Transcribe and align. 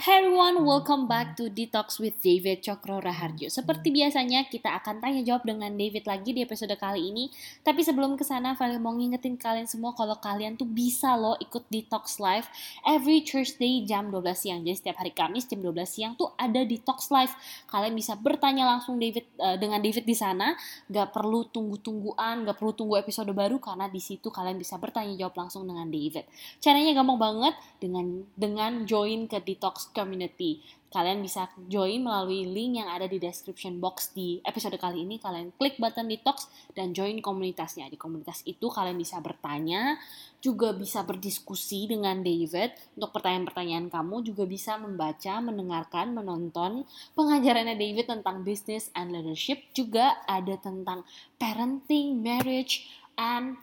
Hey 0.00 0.24
everyone, 0.24 0.64
welcome 0.64 1.04
back 1.04 1.36
to 1.36 1.52
Detox 1.52 2.00
with 2.00 2.16
David 2.24 2.64
Cokro 2.64 3.04
Raharjo. 3.04 3.52
Seperti 3.52 3.92
biasanya, 3.92 4.48
kita 4.48 4.72
akan 4.80 4.96
tanya 4.96 5.20
jawab 5.20 5.44
dengan 5.44 5.68
David 5.76 6.08
lagi 6.08 6.32
di 6.32 6.40
episode 6.40 6.72
kali 6.80 7.12
ini. 7.12 7.28
Tapi 7.60 7.84
sebelum 7.84 8.16
ke 8.16 8.24
sana, 8.24 8.56
Vale 8.56 8.80
mau 8.80 8.96
ngingetin 8.96 9.36
kalian 9.36 9.68
semua 9.68 9.92
kalau 9.92 10.16
kalian 10.16 10.56
tuh 10.56 10.64
bisa 10.64 11.20
loh 11.20 11.36
ikut 11.36 11.68
Detox 11.68 12.16
Live 12.16 12.48
every 12.88 13.20
Thursday 13.28 13.84
jam 13.84 14.08
12 14.08 14.24
siang. 14.32 14.64
Jadi 14.64 14.72
setiap 14.72 15.04
hari 15.04 15.12
Kamis 15.12 15.44
jam 15.44 15.60
12 15.60 15.68
siang 15.84 16.16
tuh 16.16 16.32
ada 16.40 16.64
Detox 16.64 17.12
Live. 17.12 17.36
Kalian 17.68 17.92
bisa 17.92 18.16
bertanya 18.16 18.72
langsung 18.72 18.96
David 18.96 19.28
uh, 19.36 19.60
dengan 19.60 19.84
David 19.84 20.08
di 20.08 20.16
sana. 20.16 20.56
Gak 20.88 21.12
perlu 21.12 21.44
tunggu-tungguan, 21.52 22.48
gak 22.48 22.56
perlu 22.56 22.72
tunggu 22.72 22.96
episode 22.96 23.28
baru 23.36 23.60
karena 23.60 23.92
di 23.92 24.00
situ 24.00 24.32
kalian 24.32 24.56
bisa 24.56 24.80
bertanya 24.80 25.12
jawab 25.20 25.44
langsung 25.44 25.68
dengan 25.68 25.92
David. 25.92 26.24
Caranya 26.56 26.96
gampang 26.96 27.20
banget 27.20 27.54
dengan 27.76 28.24
dengan 28.32 28.88
join 28.88 29.28
ke 29.28 29.36
Detox 29.44 29.89
community. 29.92 30.62
Kalian 30.90 31.22
bisa 31.22 31.46
join 31.70 32.02
melalui 32.02 32.50
link 32.50 32.82
yang 32.82 32.90
ada 32.90 33.06
di 33.06 33.22
description 33.22 33.78
box 33.78 34.10
di 34.10 34.42
episode 34.42 34.74
kali 34.74 35.06
ini. 35.06 35.22
Kalian 35.22 35.54
klik 35.54 35.78
button 35.78 36.10
detox 36.10 36.50
dan 36.74 36.90
join 36.90 37.22
komunitasnya. 37.22 37.86
Di 37.86 37.94
komunitas 37.94 38.42
itu 38.42 38.66
kalian 38.66 38.98
bisa 38.98 39.22
bertanya, 39.22 40.02
juga 40.42 40.74
bisa 40.74 41.06
berdiskusi 41.06 41.86
dengan 41.86 42.26
David. 42.26 42.74
Untuk 42.98 43.14
pertanyaan-pertanyaan 43.14 43.86
kamu 43.86 44.34
juga 44.34 44.42
bisa 44.50 44.82
membaca, 44.82 45.38
mendengarkan, 45.38 46.10
menonton 46.10 46.82
pengajarannya 47.14 47.78
David 47.78 48.10
tentang 48.10 48.42
business 48.42 48.90
and 48.98 49.14
leadership. 49.14 49.62
Juga 49.70 50.18
ada 50.26 50.58
tentang 50.58 51.06
parenting, 51.38 52.18
marriage, 52.18 52.90
and 53.20 53.60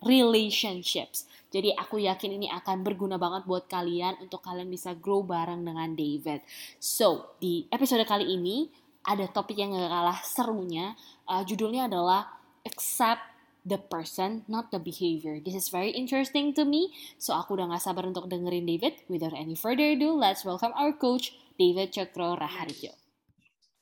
relationships. 0.00 1.28
Jadi 1.52 1.76
aku 1.76 2.00
yakin 2.00 2.40
ini 2.40 2.48
akan 2.48 2.80
berguna 2.80 3.20
banget 3.20 3.44
buat 3.44 3.68
kalian 3.68 4.16
untuk 4.24 4.40
kalian 4.40 4.72
bisa 4.72 4.96
grow 4.96 5.20
bareng 5.20 5.60
dengan 5.60 5.92
David. 5.92 6.40
So, 6.80 7.36
di 7.36 7.68
episode 7.68 8.08
kali 8.08 8.32
ini 8.32 8.72
ada 9.04 9.28
topik 9.28 9.60
yang 9.60 9.76
gak 9.76 9.92
kalah 9.92 10.18
serunya. 10.24 10.96
Uh, 11.28 11.44
judulnya 11.44 11.92
adalah 11.92 12.36
Accept 12.66 13.22
the 13.62 13.78
person, 13.78 14.42
not 14.50 14.74
the 14.74 14.82
behavior. 14.82 15.38
This 15.38 15.54
is 15.54 15.70
very 15.70 15.94
interesting 15.94 16.50
to 16.58 16.66
me. 16.66 16.90
So 17.14 17.30
aku 17.30 17.54
udah 17.54 17.70
gak 17.70 17.86
sabar 17.86 18.02
untuk 18.02 18.26
dengerin 18.26 18.66
David. 18.66 19.06
Without 19.06 19.38
any 19.38 19.54
further 19.54 19.94
ado, 19.94 20.10
let's 20.18 20.42
welcome 20.42 20.74
our 20.74 20.90
coach, 20.90 21.30
David 21.54 21.94
Cokro 21.94 22.34
Raharjo. 22.34 23.05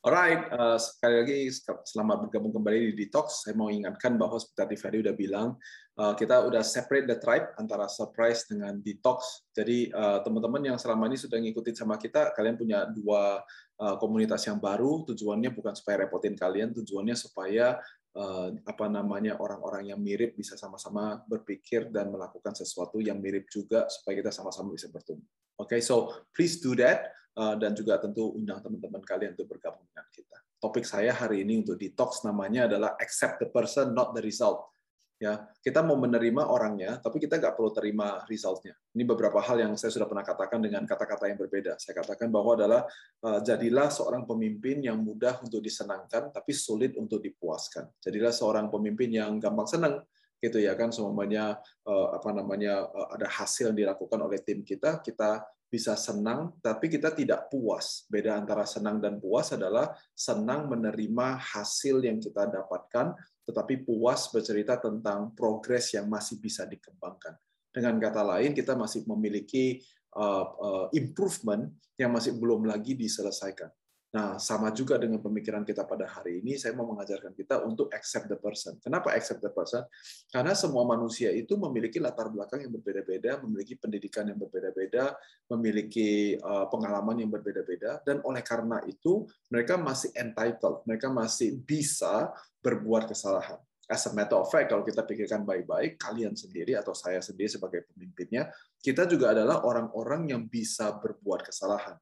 Alright, 0.05 0.53
uh, 0.53 0.77
sekali 0.77 1.15
lagi 1.17 1.37
selamat 1.81 2.29
bergabung 2.29 2.53
kembali 2.53 2.93
di 2.93 3.09
Detox. 3.09 3.41
Saya 3.41 3.57
mau 3.57 3.73
ingatkan 3.73 4.13
bahwa 4.21 4.37
seperti 4.37 4.61
tadi 4.61 4.75
Ferry 4.77 4.97
udah 5.01 5.17
bilang, 5.17 5.57
uh, 5.97 6.13
kita 6.13 6.45
udah 6.45 6.61
separate 6.61 7.09
the 7.09 7.17
tribe 7.17 7.49
antara 7.57 7.89
surprise 7.89 8.45
dengan 8.45 8.77
detox. 8.85 9.49
Jadi 9.49 9.89
uh, 9.89 10.21
teman-teman 10.21 10.61
yang 10.61 10.77
selama 10.77 11.09
ini 11.09 11.17
sudah 11.17 11.41
ngikutin 11.41 11.73
sama 11.73 11.97
kita, 11.97 12.37
kalian 12.37 12.53
punya 12.53 12.85
dua 12.85 13.41
uh, 13.81 13.97
komunitas 13.97 14.45
yang 14.45 14.61
baru. 14.61 15.09
Tujuannya 15.09 15.49
bukan 15.49 15.73
supaya 15.73 16.05
repotin 16.05 16.37
kalian, 16.37 16.69
tujuannya 16.77 17.17
supaya 17.17 17.81
uh, 18.13 18.53
apa 18.61 18.85
namanya 18.85 19.41
orang-orang 19.41 19.89
yang 19.89 19.97
mirip 19.97 20.37
bisa 20.37 20.53
sama-sama 20.53 21.17
berpikir 21.25 21.89
dan 21.89 22.13
melakukan 22.13 22.53
sesuatu 22.53 23.01
yang 23.01 23.17
mirip 23.17 23.49
juga 23.49 23.89
supaya 23.89 24.21
kita 24.21 24.29
sama-sama 24.29 24.69
bisa 24.69 24.85
bertumbuh. 24.85 25.25
Oke, 25.57 25.79
okay, 25.79 25.81
so 25.81 26.13
please 26.29 26.61
do 26.61 26.77
that. 26.77 27.09
Eh, 27.35 27.55
dan 27.59 27.75
juga 27.75 27.99
tentu 27.99 28.31
undang 28.31 28.63
teman-teman 28.63 29.03
kalian 29.03 29.35
untuk 29.35 29.51
bergabung 29.51 29.83
dengan 29.91 30.07
kita. 30.07 30.39
Topik 30.55 30.87
saya 30.87 31.11
hari 31.11 31.43
ini 31.43 31.59
untuk 31.59 31.75
detox 31.75 32.23
namanya 32.23 32.63
adalah 32.71 32.95
accept 32.95 33.43
the 33.43 33.47
person, 33.51 33.91
not 33.91 34.15
the 34.15 34.23
result. 34.23 34.71
Ya, 35.19 35.43
kita 35.59 35.83
mau 35.83 35.99
menerima 35.99 36.47
orangnya, 36.47 36.99
tapi 36.99 37.19
kita 37.19 37.39
nggak 37.39 37.55
perlu 37.59 37.71
terima 37.75 38.23
resultnya. 38.27 38.75
Ini 38.95 39.03
beberapa 39.03 39.39
hal 39.43 39.67
yang 39.67 39.75
saya 39.75 39.91
sudah 39.91 40.07
pernah 40.07 40.23
katakan 40.23 40.59
dengan 40.63 40.83
kata-kata 40.87 41.27
yang 41.27 41.39
berbeda. 41.39 41.75
Saya 41.75 42.03
katakan 42.03 42.31
bahwa 42.31 42.55
adalah 42.55 42.81
uh, 43.23 43.39
jadilah 43.43 43.87
seorang 43.91 44.27
pemimpin 44.27 44.83
yang 44.83 44.99
mudah 44.99 45.39
untuk 45.43 45.63
disenangkan, 45.63 46.35
tapi 46.35 46.51
sulit 46.51 46.95
untuk 46.99 47.23
dipuaskan. 47.23 47.95
Jadilah 47.99 48.31
seorang 48.31 48.67
pemimpin 48.67 49.11
yang 49.11 49.39
gampang 49.39 49.67
senang, 49.67 50.03
gitu 50.45 50.61
ya 50.61 50.77
kan 50.77 50.93
semuanya 50.93 51.57
uh, 51.89 52.13
apa 52.13 52.29
namanya 52.29 52.85
uh, 52.85 53.17
ada 53.17 53.25
hasil 53.25 53.73
yang 53.73 53.77
dilakukan 53.89 54.21
oleh 54.21 54.39
tim 54.45 54.61
kita, 54.61 55.01
kita 55.01 55.41
bisa 55.65 55.97
senang, 55.97 56.55
tapi 56.61 56.87
kita 56.87 57.11
tidak 57.11 57.51
puas. 57.51 58.05
Beda 58.07 58.37
antara 58.37 58.63
senang 58.63 59.01
dan 59.01 59.17
puas 59.19 59.51
adalah 59.51 59.91
senang 60.13 60.71
menerima 60.71 61.41
hasil 61.41 62.05
yang 62.05 62.21
kita 62.21 62.47
dapatkan, 62.47 63.17
tetapi 63.43 63.83
puas 63.83 64.29
bercerita 64.31 64.79
tentang 64.79 65.33
progres 65.35 65.91
yang 65.91 66.07
masih 66.07 66.39
bisa 66.39 66.63
dikembangkan. 66.63 67.35
Dengan 67.73 67.99
kata 67.99 68.23
lain, 68.23 68.55
kita 68.55 68.71
masih 68.77 69.03
memiliki 69.03 69.83
uh, 70.15 70.87
improvement 70.95 71.67
yang 71.99 72.15
masih 72.15 72.39
belum 72.39 72.63
lagi 72.63 72.95
diselesaikan. 72.95 73.67
Nah, 74.15 74.39
sama 74.39 74.71
juga 74.71 74.95
dengan 74.95 75.19
pemikiran 75.19 75.67
kita 75.67 75.83
pada 75.83 76.07
hari 76.07 76.39
ini, 76.39 76.55
saya 76.55 76.71
mau 76.71 76.87
mengajarkan 76.87 77.35
kita 77.35 77.67
untuk 77.67 77.91
accept 77.91 78.31
the 78.31 78.39
person. 78.39 78.79
Kenapa 78.79 79.11
accept 79.11 79.43
the 79.43 79.51
person? 79.51 79.83
Karena 80.31 80.55
semua 80.55 80.87
manusia 80.87 81.35
itu 81.35 81.59
memiliki 81.59 81.99
latar 81.99 82.31
belakang 82.31 82.63
yang 82.63 82.71
berbeda-beda, 82.79 83.43
memiliki 83.43 83.75
pendidikan 83.75 84.23
yang 84.31 84.39
berbeda-beda, 84.39 85.19
memiliki 85.51 86.39
uh, 86.39 86.63
pengalaman 86.71 87.27
yang 87.27 87.27
berbeda-beda, 87.27 87.99
dan 88.07 88.23
oleh 88.23 88.39
karena 88.39 88.79
itu 88.87 89.27
mereka 89.51 89.75
masih 89.75 90.15
entitled, 90.15 90.87
mereka 90.87 91.11
masih 91.11 91.59
bisa 91.59 92.31
berbuat 92.63 93.11
kesalahan. 93.11 93.59
As 93.91 94.07
a 94.07 94.15
matter 94.15 94.39
of 94.39 94.47
fact, 94.47 94.71
kalau 94.71 94.87
kita 94.87 95.03
pikirkan 95.03 95.43
baik-baik, 95.43 95.99
kalian 95.99 96.39
sendiri 96.39 96.79
atau 96.79 96.95
saya 96.95 97.19
sendiri 97.19 97.51
sebagai 97.51 97.83
pemimpinnya, 97.91 98.47
kita 98.79 99.03
juga 99.11 99.35
adalah 99.35 99.67
orang-orang 99.67 100.31
yang 100.31 100.47
bisa 100.47 100.95
berbuat 101.03 101.51
kesalahan 101.51 101.99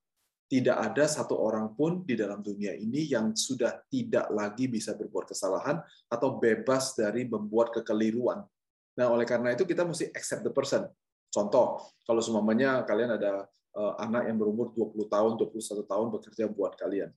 tidak 0.53 0.77
ada 0.77 1.09
satu 1.09 1.33
orang 1.33 1.73
pun 1.73 2.05
di 2.05 2.13
dalam 2.13 2.45
dunia 2.45 2.77
ini 2.77 3.09
yang 3.09 3.33
sudah 3.33 3.89
tidak 3.89 4.29
lagi 4.29 4.69
bisa 4.69 4.93
berbuat 4.93 5.33
kesalahan 5.33 5.81
atau 6.05 6.37
bebas 6.37 6.93
dari 6.93 7.25
membuat 7.25 7.73
kekeliruan. 7.73 8.45
Nah, 8.93 9.09
oleh 9.09 9.25
karena 9.25 9.57
itu 9.57 9.65
kita 9.65 9.81
mesti 9.81 10.13
accept 10.13 10.45
the 10.45 10.53
person. 10.53 10.85
Contoh, 11.33 11.81
kalau 12.05 12.21
semuanya 12.21 12.85
kalian 12.85 13.17
ada 13.17 13.49
uh, 13.73 13.97
anak 13.97 14.29
yang 14.29 14.37
berumur 14.37 14.69
20 14.77 15.09
tahun, 15.09 15.31
21 15.41 15.89
tahun 15.89 16.07
bekerja 16.21 16.45
buat 16.53 16.77
kalian. 16.77 17.09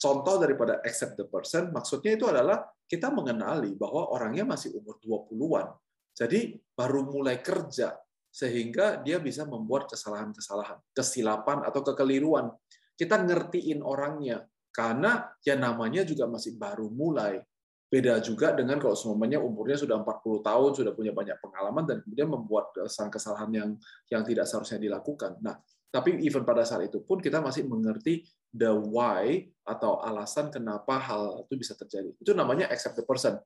Contoh 0.00 0.40
daripada 0.40 0.80
accept 0.80 1.20
the 1.20 1.28
person, 1.28 1.68
maksudnya 1.68 2.16
itu 2.16 2.24
adalah 2.24 2.64
kita 2.88 3.12
mengenali 3.12 3.76
bahwa 3.76 4.16
orangnya 4.16 4.48
masih 4.48 4.72
umur 4.80 4.96
20-an. 5.04 5.76
Jadi 6.16 6.56
baru 6.72 7.04
mulai 7.04 7.44
kerja, 7.44 7.92
sehingga 8.38 9.02
dia 9.02 9.18
bisa 9.18 9.42
membuat 9.42 9.90
kesalahan-kesalahan, 9.90 10.78
kesilapan 10.94 11.66
atau 11.66 11.82
kekeliruan 11.82 12.54
kita 12.94 13.18
ngertiin 13.18 13.82
orangnya 13.82 14.46
karena 14.70 15.26
ya 15.42 15.58
namanya 15.58 16.06
juga 16.06 16.30
masih 16.30 16.54
baru 16.54 16.86
mulai. 16.86 17.42
Beda 17.88 18.20
juga 18.20 18.52
dengan 18.52 18.76
kalau 18.76 18.92
semuanya 18.92 19.40
umurnya 19.40 19.80
sudah 19.80 19.96
40 20.04 20.44
tahun, 20.44 20.70
sudah 20.76 20.92
punya 20.92 21.10
banyak 21.10 21.40
pengalaman 21.40 21.88
dan 21.88 21.96
kemudian 22.04 22.28
membuat 22.28 22.68
kesalahan-kesalahan 22.76 23.50
yang 23.50 23.70
yang 24.12 24.22
tidak 24.28 24.44
seharusnya 24.44 24.76
dilakukan. 24.76 25.40
Nah, 25.40 25.56
tapi 25.88 26.20
even 26.20 26.44
pada 26.44 26.68
saat 26.68 26.84
itu 26.84 27.00
pun 27.00 27.16
kita 27.16 27.40
masih 27.40 27.64
mengerti 27.64 28.28
the 28.52 28.68
why 28.68 29.40
atau 29.64 30.04
alasan 30.04 30.52
kenapa 30.52 31.00
hal 31.00 31.48
itu 31.48 31.56
bisa 31.56 31.72
terjadi. 31.80 32.12
Itu 32.20 32.36
namanya 32.36 32.68
accept 32.68 33.00
the 33.00 33.08
person. 33.08 33.40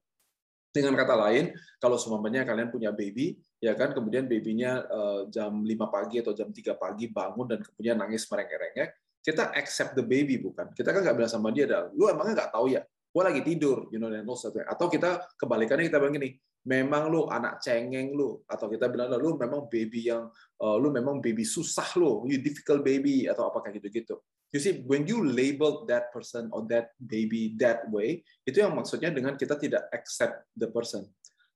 Dengan 0.72 0.96
kata 0.96 1.14
lain, 1.28 1.52
kalau 1.76 2.00
semuanya 2.00 2.48
kalian 2.48 2.72
punya 2.72 2.88
baby, 2.88 3.36
ya 3.60 3.76
kan, 3.76 3.92
kemudian 3.92 4.24
babynya 4.24 4.88
uh, 4.88 5.20
jam 5.28 5.60
5 5.60 5.68
pagi 5.92 6.24
atau 6.24 6.32
jam 6.32 6.48
3 6.48 6.80
pagi 6.80 7.12
bangun 7.12 7.44
dan 7.44 7.60
kemudian 7.60 8.00
nangis 8.00 8.24
merengek-rengek, 8.24 8.96
kita 9.20 9.52
accept 9.52 9.92
the 9.94 10.02
baby 10.02 10.40
bukan? 10.40 10.72
Kita 10.72 10.90
kan 10.90 11.04
nggak 11.04 11.16
bilang 11.20 11.30
sama 11.30 11.52
dia 11.54 11.68
lu 11.92 12.08
emangnya 12.08 12.42
nggak 12.42 12.52
tahu 12.56 12.72
ya? 12.72 12.82
Gua 13.12 13.28
lagi 13.28 13.44
tidur 13.44 13.92
you 13.92 14.00
know 14.00 14.08
dan 14.08 14.24
atau 14.24 14.86
kita 14.88 15.36
kebalikannya 15.36 15.84
kita 15.92 16.00
bilang 16.00 16.16
gini 16.16 16.32
memang 16.62 17.10
lu 17.10 17.26
anak 17.26 17.58
cengeng 17.58 18.14
lu 18.14 18.38
atau 18.46 18.70
kita 18.70 18.86
bilang 18.86 19.10
lu 19.18 19.34
memang 19.34 19.66
baby 19.66 20.08
yang 20.08 20.30
uh, 20.62 20.76
lu 20.78 20.94
memang 20.94 21.18
baby 21.18 21.42
susah 21.42 21.86
lu 21.98 22.22
you 22.30 22.38
difficult 22.38 22.86
baby 22.86 23.26
atau 23.26 23.50
apakah 23.50 23.74
gitu 23.74 23.90
gitu 23.90 24.16
you 24.52 24.60
see 24.60 24.84
when 24.84 25.08
you 25.08 25.24
label 25.24 25.88
that 25.88 26.12
person 26.14 26.52
or 26.52 26.62
that 26.68 26.92
baby 27.00 27.56
that 27.58 27.82
way 27.88 28.22
itu 28.46 28.60
yang 28.60 28.76
maksudnya 28.76 29.10
dengan 29.10 29.34
kita 29.34 29.58
tidak 29.58 29.88
accept 29.90 30.46
the 30.54 30.68
person 30.68 31.08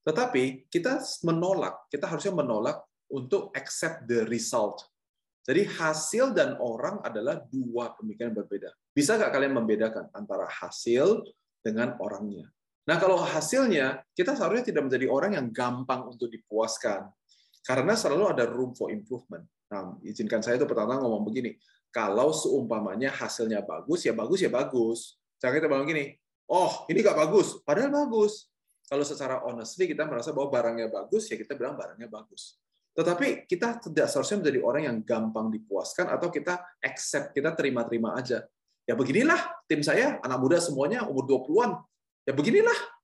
tetapi 0.02 0.66
kita 0.72 0.98
menolak 1.22 1.87
kita 1.93 2.08
harusnya 2.08 2.34
menolak 2.34 2.82
untuk 3.06 3.54
accept 3.54 4.08
the 4.10 4.26
result 4.26 4.82
jadi 5.46 5.62
hasil 5.62 6.34
dan 6.34 6.58
orang 6.58 6.98
adalah 7.06 7.38
dua 7.46 7.94
pemikiran 7.94 8.34
berbeda. 8.34 8.66
Bisa 8.90 9.14
nggak 9.14 9.31
kalian 9.31 9.54
membedakan 9.54 10.10
antara 10.10 10.50
hasil 10.50 11.22
dengan 11.62 11.94
orangnya? 12.02 12.50
Nah, 12.87 12.99
kalau 12.99 13.22
hasilnya, 13.22 14.02
kita 14.10 14.34
seharusnya 14.34 14.75
tidak 14.75 14.90
menjadi 14.90 15.06
orang 15.06 15.38
yang 15.38 15.46
gampang 15.54 16.10
untuk 16.10 16.34
dipuaskan. 16.34 17.06
Karena 17.62 17.94
selalu 17.94 18.31
ada 18.34 18.46
room 18.46 18.75
for 18.75 18.90
improvement. 18.90 19.46
Nah, 19.70 19.94
izinkan 20.02 20.42
saya 20.42 20.58
itu 20.58 20.66
pertama 20.66 20.99
ngomong 20.99 21.22
begini. 21.26 21.54
Kalau 21.94 22.34
seumpamanya 22.34 23.08
hasilnya 23.12 23.64
bagus, 23.64 24.04
ya 24.04 24.12
bagus, 24.12 24.40
ya 24.44 24.50
bagus. 24.52 25.16
Jangan 25.40 25.54
kita 25.60 25.66
bilang 25.68 25.88
gini, 25.88 26.12
oh 26.50 26.84
ini 26.88 27.00
nggak 27.00 27.16
bagus, 27.16 27.60
padahal 27.64 27.92
bagus. 28.06 28.48
Kalau 28.86 29.02
secara 29.02 29.42
honestly 29.42 29.90
kita 29.90 30.06
merasa 30.06 30.30
bahwa 30.30 30.52
barangnya 30.54 30.86
bagus, 30.92 31.26
ya 31.26 31.34
kita 31.34 31.58
bilang 31.58 31.74
barangnya 31.74 32.06
bagus. 32.06 32.60
Tetapi 32.96 33.44
kita 33.44 33.76
tidak 33.82 34.08
seharusnya 34.08 34.40
menjadi 34.40 34.58
orang 34.64 34.82
yang 34.88 34.98
gampang 35.04 35.52
dipuaskan 35.52 36.08
atau 36.08 36.32
kita 36.32 36.64
accept, 36.80 37.36
kita 37.36 37.52
terima-terima 37.52 38.16
aja. 38.16 38.40
Ya 38.86 38.94
beginilah 38.94 39.36
tim 39.66 39.82
saya, 39.82 40.22
anak 40.22 40.38
muda 40.38 40.62
semuanya 40.62 41.04
umur 41.04 41.26
20-an. 41.26 41.82
Ya 42.24 42.32
beginilah. 42.32 42.95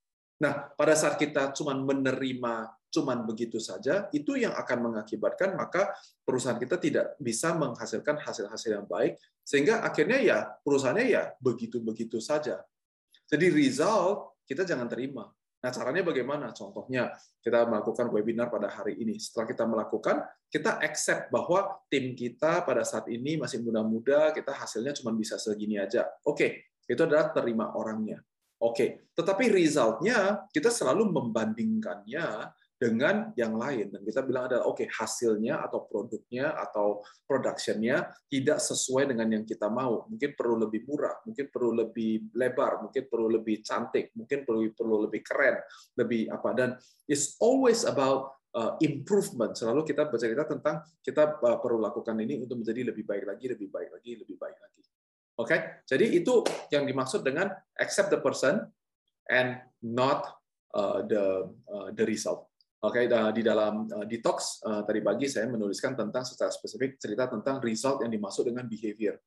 Nah, 0.42 0.74
pada 0.74 0.98
saat 0.98 1.14
kita 1.22 1.54
cuma 1.54 1.70
menerima 1.78 2.74
cuman 2.92 3.24
begitu 3.24 3.62
saja, 3.62 4.10
itu 4.10 4.34
yang 4.34 4.52
akan 4.52 4.90
mengakibatkan 4.90 5.54
maka 5.54 5.94
perusahaan 6.26 6.58
kita 6.58 6.76
tidak 6.82 7.14
bisa 7.22 7.54
menghasilkan 7.54 8.18
hasil-hasil 8.18 8.70
yang 8.74 8.84
baik, 8.90 9.16
sehingga 9.46 9.86
akhirnya 9.86 10.18
ya 10.18 10.38
perusahaannya 10.66 11.06
ya 11.06 11.22
begitu-begitu 11.38 12.18
saja. 12.18 12.60
Jadi 13.30 13.48
result 13.54 14.42
kita 14.42 14.66
jangan 14.66 14.90
terima. 14.90 15.30
Nah, 15.62 15.70
caranya 15.70 16.02
bagaimana? 16.02 16.50
Contohnya, 16.50 17.14
kita 17.38 17.62
melakukan 17.70 18.10
webinar 18.10 18.50
pada 18.50 18.66
hari 18.66 18.98
ini. 18.98 19.14
Setelah 19.22 19.46
kita 19.46 19.62
melakukan, 19.62 20.26
kita 20.50 20.82
accept 20.82 21.30
bahwa 21.30 21.86
tim 21.86 22.18
kita 22.18 22.66
pada 22.66 22.82
saat 22.82 23.06
ini 23.06 23.38
masih 23.38 23.62
muda-muda, 23.62 24.34
kita 24.34 24.50
hasilnya 24.50 24.90
cuma 24.98 25.14
bisa 25.14 25.38
segini 25.38 25.78
aja. 25.78 26.02
Oke, 26.26 26.74
itu 26.82 26.98
adalah 26.98 27.30
terima 27.30 27.78
orangnya. 27.78 28.18
Oke, 28.62 29.10
tetapi 29.18 29.50
resultnya 29.50 30.46
kita 30.54 30.70
selalu 30.70 31.10
membandingkannya 31.10 32.54
dengan 32.82 33.30
yang 33.38 33.54
lain. 33.54 33.94
Dan 33.94 34.02
kita 34.02 34.26
bilang 34.26 34.50
adalah 34.50 34.66
oke 34.66 34.82
okay, 34.82 34.88
hasilnya 34.90 35.62
atau 35.62 35.86
produknya 35.86 36.50
atau 36.58 36.98
productionnya 37.30 38.10
tidak 38.26 38.58
sesuai 38.58 39.14
dengan 39.14 39.38
yang 39.38 39.44
kita 39.46 39.70
mau. 39.70 40.06
Mungkin 40.10 40.34
perlu 40.34 40.58
lebih 40.66 40.82
murah 40.90 41.14
mungkin 41.22 41.46
perlu 41.46 41.70
lebih 41.78 42.34
lebar 42.34 42.82
mungkin 42.82 43.06
perlu 43.06 43.30
lebih 43.38 43.62
cantik 43.62 44.10
mungkin 44.18 44.42
perlu 44.42 44.66
perlu 44.74 45.06
lebih 45.06 45.22
keren 45.22 45.62
lebih 45.94 46.26
apa. 46.34 46.50
Dan 46.58 46.68
it's 47.06 47.38
always 47.38 47.86
about 47.86 48.34
uh, 48.58 48.74
improvement. 48.82 49.54
Selalu 49.54 49.86
kita 49.86 50.10
bercerita 50.10 50.42
tentang 50.42 50.82
kita 51.06 51.38
uh, 51.38 51.58
perlu 51.62 51.78
lakukan 51.78 52.18
ini 52.18 52.42
untuk 52.42 52.66
menjadi 52.66 52.90
lebih 52.90 53.06
baik 53.06 53.30
lagi 53.30 53.46
lebih 53.46 53.70
baik 53.70 53.90
lagi 53.94 54.10
lebih 54.18 54.34
baik 54.34 54.58
lagi 54.58 54.82
oke 55.38 55.48
okay? 55.48 55.84
jadi 55.88 56.06
itu 56.12 56.44
yang 56.74 56.84
dimaksud 56.84 57.24
dengan 57.24 57.52
accept 57.78 58.12
the 58.12 58.20
person 58.20 58.66
and 59.30 59.60
not 59.80 60.26
uh, 60.76 61.00
the 61.06 61.48
uh, 61.70 61.88
the 61.94 62.04
result 62.04 62.52
Oke, 62.82 63.06
okay, 63.06 63.30
di 63.30 63.46
dalam 63.46 63.86
uh, 63.86 64.02
detox 64.02 64.58
uh, 64.66 64.82
tadi 64.82 64.98
pagi 65.06 65.30
saya 65.30 65.46
menuliskan 65.46 65.94
tentang 65.94 66.26
secara 66.26 66.50
spesifik 66.50 66.98
cerita 66.98 67.30
tentang 67.30 67.62
result 67.62 68.02
yang 68.02 68.10
dimaksud 68.10 68.42
dengan 68.42 68.66
behavior. 68.66 69.22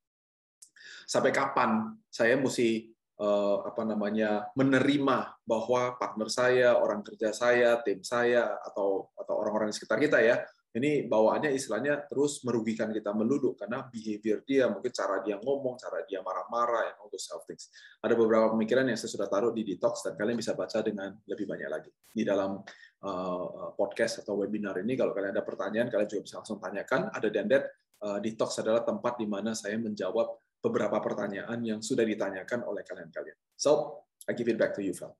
Sampai 1.08 1.32
kapan 1.32 1.96
saya 2.12 2.36
mesti 2.36 2.92
uh, 3.16 3.64
apa 3.64 3.80
namanya 3.88 4.52
menerima 4.60 5.40
bahwa 5.48 5.96
partner 5.96 6.28
saya, 6.28 6.76
orang 6.76 7.00
kerja 7.00 7.32
saya, 7.32 7.80
tim 7.80 8.04
saya 8.04 8.60
atau 8.60 9.08
atau 9.16 9.34
orang-orang 9.40 9.72
di 9.72 9.76
sekitar 9.80 10.04
kita 10.04 10.20
ya 10.20 10.36
ini 10.76 11.08
bawaannya 11.08 11.56
istilahnya 11.56 12.04
terus 12.04 12.44
merugikan 12.44 12.92
kita 12.92 13.16
meluduk 13.16 13.56
karena 13.56 13.88
behavior 13.88 14.44
dia 14.44 14.68
mungkin 14.68 14.92
cara 14.92 15.24
dia 15.24 15.40
ngomong 15.40 15.80
cara 15.80 16.04
dia 16.04 16.20
marah-marah 16.20 16.92
yang 16.92 16.98
untuk 17.08 17.16
self 17.16 17.48
things 17.48 17.72
ada 18.04 18.12
beberapa 18.12 18.52
pemikiran 18.52 18.84
yang 18.84 19.00
saya 19.00 19.08
sudah 19.08 19.28
taruh 19.32 19.56
di 19.56 19.64
detox 19.64 20.04
dan 20.04 20.14
kalian 20.20 20.36
bisa 20.36 20.52
baca 20.52 20.84
dengan 20.84 21.16
lebih 21.24 21.48
banyak 21.48 21.68
lagi 21.72 21.90
di 22.12 22.22
dalam 22.22 22.60
uh, 23.04 23.72
podcast 23.76 24.24
atau 24.24 24.40
webinar 24.40 24.78
ini. 24.80 24.96
Kalau 24.96 25.12
kalian 25.12 25.36
ada 25.36 25.44
pertanyaan 25.44 25.86
kalian 25.92 26.08
juga 26.08 26.22
bisa 26.24 26.34
langsung 26.40 26.58
tanyakan. 26.58 27.12
Ada 27.12 27.28
dandet 27.28 27.64
uh, 28.02 28.18
detox 28.22 28.60
adalah 28.60 28.82
tempat 28.82 29.20
di 29.20 29.26
mana 29.28 29.52
saya 29.52 29.76
menjawab 29.76 30.40
beberapa 30.62 30.98
pertanyaan 30.98 31.60
yang 31.62 31.80
sudah 31.84 32.02
ditanyakan 32.02 32.64
oleh 32.66 32.82
kalian-kalian. 32.82 33.36
So 33.54 34.02
I 34.26 34.34
give 34.34 34.50
it 34.50 34.58
back 34.58 34.74
to 34.74 34.82
you 34.82 34.96
Phil 34.96 35.14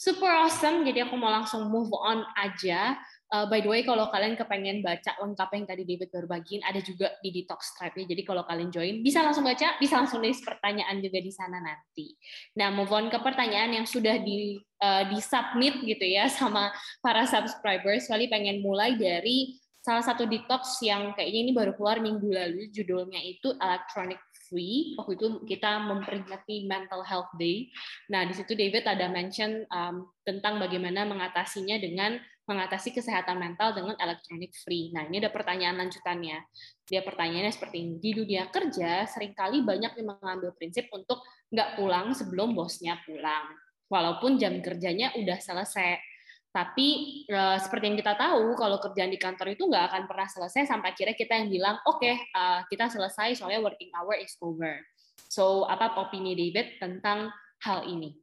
super 0.00 0.32
awesome. 0.32 0.80
Jadi 0.88 1.04
aku 1.04 1.20
mau 1.20 1.28
langsung 1.28 1.68
move 1.68 1.92
on 1.92 2.24
aja. 2.40 2.96
Uh, 3.30 3.46
by 3.46 3.62
the 3.62 3.68
way, 3.70 3.84
kalau 3.86 4.10
kalian 4.10 4.34
kepengen 4.34 4.82
baca 4.82 5.14
lengkap 5.20 5.48
yang 5.54 5.64
tadi 5.68 5.82
David 5.86 6.10
baru 6.10 6.26
ada 6.66 6.80
juga 6.82 7.14
di 7.22 7.30
Detox 7.30 7.76
Tribe 7.78 8.02
ya. 8.02 8.06
Jadi 8.16 8.22
kalau 8.26 8.42
kalian 8.42 8.72
join, 8.72 9.04
bisa 9.04 9.22
langsung 9.22 9.46
baca, 9.46 9.76
bisa 9.78 10.00
langsung 10.02 10.18
nulis 10.24 10.42
pertanyaan 10.42 10.98
juga 10.98 11.20
di 11.22 11.30
sana 11.30 11.62
nanti. 11.62 12.16
Nah, 12.58 12.72
move 12.74 12.90
on 12.90 13.06
ke 13.12 13.20
pertanyaan 13.20 13.76
yang 13.76 13.86
sudah 13.86 14.18
di 14.18 14.58
uh, 14.82 15.06
di 15.06 15.20
submit 15.20 15.78
gitu 15.84 16.02
ya 16.02 16.26
sama 16.40 16.72
para 17.04 17.28
subscribers. 17.28 18.08
Kali 18.08 18.26
pengen 18.26 18.64
mulai 18.64 18.96
dari 18.98 19.60
salah 19.80 20.02
satu 20.02 20.26
detox 20.26 20.80
yang 20.82 21.12
kayaknya 21.16 21.40
ini 21.44 21.52
baru 21.54 21.76
keluar 21.76 22.00
minggu 22.02 22.28
lalu, 22.28 22.72
judulnya 22.72 23.20
itu 23.20 23.52
Electronic 23.56 24.18
free. 24.50 24.98
Waktu 24.98 25.14
itu 25.16 25.26
kita 25.46 25.80
memperingati 25.86 26.66
Mental 26.66 27.06
Health 27.06 27.30
Day. 27.38 27.70
Nah, 28.10 28.26
di 28.26 28.34
situ 28.34 28.52
David 28.58 28.84
ada 28.84 29.06
mention 29.06 29.64
um, 29.70 30.10
tentang 30.26 30.58
bagaimana 30.58 31.06
mengatasinya 31.06 31.78
dengan 31.78 32.18
mengatasi 32.50 32.90
kesehatan 32.90 33.38
mental 33.38 33.70
dengan 33.70 33.94
electronic 34.02 34.50
free. 34.66 34.90
Nah, 34.90 35.06
ini 35.06 35.22
ada 35.22 35.30
pertanyaan 35.30 35.86
lanjutannya. 35.86 36.42
Dia 36.82 37.06
pertanyaannya 37.06 37.54
seperti 37.54 37.76
ini. 37.78 37.94
Di 38.02 38.10
dunia 38.10 38.50
kerja, 38.50 39.06
sering 39.06 39.38
kali 39.38 39.62
banyak 39.62 39.94
yang 39.94 40.18
mengambil 40.18 40.50
prinsip 40.58 40.90
untuk 40.90 41.22
nggak 41.54 41.78
pulang 41.78 42.10
sebelum 42.10 42.58
bosnya 42.58 42.98
pulang. 43.06 43.54
Walaupun 43.86 44.34
jam 44.42 44.58
kerjanya 44.58 45.14
udah 45.14 45.38
selesai. 45.38 46.09
Tapi 46.50 47.22
uh, 47.30 47.62
seperti 47.62 47.94
yang 47.94 47.98
kita 48.02 48.18
tahu, 48.18 48.58
kalau 48.58 48.82
kerjaan 48.82 49.14
di 49.14 49.22
kantor 49.22 49.54
itu 49.54 49.70
nggak 49.70 49.86
akan 49.86 50.02
pernah 50.10 50.26
selesai 50.26 50.66
sampai 50.66 50.90
akhirnya 50.90 51.14
kita 51.14 51.38
yang 51.38 51.46
bilang, 51.46 51.76
oke, 51.86 52.02
okay, 52.02 52.18
uh, 52.34 52.58
eh, 52.58 52.60
kita 52.66 52.90
selesai 52.90 53.38
soalnya 53.38 53.62
working 53.62 53.94
hour 53.94 54.18
is 54.18 54.34
over. 54.42 54.82
So, 55.30 55.70
apa 55.70 55.94
opini 55.94 56.34
David 56.34 56.82
tentang 56.82 57.30
hal 57.62 57.86
ini? 57.86 58.18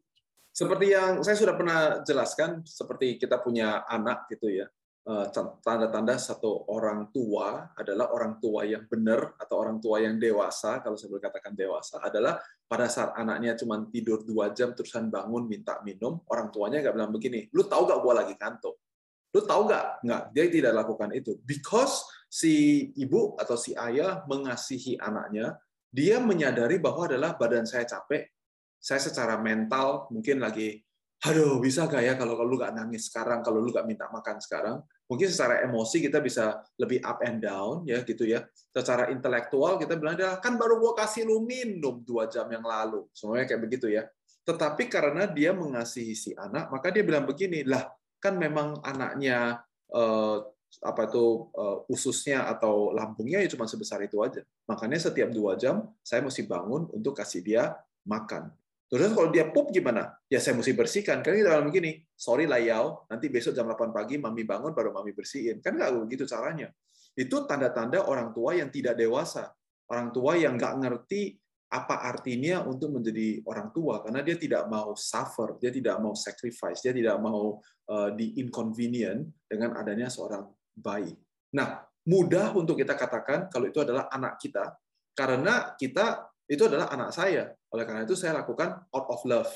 Seperti 0.51 0.91
yang 0.91 1.24
saya 1.24 1.39
sudah 1.39 1.56
pernah 1.56 2.03
jelaskan, 2.03 2.68
seperti 2.68 3.15
kita 3.15 3.39
punya 3.39 3.88
anak 3.88 4.27
gitu 4.27 4.51
ya. 4.51 4.68
Eh, 5.07 5.27
tanda-tanda 5.63 6.19
satu 6.19 6.68
orang 6.68 7.15
tua 7.15 7.71
adalah 7.80 8.12
orang 8.12 8.44
tua 8.44 8.68
yang 8.68 8.92
benar 8.92 9.39
atau 9.39 9.56
orang 9.56 9.80
tua 9.80 10.04
yang 10.04 10.19
dewasa, 10.19 10.83
kalau 10.83 11.00
saya 11.00 11.15
boleh 11.15 11.24
katakan 11.24 11.56
dewasa, 11.56 12.04
adalah 12.04 12.36
pada 12.68 12.92
saat 12.92 13.15
anaknya 13.15 13.56
cuma 13.56 13.88
tidur 13.88 14.27
dua 14.27 14.51
jam 14.51 14.75
terusan 14.75 15.07
bangun 15.07 15.48
minta 15.48 15.80
minum, 15.88 16.19
orang 16.27 16.51
tuanya 16.51 16.83
nggak 16.83 16.92
bilang 16.92 17.15
begini, 17.15 17.48
lu 17.56 17.63
tahu 17.63 17.88
nggak 17.88 18.00
gua 18.04 18.13
lagi 18.19 18.36
kantuk? 18.36 18.83
Lu 19.31 19.48
tahu 19.48 19.71
nggak? 19.71 20.04
Nggak, 20.04 20.24
dia 20.36 20.44
tidak 20.51 20.74
lakukan 20.75 21.09
itu. 21.15 21.39
Because 21.39 22.04
si 22.27 22.92
ibu 23.00 23.39
atau 23.39 23.56
si 23.56 23.71
ayah 23.80 24.27
mengasihi 24.27 25.00
anaknya, 25.00 25.56
dia 25.88 26.19
menyadari 26.19 26.83
bahwa 26.83 27.07
adalah 27.07 27.39
badan 27.39 27.63
saya 27.63 27.88
capek, 27.88 28.27
saya 28.75 29.00
secara 29.00 29.39
mental 29.39 30.12
mungkin 30.12 30.44
lagi 30.44 30.83
aduh 31.18 31.57
bisa 31.57 31.89
gak 31.89 32.04
ya 32.06 32.13
kalau 32.13 32.38
lu 32.45 32.62
gak 32.62 32.75
nangis 32.77 33.09
sekarang, 33.09 33.42
kalau 33.42 33.57
lu 33.57 33.74
gak 33.74 33.89
minta 33.89 34.06
makan 34.12 34.38
sekarang, 34.38 34.77
mungkin 35.07 35.27
secara 35.31 35.63
emosi 35.63 36.04
kita 36.04 36.19
bisa 36.19 36.62
lebih 36.77 37.00
up 37.01 37.24
and 37.24 37.42
down 37.42 37.83
ya 37.88 38.04
gitu 38.04 38.27
ya. 38.27 38.44
Secara 38.75 39.09
intelektual 39.09 39.81
kita 39.81 39.98
bilang 39.98 40.19
kan 40.39 40.54
baru 40.59 40.78
gua 40.78 40.94
kasih 40.94 41.26
lu 41.26 41.44
minum 41.44 42.04
dua 42.04 42.28
jam 42.30 42.45
yang 42.52 42.64
lalu, 42.64 43.07
semuanya 43.16 43.49
kayak 43.49 43.61
begitu 43.64 43.87
ya. 43.90 44.06
Tetapi 44.47 44.87
karena 44.87 45.28
dia 45.28 45.52
mengasihi 45.52 46.16
si 46.16 46.31
anak, 46.37 46.71
maka 46.71 46.87
dia 46.87 47.04
bilang 47.04 47.28
begini 47.28 47.68
lah, 47.68 47.83
kan 48.23 48.40
memang 48.40 48.80
anaknya 48.80 49.59
eh, 49.92 50.37
apa 50.83 51.07
itu 51.07 51.47
uh, 51.56 51.87
ususnya 51.90 52.45
atau 52.52 52.92
lambungnya 52.92 53.40
ya 53.42 53.49
cuma 53.49 53.66
sebesar 53.66 54.04
itu 54.04 54.19
aja. 54.21 54.44
Makanya 54.68 54.99
setiap 54.99 55.31
dua 55.31 55.56
jam 55.56 55.87
saya 56.04 56.21
mesti 56.21 56.44
bangun 56.45 56.92
untuk 56.92 57.18
kasih 57.18 57.42
dia 57.42 57.64
makan. 58.04 58.52
Terus 58.87 59.11
kalau 59.11 59.27
dia 59.27 59.51
pup 59.51 59.67
gimana? 59.75 60.15
Ya 60.31 60.39
saya 60.39 60.56
mesti 60.56 60.71
bersihkan. 60.71 61.19
Karena 61.19 61.35
kita 61.44 61.49
dalam 61.59 61.67
begini, 61.67 61.99
sorry 62.15 62.47
lah 62.47 62.63
Yao, 62.63 63.03
nanti 63.11 63.27
besok 63.27 63.51
jam 63.51 63.67
8 63.67 63.91
pagi 63.91 64.15
mami 64.15 64.47
bangun 64.47 64.71
baru 64.71 64.95
mami 64.95 65.11
bersihin. 65.11 65.59
Kan 65.59 65.75
nggak 65.75 65.91
begitu 66.07 66.23
caranya. 66.23 66.71
Itu 67.11 67.44
tanda-tanda 67.44 68.07
orang 68.07 68.31
tua 68.31 68.56
yang 68.56 68.71
tidak 68.71 68.95
dewasa. 68.95 69.51
Orang 69.91 70.15
tua 70.15 70.39
yang 70.39 70.56
nggak 70.56 70.73
ngerti 70.79 71.35
apa 71.67 71.99
artinya 71.99 72.63
untuk 72.63 72.95
menjadi 72.95 73.44
orang 73.44 73.75
tua 73.75 73.99
karena 73.99 74.23
dia 74.23 74.39
tidak 74.39 74.71
mau 74.71 74.95
suffer, 74.95 75.59
dia 75.59 75.67
tidak 75.67 75.99
mau 75.99 76.15
sacrifice, 76.15 76.79
dia 76.79 76.95
tidak 76.95 77.19
mau 77.19 77.59
uh, 77.91 78.09
di 78.15 78.39
inconvenient 78.39 79.27
dengan 79.44 79.75
adanya 79.75 80.07
seorang 80.07 80.47
bayi. 80.71 81.11
Nah, 81.59 81.83
mudah 82.07 82.56
untuk 82.56 82.79
kita 82.79 82.95
katakan 82.95 83.51
kalau 83.51 83.67
itu 83.67 83.83
adalah 83.83 84.07
anak 84.07 84.39
kita 84.39 84.79
karena 85.11 85.75
kita 85.75 86.31
itu 86.47 86.63
adalah 86.63 86.87
anak 86.89 87.11
saya. 87.11 87.51
Oleh 87.75 87.83
karena 87.83 88.07
itu 88.07 88.16
saya 88.16 88.39
lakukan 88.39 88.87
out 88.95 89.07
of 89.11 89.21
love. 89.27 89.51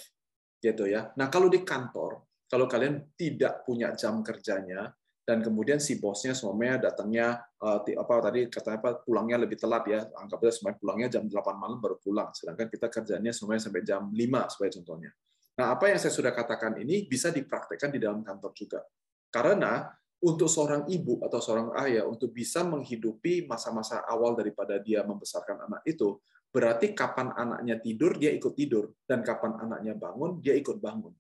Gitu 0.60 0.92
ya. 0.92 1.10
Nah, 1.18 1.32
kalau 1.32 1.48
di 1.48 1.64
kantor, 1.64 2.22
kalau 2.52 2.68
kalian 2.68 3.16
tidak 3.16 3.64
punya 3.64 3.96
jam 3.96 4.20
kerjanya 4.20 4.92
dan 5.22 5.40
kemudian 5.40 5.80
si 5.80 6.02
bosnya 6.02 6.36
semuanya 6.36 6.92
datangnya 6.92 7.40
uh, 7.62 7.80
apa 7.80 8.14
tadi 8.26 8.52
katanya 8.52 8.78
apa 8.84 8.92
pulangnya 9.06 9.38
lebih 9.40 9.56
telat 9.56 9.86
ya 9.88 10.04
anggapnya 10.18 10.52
semuanya 10.52 10.78
pulangnya 10.82 11.08
jam 11.08 11.24
8 11.30 11.62
malam 11.62 11.78
baru 11.78 11.96
pulang 12.02 12.34
sedangkan 12.34 12.68
kita 12.68 12.90
kerjanya 12.90 13.32
semuanya 13.32 13.62
sampai 13.64 13.82
jam 13.86 14.10
5 14.12 14.18
sebagai 14.52 14.72
contohnya 14.82 15.12
nah 15.56 15.78
apa 15.78 15.94
yang 15.94 16.00
saya 16.02 16.12
sudah 16.12 16.34
katakan 16.34 16.76
ini 16.82 17.06
bisa 17.06 17.30
dipraktekkan 17.30 17.94
di 17.94 18.00
dalam 18.02 18.26
kantor 18.26 18.52
juga 18.58 18.82
karena 19.30 19.88
untuk 20.22 20.50
seorang 20.50 20.90
ibu 20.90 21.22
atau 21.22 21.40
seorang 21.40 21.70
ayah 21.86 22.06
untuk 22.10 22.34
bisa 22.34 22.66
menghidupi 22.66 23.46
masa-masa 23.46 24.02
awal 24.10 24.34
daripada 24.34 24.82
dia 24.82 25.06
membesarkan 25.06 25.70
anak 25.70 25.82
itu 25.86 26.18
berarti 26.52 26.92
kapan 26.92 27.32
anaknya 27.32 27.80
tidur 27.80 28.20
dia 28.20 28.36
ikut 28.36 28.54
tidur 28.54 28.92
dan 29.08 29.24
kapan 29.24 29.56
anaknya 29.58 29.96
bangun 29.96 30.44
dia 30.44 30.54
ikut 30.60 30.78
bangun. 30.84 31.16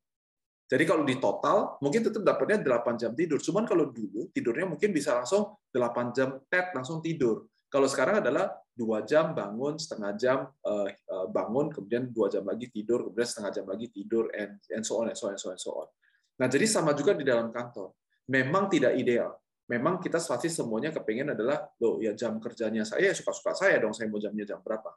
Jadi 0.71 0.83
kalau 0.87 1.03
di 1.03 1.19
total 1.19 1.75
mungkin 1.83 1.99
tetap 1.99 2.23
dapatnya 2.23 2.63
8 2.63 2.95
jam 2.95 3.11
tidur. 3.11 3.43
Cuman 3.43 3.67
kalau 3.67 3.91
dulu 3.91 4.31
tidurnya 4.31 4.71
mungkin 4.71 4.95
bisa 4.95 5.15
langsung 5.19 5.59
8 5.71 6.15
jam 6.15 6.39
tet 6.47 6.71
langsung 6.71 7.03
tidur. 7.03 7.47
Kalau 7.71 7.87
sekarang 7.87 8.19
adalah 8.19 8.51
dua 8.75 9.03
jam 9.07 9.31
bangun, 9.31 9.79
setengah 9.79 10.11
jam 10.19 10.43
uh, 10.67 10.87
bangun, 11.31 11.71
kemudian 11.71 12.11
dua 12.11 12.27
jam 12.27 12.43
lagi 12.43 12.67
tidur, 12.67 13.07
kemudian 13.07 13.27
setengah 13.27 13.51
jam 13.51 13.65
lagi 13.67 13.87
tidur, 13.87 14.27
and, 14.35 14.59
and 14.75 14.83
so 14.83 14.99
on, 14.99 15.07
and 15.07 15.15
so 15.15 15.31
on, 15.31 15.35
and 15.35 15.39
so 15.39 15.47
on, 15.47 15.55
and 15.55 15.63
so 15.63 15.71
on. 15.71 15.87
Nah, 16.35 16.51
jadi 16.51 16.67
sama 16.67 16.91
juga 16.91 17.15
di 17.15 17.23
dalam 17.23 17.47
kantor. 17.47 17.95
Memang 18.27 18.67
tidak 18.67 18.91
ideal. 18.99 19.31
Memang 19.71 20.03
kita 20.03 20.19
pasti 20.19 20.51
semuanya 20.51 20.91
kepengen 20.91 21.31
adalah, 21.31 21.63
loh 21.79 22.03
ya 22.03 22.11
jam 22.11 22.35
kerjanya 22.43 22.83
saya, 22.83 23.07
ya 23.07 23.15
suka-suka 23.15 23.55
saya 23.55 23.79
dong, 23.79 23.95
saya 23.95 24.11
mau 24.11 24.19
jamnya 24.19 24.43
jam 24.43 24.59
berapa. 24.59 24.91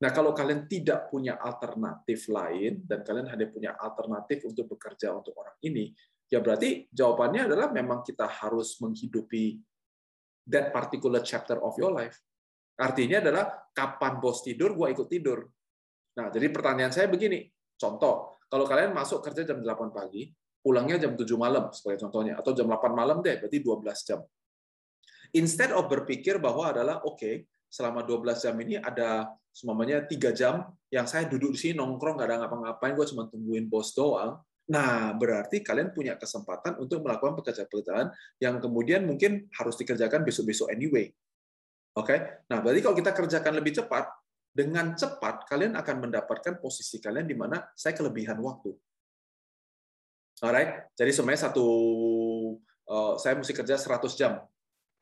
Nah, 0.00 0.10
kalau 0.16 0.32
kalian 0.32 0.64
tidak 0.64 1.12
punya 1.12 1.36
alternatif 1.36 2.32
lain 2.32 2.88
dan 2.88 3.04
kalian 3.04 3.28
hanya 3.28 3.46
punya 3.52 3.76
alternatif 3.76 4.48
untuk 4.48 4.72
bekerja 4.76 5.12
untuk 5.12 5.36
orang 5.36 5.60
ini, 5.60 5.92
ya 6.24 6.40
berarti 6.40 6.88
jawabannya 6.88 7.52
adalah 7.52 7.68
memang 7.68 8.00
kita 8.00 8.24
harus 8.24 8.80
menghidupi 8.80 9.60
that 10.48 10.72
particular 10.72 11.20
chapter 11.20 11.60
of 11.60 11.76
your 11.76 11.92
life. 11.92 12.16
Artinya 12.80 13.20
adalah 13.20 13.44
kapan 13.76 14.16
bos 14.16 14.40
tidur, 14.40 14.72
gua 14.72 14.88
ikut 14.88 15.04
tidur. 15.04 15.44
Nah, 16.16 16.32
jadi 16.32 16.48
pertanyaan 16.48 16.96
saya 16.96 17.12
begini. 17.12 17.44
Contoh, 17.76 18.40
kalau 18.48 18.64
kalian 18.64 18.96
masuk 18.96 19.20
kerja 19.20 19.44
jam 19.44 19.60
8 19.60 19.92
pagi, 19.92 20.32
pulangnya 20.64 20.96
jam 20.96 21.12
7 21.12 21.28
malam 21.36 21.68
sebagai 21.76 22.08
contohnya 22.08 22.40
atau 22.40 22.56
jam 22.56 22.64
8 22.64 22.96
malam 22.96 23.20
deh, 23.20 23.36
berarti 23.36 23.60
12 23.60 24.08
jam. 24.08 24.20
Instead 25.36 25.76
of 25.76 25.92
berpikir 25.92 26.40
bahwa 26.40 26.72
adalah 26.72 27.04
oke, 27.04 27.20
okay, 27.20 27.44
selama 27.68 28.00
12 28.02 28.48
jam 28.48 28.56
ini 28.64 28.80
ada 28.80 29.28
semuanya 29.50 30.06
tiga 30.06 30.30
jam 30.30 30.70
yang 30.88 31.06
saya 31.10 31.26
duduk 31.26 31.54
di 31.54 31.58
sini 31.58 31.72
nongkrong 31.78 32.18
nggak 32.18 32.28
ada 32.30 32.36
ngapa-ngapain 32.46 32.94
gue 32.94 33.06
cuma 33.10 33.26
tungguin 33.26 33.66
bos 33.66 33.92
doang. 33.94 34.38
Nah 34.70 35.10
berarti 35.18 35.66
kalian 35.66 35.90
punya 35.90 36.14
kesempatan 36.14 36.78
untuk 36.78 37.02
melakukan 37.02 37.34
pekerjaan-pekerjaan 37.42 38.14
yang 38.38 38.62
kemudian 38.62 39.02
mungkin 39.02 39.50
harus 39.58 39.74
dikerjakan 39.78 40.22
besok-besok 40.22 40.70
anyway. 40.70 41.10
Oke? 41.98 42.14
Okay? 42.14 42.18
nah 42.46 42.62
berarti 42.62 42.80
kalau 42.86 42.96
kita 42.96 43.10
kerjakan 43.10 43.52
lebih 43.58 43.82
cepat 43.82 44.06
dengan 44.50 44.94
cepat 44.94 45.46
kalian 45.46 45.74
akan 45.78 45.96
mendapatkan 46.06 46.58
posisi 46.62 46.98
kalian 47.02 47.26
di 47.26 47.34
mana 47.34 47.66
saya 47.74 47.94
kelebihan 47.94 48.38
waktu. 48.38 48.74
Alright? 50.40 50.94
Jadi 50.96 51.10
sebenarnya 51.12 51.50
satu 51.50 51.66
uh, 52.88 53.14
saya 53.20 53.36
mesti 53.36 53.52
kerja 53.52 53.76
100 53.76 54.18
jam. 54.18 54.40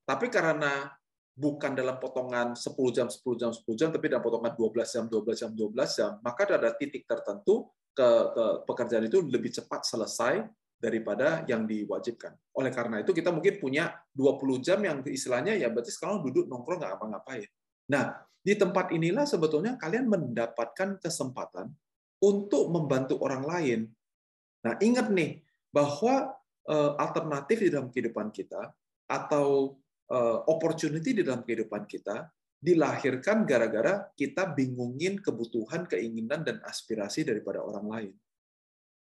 Tapi 0.08 0.32
karena 0.32 0.90
bukan 1.38 1.78
dalam 1.78 2.02
potongan 2.02 2.58
10 2.58 2.74
jam, 2.90 3.06
10 3.06 3.38
jam, 3.38 3.50
10 3.54 3.78
jam, 3.78 3.88
tapi 3.94 4.10
dalam 4.10 4.26
potongan 4.26 4.58
12 4.58 4.74
jam, 4.90 5.04
12 5.06 5.38
jam, 5.38 5.50
12 5.54 5.98
jam, 5.98 6.10
maka 6.18 6.50
ada 6.50 6.74
titik 6.74 7.06
tertentu 7.06 7.70
ke, 7.94 8.08
ke 8.34 8.44
pekerjaan 8.66 9.06
itu 9.06 9.22
lebih 9.22 9.54
cepat 9.54 9.86
selesai 9.86 10.42
daripada 10.78 11.46
yang 11.46 11.62
diwajibkan. 11.66 12.34
Oleh 12.58 12.74
karena 12.74 13.02
itu 13.02 13.14
kita 13.14 13.30
mungkin 13.30 13.58
punya 13.62 13.94
20 14.14 14.66
jam 14.66 14.78
yang 14.82 14.98
istilahnya 15.06 15.54
ya 15.54 15.70
berarti 15.70 15.94
sekarang 15.94 16.26
duduk 16.26 16.50
nongkrong 16.50 16.82
nggak 16.82 16.94
apa-ngapain. 16.98 17.46
Nah, 17.90 18.18
di 18.42 18.54
tempat 18.58 18.90
inilah 18.94 19.26
sebetulnya 19.26 19.78
kalian 19.78 20.10
mendapatkan 20.10 20.98
kesempatan 20.98 21.70
untuk 22.22 22.70
membantu 22.70 23.18
orang 23.22 23.42
lain. 23.46 23.80
Nah, 24.66 24.74
ingat 24.82 25.10
nih 25.10 25.42
bahwa 25.70 26.34
eh, 26.66 26.92
alternatif 26.98 27.62
di 27.62 27.70
dalam 27.70 27.90
kehidupan 27.90 28.30
kita 28.34 28.74
atau 29.10 29.78
opportunity 30.48 31.12
di 31.12 31.22
dalam 31.22 31.44
kehidupan 31.44 31.84
kita 31.84 32.28
dilahirkan 32.58 33.46
gara-gara 33.46 34.10
kita 34.18 34.50
bingungin 34.50 35.22
kebutuhan, 35.22 35.86
keinginan 35.86 36.42
dan 36.42 36.58
aspirasi 36.66 37.22
daripada 37.22 37.62
orang 37.62 37.86
lain. 37.86 38.14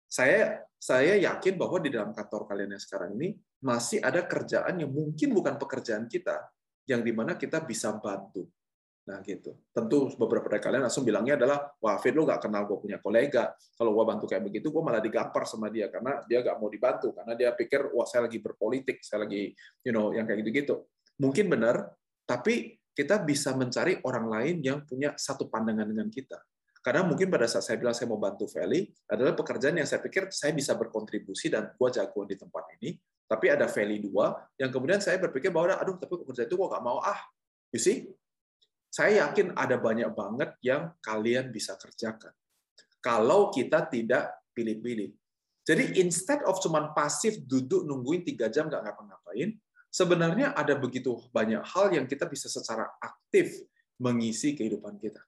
Saya 0.08 0.68
saya 0.76 1.16
yakin 1.16 1.56
bahwa 1.56 1.80
di 1.80 1.92
dalam 1.92 2.12
kantor 2.12 2.48
kalian 2.48 2.76
yang 2.76 2.82
sekarang 2.82 3.16
ini 3.16 3.36
masih 3.64 3.98
ada 4.04 4.24
kerjaan 4.24 4.80
yang 4.80 4.92
mungkin 4.92 5.34
bukan 5.34 5.56
pekerjaan 5.56 6.06
kita, 6.06 6.48
yang 6.88 7.00
di 7.02 7.12
mana 7.12 7.36
kita 7.36 7.60
bisa 7.64 7.92
bantu. 7.96 8.48
Nah 9.08 9.24
gitu. 9.24 9.56
Tentu 9.72 10.12
beberapa 10.20 10.52
dari 10.52 10.60
kalian 10.60 10.84
langsung 10.84 11.00
bilangnya 11.00 11.40
adalah, 11.40 11.64
wah 11.80 11.96
Fit 11.96 12.12
lo 12.12 12.28
nggak 12.28 12.44
kenal 12.44 12.68
gue 12.68 12.76
punya 12.76 13.00
kolega. 13.00 13.56
Kalau 13.72 13.96
gue 13.96 14.04
bantu 14.04 14.28
kayak 14.28 14.44
begitu, 14.44 14.68
gue 14.68 14.82
malah 14.84 15.00
digampar 15.00 15.48
sama 15.48 15.72
dia 15.72 15.88
karena 15.88 16.20
dia 16.28 16.44
nggak 16.44 16.56
mau 16.60 16.68
dibantu 16.68 17.16
karena 17.16 17.32
dia 17.32 17.48
pikir, 17.56 17.88
wah 17.96 18.04
saya 18.04 18.28
lagi 18.28 18.36
berpolitik, 18.44 19.00
saya 19.00 19.24
lagi, 19.24 19.56
you 19.80 19.96
know, 19.96 20.12
yang 20.12 20.28
kayak 20.28 20.44
gitu-gitu. 20.44 20.84
Mungkin 21.24 21.48
benar, 21.48 21.88
tapi 22.28 22.76
kita 22.92 23.24
bisa 23.24 23.56
mencari 23.56 23.96
orang 24.04 24.28
lain 24.28 24.56
yang 24.60 24.84
punya 24.84 25.16
satu 25.16 25.48
pandangan 25.48 25.88
dengan 25.88 26.12
kita. 26.12 26.36
Karena 26.84 27.08
mungkin 27.08 27.32
pada 27.32 27.48
saat 27.48 27.64
saya 27.64 27.80
bilang 27.80 27.96
saya 27.96 28.12
mau 28.12 28.20
bantu 28.20 28.44
Feli, 28.44 28.84
adalah 29.08 29.32
pekerjaan 29.32 29.80
yang 29.80 29.88
saya 29.88 30.04
pikir 30.04 30.28
saya 30.28 30.52
bisa 30.52 30.76
berkontribusi 30.76 31.48
dan 31.48 31.72
gue 31.72 31.88
jago 31.96 32.28
di 32.28 32.36
tempat 32.36 32.76
ini, 32.76 32.92
tapi 33.24 33.48
ada 33.48 33.64
Feli 33.72 34.04
dua, 34.04 34.36
yang 34.60 34.68
kemudian 34.68 35.00
saya 35.00 35.16
berpikir 35.16 35.48
bahwa, 35.48 35.80
aduh, 35.80 35.96
tapi 35.96 36.12
pekerjaan 36.22 36.44
itu 36.44 36.56
gue 36.60 36.68
gak 36.68 36.84
mau, 36.84 37.00
ah. 37.00 37.18
You 37.72 37.80
see? 37.80 38.08
Saya 38.88 39.28
yakin 39.28 39.52
ada 39.52 39.76
banyak 39.76 40.10
banget 40.16 40.56
yang 40.64 40.96
kalian 41.04 41.52
bisa 41.52 41.76
kerjakan. 41.76 42.32
Kalau 42.98 43.52
kita 43.52 43.86
tidak 43.86 44.42
pilih-pilih. 44.56 45.14
Jadi 45.62 46.00
instead 46.00 46.40
of 46.48 46.56
cuman 46.64 46.96
pasif 46.96 47.36
duduk 47.44 47.84
nungguin 47.84 48.24
tiga 48.24 48.48
jam 48.48 48.72
nggak 48.72 48.80
ngapa-ngapain, 48.88 49.52
sebenarnya 49.92 50.56
ada 50.56 50.72
begitu 50.74 51.20
banyak 51.28 51.60
hal 51.60 51.92
yang 51.92 52.08
kita 52.08 52.24
bisa 52.24 52.48
secara 52.48 52.88
aktif 52.98 53.52
mengisi 54.00 54.56
kehidupan 54.56 54.96
kita. 54.96 55.20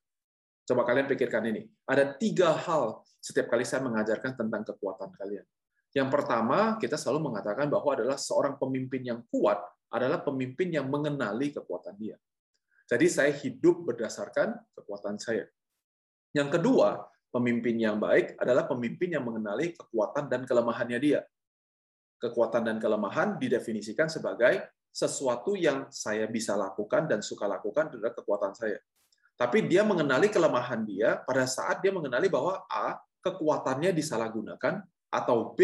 Coba 0.64 0.88
kalian 0.88 1.10
pikirkan 1.10 1.44
ini. 1.50 1.68
Ada 1.84 2.16
tiga 2.16 2.56
hal 2.56 3.04
setiap 3.20 3.52
kali 3.52 3.68
saya 3.68 3.84
mengajarkan 3.84 4.38
tentang 4.38 4.62
kekuatan 4.64 5.12
kalian. 5.12 5.44
Yang 5.90 6.08
pertama, 6.08 6.78
kita 6.78 6.94
selalu 6.94 7.30
mengatakan 7.30 7.66
bahwa 7.66 7.90
adalah 7.98 8.14
seorang 8.14 8.54
pemimpin 8.56 9.02
yang 9.02 9.20
kuat 9.26 9.58
adalah 9.90 10.22
pemimpin 10.22 10.70
yang 10.70 10.86
mengenali 10.86 11.50
kekuatan 11.50 11.98
dia. 11.98 12.14
Jadi 12.90 13.06
saya 13.06 13.30
hidup 13.30 13.86
berdasarkan 13.86 14.58
kekuatan 14.74 15.14
saya. 15.22 15.46
Yang 16.34 16.58
kedua, 16.58 17.06
pemimpin 17.30 17.78
yang 17.78 18.02
baik 18.02 18.34
adalah 18.34 18.66
pemimpin 18.66 19.14
yang 19.14 19.22
mengenali 19.22 19.78
kekuatan 19.78 20.26
dan 20.26 20.42
kelemahannya 20.42 20.98
dia. 20.98 21.22
Kekuatan 22.18 22.66
dan 22.66 22.76
kelemahan 22.82 23.38
didefinisikan 23.38 24.10
sebagai 24.10 24.66
sesuatu 24.90 25.54
yang 25.54 25.86
saya 25.94 26.26
bisa 26.26 26.58
lakukan 26.58 27.06
dan 27.06 27.22
suka 27.22 27.46
lakukan 27.46 27.94
adalah 27.94 28.10
kekuatan 28.10 28.58
saya. 28.58 28.82
Tapi 29.38 29.70
dia 29.70 29.86
mengenali 29.86 30.26
kelemahan 30.26 30.82
dia 30.82 31.22
pada 31.22 31.46
saat 31.46 31.78
dia 31.78 31.94
mengenali 31.94 32.26
bahwa 32.26 32.66
A, 32.66 32.98
kekuatannya 33.22 33.94
disalahgunakan, 33.94 34.82
atau 35.14 35.54
B, 35.54 35.62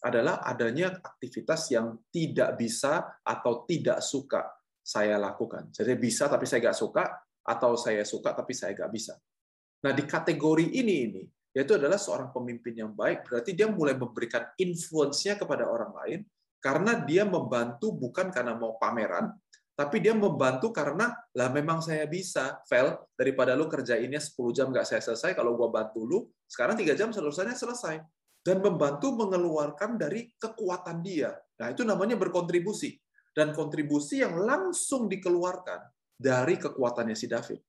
adalah 0.00 0.40
adanya 0.46 0.96
aktivitas 1.02 1.68
yang 1.74 1.98
tidak 2.08 2.56
bisa 2.56 3.20
atau 3.20 3.68
tidak 3.68 4.00
suka 4.00 4.59
saya 4.80 5.20
lakukan. 5.20 5.70
Jadi 5.70 5.94
bisa 6.00 6.26
tapi 6.26 6.48
saya 6.48 6.68
nggak 6.68 6.78
suka, 6.78 7.04
atau 7.44 7.76
saya 7.76 8.04
suka 8.04 8.36
tapi 8.36 8.52
saya 8.52 8.76
nggak 8.76 8.92
bisa. 8.92 9.14
Nah 9.84 9.92
di 9.96 10.04
kategori 10.04 10.66
ini 10.76 10.94
ini 11.08 11.22
yaitu 11.50 11.74
adalah 11.74 11.98
seorang 11.98 12.30
pemimpin 12.30 12.78
yang 12.78 12.92
baik 12.94 13.26
berarti 13.26 13.58
dia 13.58 13.66
mulai 13.66 13.98
memberikan 13.98 14.46
influence-nya 14.54 15.34
kepada 15.34 15.66
orang 15.66 15.90
lain 15.98 16.20
karena 16.62 17.02
dia 17.02 17.26
membantu 17.26 17.90
bukan 17.90 18.30
karena 18.30 18.54
mau 18.54 18.78
pameran 18.78 19.34
tapi 19.74 19.98
dia 19.98 20.14
membantu 20.14 20.70
karena 20.70 21.10
lah 21.34 21.48
memang 21.50 21.82
saya 21.82 22.06
bisa 22.06 22.60
Vel 22.70 22.94
daripada 23.18 23.58
lu 23.58 23.66
kerjainnya 23.66 24.22
10 24.22 24.36
jam 24.54 24.66
nggak 24.70 24.86
saya 24.86 25.02
selesai 25.02 25.34
kalau 25.34 25.58
gua 25.58 25.72
bantu 25.74 26.06
lu 26.06 26.18
sekarang 26.46 26.78
tiga 26.78 26.94
jam 26.94 27.10
selesainya 27.10 27.58
selesai 27.58 27.98
dan 28.46 28.56
membantu 28.62 29.10
mengeluarkan 29.18 29.98
dari 29.98 30.30
kekuatan 30.38 31.02
dia 31.02 31.34
nah 31.58 31.74
itu 31.74 31.82
namanya 31.82 32.14
berkontribusi 32.14 32.94
dan 33.30 33.54
kontribusi 33.54 34.22
yang 34.22 34.34
langsung 34.38 35.06
dikeluarkan 35.06 35.80
dari 36.18 36.58
kekuatannya 36.60 37.16
si 37.16 37.26
David. 37.30 37.60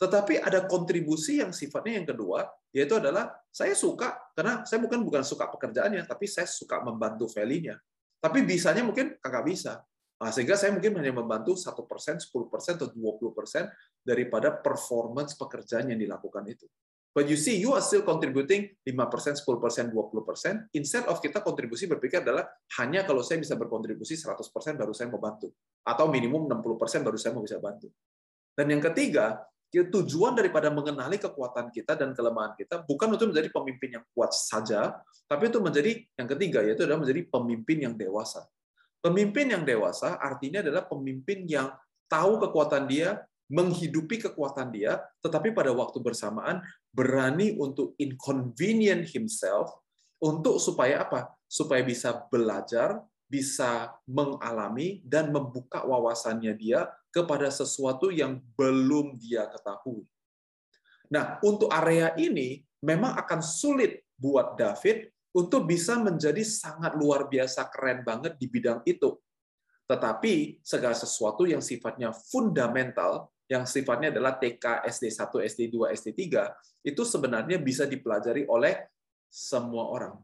Tetapi 0.00 0.42
ada 0.42 0.66
kontribusi 0.66 1.38
yang 1.38 1.54
sifatnya 1.54 2.02
yang 2.02 2.08
kedua, 2.10 2.42
yaitu 2.74 2.98
adalah 2.98 3.30
saya 3.54 3.76
suka 3.78 4.32
karena 4.34 4.66
saya 4.66 4.82
bukan 4.82 5.06
bukan 5.06 5.22
suka 5.22 5.46
pekerjaannya, 5.46 6.02
tapi 6.08 6.26
saya 6.26 6.48
suka 6.48 6.82
membantu 6.82 7.30
value-nya. 7.30 7.78
Tapi 8.18 8.42
bisanya 8.42 8.82
mungkin 8.82 9.14
kakak 9.22 9.44
bisa. 9.46 9.78
Nah, 10.22 10.30
sehingga 10.30 10.54
saya 10.54 10.70
mungkin 10.70 10.94
hanya 11.02 11.10
membantu 11.10 11.58
satu 11.58 11.82
persen, 11.82 12.14
10 12.14 12.46
persen, 12.46 12.78
atau 12.78 12.94
20 12.94 13.34
persen 13.34 13.66
daripada 14.06 14.54
performance 14.54 15.34
pekerjaan 15.34 15.90
yang 15.90 15.98
dilakukan 15.98 16.46
itu. 16.46 16.66
But 17.12 17.28
you 17.28 17.36
see, 17.36 17.60
you 17.60 17.76
are 17.76 17.84
still 17.84 18.08
contributing 18.08 18.72
5%, 18.88 18.88
10%, 18.88 19.44
20%. 19.44 20.72
Instead 20.72 21.04
of 21.12 21.20
kita 21.20 21.44
kontribusi 21.44 21.84
berpikir 21.84 22.24
adalah 22.24 22.48
hanya 22.80 23.04
kalau 23.04 23.20
saya 23.20 23.36
bisa 23.36 23.52
berkontribusi 23.52 24.16
100% 24.16 24.40
baru 24.80 24.96
saya 24.96 25.12
mau 25.12 25.20
bantu. 25.20 25.52
Atau 25.84 26.08
minimum 26.08 26.48
60% 26.48 27.04
baru 27.04 27.20
saya 27.20 27.36
mau 27.36 27.44
bisa 27.44 27.60
bantu. 27.60 27.92
Dan 28.56 28.72
yang 28.72 28.80
ketiga, 28.80 29.44
tujuan 29.72 30.36
daripada 30.36 30.72
mengenali 30.72 31.20
kekuatan 31.20 31.68
kita 31.72 31.96
dan 31.96 32.16
kelemahan 32.16 32.56
kita 32.56 32.84
bukan 32.84 33.16
untuk 33.16 33.32
menjadi 33.32 33.48
pemimpin 33.48 34.00
yang 34.00 34.04
kuat 34.12 34.32
saja, 34.32 35.00
tapi 35.28 35.48
itu 35.52 35.60
menjadi 35.60 35.92
yang 36.16 36.28
ketiga, 36.28 36.60
yaitu 36.64 36.84
adalah 36.88 37.04
menjadi 37.04 37.28
pemimpin 37.28 37.76
yang 37.88 37.94
dewasa. 37.96 38.44
Pemimpin 39.00 39.52
yang 39.52 39.64
dewasa 39.64 40.20
artinya 40.20 40.60
adalah 40.64 40.88
pemimpin 40.88 41.44
yang 41.48 41.72
tahu 42.08 42.40
kekuatan 42.40 42.84
dia, 42.84 43.20
menghidupi 43.52 44.16
kekuatan 44.24 44.72
dia, 44.72 44.96
tetapi 45.20 45.52
pada 45.52 45.68
waktu 45.76 46.00
bersamaan 46.00 46.64
berani 46.88 47.52
untuk 47.60 47.92
inconvenient 48.00 49.04
himself 49.12 49.68
untuk 50.24 50.56
supaya 50.56 51.04
apa? 51.04 51.36
supaya 51.52 51.84
bisa 51.84 52.16
belajar, 52.32 53.04
bisa 53.28 53.92
mengalami, 54.08 55.04
dan 55.04 55.28
membuka 55.28 55.84
wawasannya 55.84 56.56
dia 56.56 56.88
kepada 57.12 57.52
sesuatu 57.52 58.08
yang 58.08 58.40
belum 58.56 59.20
dia 59.20 59.44
ketahui. 59.52 60.08
Nah, 61.12 61.36
untuk 61.44 61.68
area 61.68 62.16
ini 62.16 62.64
memang 62.80 63.20
akan 63.20 63.44
sulit 63.44 64.00
buat 64.16 64.56
David 64.56 65.12
untuk 65.36 65.68
bisa 65.68 66.00
menjadi 66.00 66.40
sangat 66.40 66.96
luar 66.96 67.28
biasa 67.28 67.68
keren 67.68 68.00
banget 68.00 68.40
di 68.40 68.48
bidang 68.48 68.80
itu. 68.88 69.20
Tetapi 69.84 70.64
segala 70.64 70.96
sesuatu 70.96 71.44
yang 71.44 71.60
sifatnya 71.60 72.16
fundamental, 72.32 73.28
yang 73.52 73.68
sifatnya 73.68 74.08
adalah 74.08 74.40
TK, 74.40 74.88
SD1, 74.88 75.28
SD2, 75.28 75.76
SD3, 75.92 76.20
itu 76.88 77.02
sebenarnya 77.04 77.60
bisa 77.60 77.84
dipelajari 77.84 78.48
oleh 78.48 78.88
semua 79.28 79.92
orang. 79.92 80.16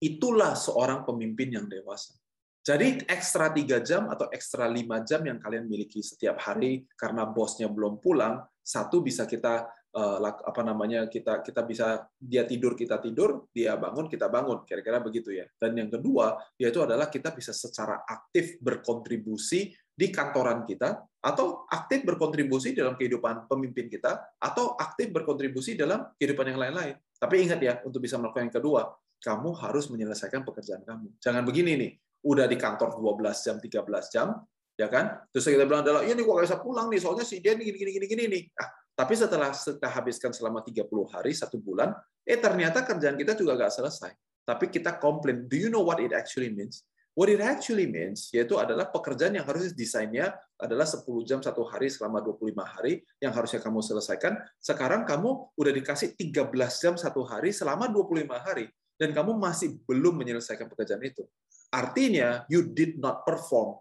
Itulah 0.00 0.56
seorang 0.56 1.04
pemimpin 1.04 1.52
yang 1.60 1.68
dewasa. 1.68 2.16
Jadi 2.64 3.04
ekstra 3.04 3.52
tiga 3.52 3.84
jam 3.84 4.08
atau 4.08 4.32
ekstra 4.32 4.64
lima 4.64 5.04
jam 5.04 5.20
yang 5.20 5.36
kalian 5.36 5.68
miliki 5.68 6.00
setiap 6.00 6.40
hari 6.40 6.88
karena 6.96 7.28
bosnya 7.28 7.68
belum 7.68 8.00
pulang, 8.00 8.40
satu 8.64 9.04
bisa 9.04 9.28
kita 9.28 9.68
eh, 9.92 10.18
apa 10.24 10.64
namanya 10.64 11.04
kita 11.12 11.44
kita 11.44 11.60
bisa 11.68 12.08
dia 12.16 12.48
tidur 12.48 12.72
kita 12.72 13.04
tidur, 13.04 13.52
dia 13.52 13.76
bangun 13.76 14.08
kita 14.08 14.32
bangun, 14.32 14.64
kira-kira 14.64 14.96
begitu 15.04 15.36
ya. 15.36 15.44
Dan 15.60 15.76
yang 15.76 15.92
kedua 15.92 16.40
yaitu 16.56 16.80
adalah 16.80 17.12
kita 17.12 17.36
bisa 17.36 17.52
secara 17.52 18.00
aktif 18.08 18.56
berkontribusi 18.64 19.76
di 19.94 20.10
kantoran 20.10 20.66
kita 20.66 21.06
atau 21.22 21.64
aktif 21.70 22.02
berkontribusi 22.02 22.74
dalam 22.74 22.98
kehidupan 22.98 23.46
pemimpin 23.46 23.86
kita 23.86 24.36
atau 24.36 24.74
aktif 24.74 25.08
berkontribusi 25.14 25.78
dalam 25.78 26.10
kehidupan 26.18 26.52
yang 26.52 26.58
lain-lain. 26.60 26.98
Tapi 27.16 27.46
ingat 27.46 27.60
ya, 27.62 27.74
untuk 27.86 28.02
bisa 28.02 28.18
melakukan 28.18 28.50
yang 28.50 28.56
kedua, 28.58 28.90
kamu 29.22 29.56
harus 29.56 29.88
menyelesaikan 29.88 30.44
pekerjaan 30.44 30.84
kamu. 30.84 31.16
Jangan 31.22 31.46
begini 31.46 31.72
nih, 31.80 31.90
udah 32.26 32.44
di 32.44 32.60
kantor 32.60 33.00
12 33.00 33.40
jam, 33.40 33.56
13 33.56 34.12
jam, 34.12 34.28
ya 34.76 34.90
kan? 34.92 35.24
Terus 35.32 35.48
kita 35.48 35.64
bilang 35.64 35.80
adalah, 35.86 36.04
iya 36.04 36.12
nih 36.12 36.26
gua 36.26 36.44
bisa 36.44 36.60
pulang 36.60 36.92
nih, 36.92 37.00
soalnya 37.00 37.24
si 37.24 37.40
dia 37.40 37.56
gini 37.56 37.72
gini 37.72 37.90
gini 37.96 38.06
gini 38.10 38.24
nih. 38.28 38.42
Ah, 38.60 38.68
tapi 38.92 39.16
setelah 39.16 39.54
kita 39.54 39.88
habiskan 39.88 40.30
selama 40.36 40.60
30 40.60 40.84
hari, 41.08 41.32
satu 41.32 41.56
bulan, 41.56 41.96
eh 42.26 42.36
ternyata 42.36 42.84
kerjaan 42.84 43.16
kita 43.16 43.32
juga 43.32 43.56
nggak 43.56 43.72
selesai. 43.72 44.12
Tapi 44.44 44.68
kita 44.68 45.00
komplain, 45.00 45.48
do 45.48 45.56
you 45.56 45.72
know 45.72 45.80
what 45.80 45.96
it 46.04 46.12
actually 46.12 46.52
means? 46.52 46.84
What 47.14 47.30
it 47.30 47.38
actually 47.38 47.86
means, 47.86 48.26
yaitu 48.34 48.58
adalah 48.58 48.90
pekerjaan 48.90 49.38
yang 49.38 49.46
harus 49.46 49.70
desainnya 49.70 50.34
adalah 50.58 50.82
10 50.82 51.06
jam 51.22 51.38
satu 51.38 51.62
hari 51.62 51.86
selama 51.86 52.18
25 52.18 52.58
hari, 52.66 53.06
yang 53.22 53.30
harusnya 53.30 53.62
kamu 53.62 53.86
selesaikan. 53.86 54.34
Sekarang 54.58 55.06
kamu 55.06 55.54
udah 55.54 55.72
dikasih 55.78 56.18
13 56.18 56.50
jam 56.82 56.94
satu 56.98 57.22
hari 57.22 57.54
selama 57.54 57.86
25 57.86 58.26
hari, 58.34 58.66
dan 58.98 59.14
kamu 59.14 59.38
masih 59.38 59.78
belum 59.86 60.18
menyelesaikan 60.18 60.66
pekerjaan 60.66 61.06
itu. 61.06 61.22
Artinya, 61.70 62.42
you 62.50 62.66
did 62.66 62.98
not 62.98 63.22
perform. 63.22 63.78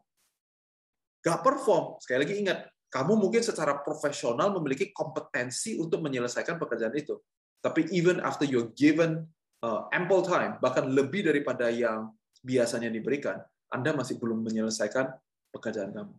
Gak 1.25 1.41
perform. 1.41 1.97
Sekali 2.05 2.29
lagi 2.29 2.35
ingat, 2.37 2.69
kamu 2.93 3.17
mungkin 3.17 3.41
secara 3.41 3.81
profesional 3.81 4.53
memiliki 4.53 4.93
kompetensi 4.93 5.73
untuk 5.81 6.05
menyelesaikan 6.05 6.61
pekerjaan 6.61 6.93
itu. 6.93 7.17
Tapi 7.65 7.89
even 7.89 8.21
after 8.21 8.45
you're 8.45 8.69
given 8.77 9.25
uh, 9.65 9.89
ample 9.89 10.21
time, 10.21 10.61
bahkan 10.61 10.85
lebih 10.85 11.25
daripada 11.25 11.73
yang 11.73 12.13
biasanya 12.43 12.91
diberikan, 12.91 13.39
Anda 13.71 13.95
masih 13.95 14.19
belum 14.19 14.43
menyelesaikan 14.43 15.09
pekerjaan 15.49 15.95
kamu. 15.95 16.13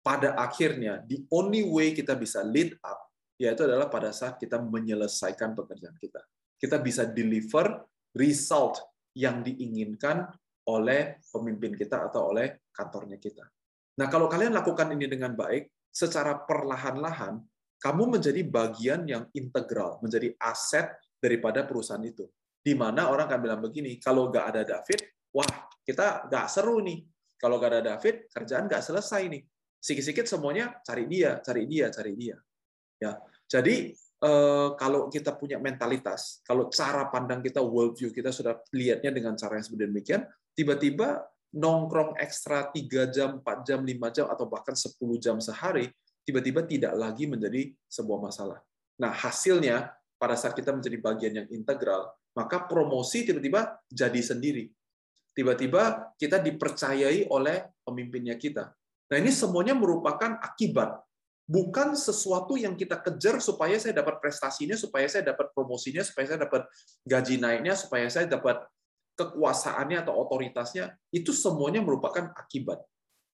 Pada 0.00 0.38
akhirnya, 0.38 1.02
the 1.04 1.26
only 1.34 1.66
way 1.66 1.90
kita 1.90 2.14
bisa 2.14 2.46
lead 2.46 2.78
up, 2.86 3.10
yaitu 3.36 3.66
adalah 3.66 3.90
pada 3.90 4.14
saat 4.14 4.38
kita 4.38 4.62
menyelesaikan 4.62 5.52
pekerjaan 5.58 5.98
kita. 5.98 6.22
Kita 6.56 6.78
bisa 6.78 7.04
deliver 7.04 7.84
result 8.14 8.80
yang 9.12 9.42
diinginkan 9.42 10.30
oleh 10.70 11.20
pemimpin 11.28 11.74
kita 11.74 12.06
atau 12.06 12.32
oleh 12.32 12.70
kantornya 12.70 13.18
kita. 13.18 13.44
Nah, 13.98 14.06
kalau 14.06 14.30
kalian 14.30 14.54
lakukan 14.54 14.94
ini 14.94 15.10
dengan 15.10 15.34
baik, 15.34 15.68
secara 15.90 16.38
perlahan-lahan, 16.44 17.42
kamu 17.80 18.18
menjadi 18.18 18.40
bagian 18.44 19.04
yang 19.08 19.24
integral, 19.36 20.00
menjadi 20.00 20.32
aset 20.40 20.96
daripada 21.20 21.64
perusahaan 21.64 22.02
itu. 22.04 22.28
Di 22.60 22.74
mana 22.76 23.08
orang 23.08 23.30
akan 23.30 23.40
bilang 23.40 23.60
begini, 23.62 23.96
kalau 24.02 24.28
nggak 24.28 24.46
ada 24.52 24.62
David, 24.66 25.15
wah, 25.34 25.50
kita 25.82 26.28
nggak 26.30 26.46
seru 26.50 26.82
nih. 26.82 27.02
Kalau 27.36 27.60
nggak 27.60 27.70
ada 27.72 27.82
David, 27.94 28.28
kerjaan 28.32 28.66
nggak 28.70 28.82
selesai 28.82 29.22
nih. 29.28 29.42
Sikit-sikit 29.76 30.26
semuanya 30.26 30.78
cari 30.82 31.04
dia, 31.06 31.38
cari 31.44 31.62
dia, 31.68 31.86
cari 31.92 32.12
dia. 32.16 32.36
Ya, 32.96 33.12
jadi 33.44 33.92
eh, 33.96 34.68
kalau 34.80 35.12
kita 35.12 35.36
punya 35.36 35.60
mentalitas, 35.60 36.40
kalau 36.42 36.72
cara 36.72 37.12
pandang 37.12 37.44
kita, 37.44 37.60
worldview 37.60 38.08
kita 38.10 38.32
sudah 38.32 38.56
lihatnya 38.72 39.12
dengan 39.12 39.36
cara 39.36 39.60
yang 39.60 39.68
demikian, 39.76 40.24
tiba-tiba 40.56 41.28
nongkrong 41.56 42.16
ekstra 42.18 42.72
3 42.72 43.12
jam, 43.12 43.40
4 43.44 43.66
jam, 43.68 43.80
5 43.84 44.16
jam, 44.16 44.26
atau 44.32 44.44
bahkan 44.48 44.74
10 44.76 44.96
jam 45.20 45.36
sehari, 45.40 45.92
tiba-tiba 46.26 46.64
tidak 46.66 46.92
lagi 46.96 47.24
menjadi 47.28 47.70
sebuah 47.86 48.18
masalah. 48.18 48.58
Nah, 48.98 49.12
hasilnya 49.12 49.92
pada 50.16 50.34
saat 50.34 50.56
kita 50.56 50.72
menjadi 50.72 50.98
bagian 51.00 51.32
yang 51.44 51.48
integral, 51.52 52.12
maka 52.36 52.64
promosi 52.68 53.24
tiba-tiba 53.24 53.80
jadi 53.88 54.20
sendiri. 54.20 54.68
Tiba-tiba 55.36 56.16
kita 56.16 56.40
dipercayai 56.40 57.28
oleh 57.28 57.68
pemimpinnya 57.84 58.40
kita. 58.40 58.72
Nah, 59.12 59.16
ini 59.20 59.28
semuanya 59.28 59.76
merupakan 59.76 60.40
akibat, 60.40 60.96
bukan 61.44 61.92
sesuatu 61.92 62.56
yang 62.56 62.72
kita 62.72 62.98
kejar 63.04 63.38
supaya 63.44 63.76
saya 63.76 63.92
dapat 64.00 64.16
prestasinya, 64.18 64.74
supaya 64.74 65.04
saya 65.06 65.28
dapat 65.28 65.52
promosinya, 65.52 66.00
supaya 66.00 66.24
saya 66.24 66.40
dapat 66.48 66.64
gaji 67.04 67.36
naiknya, 67.36 67.76
supaya 67.76 68.08
saya 68.08 68.26
dapat 68.26 68.64
kekuasaannya 69.20 70.08
atau 70.08 70.16
otoritasnya, 70.24 70.96
itu 71.12 71.36
semuanya 71.36 71.84
merupakan 71.84 72.32
akibat. 72.32 72.80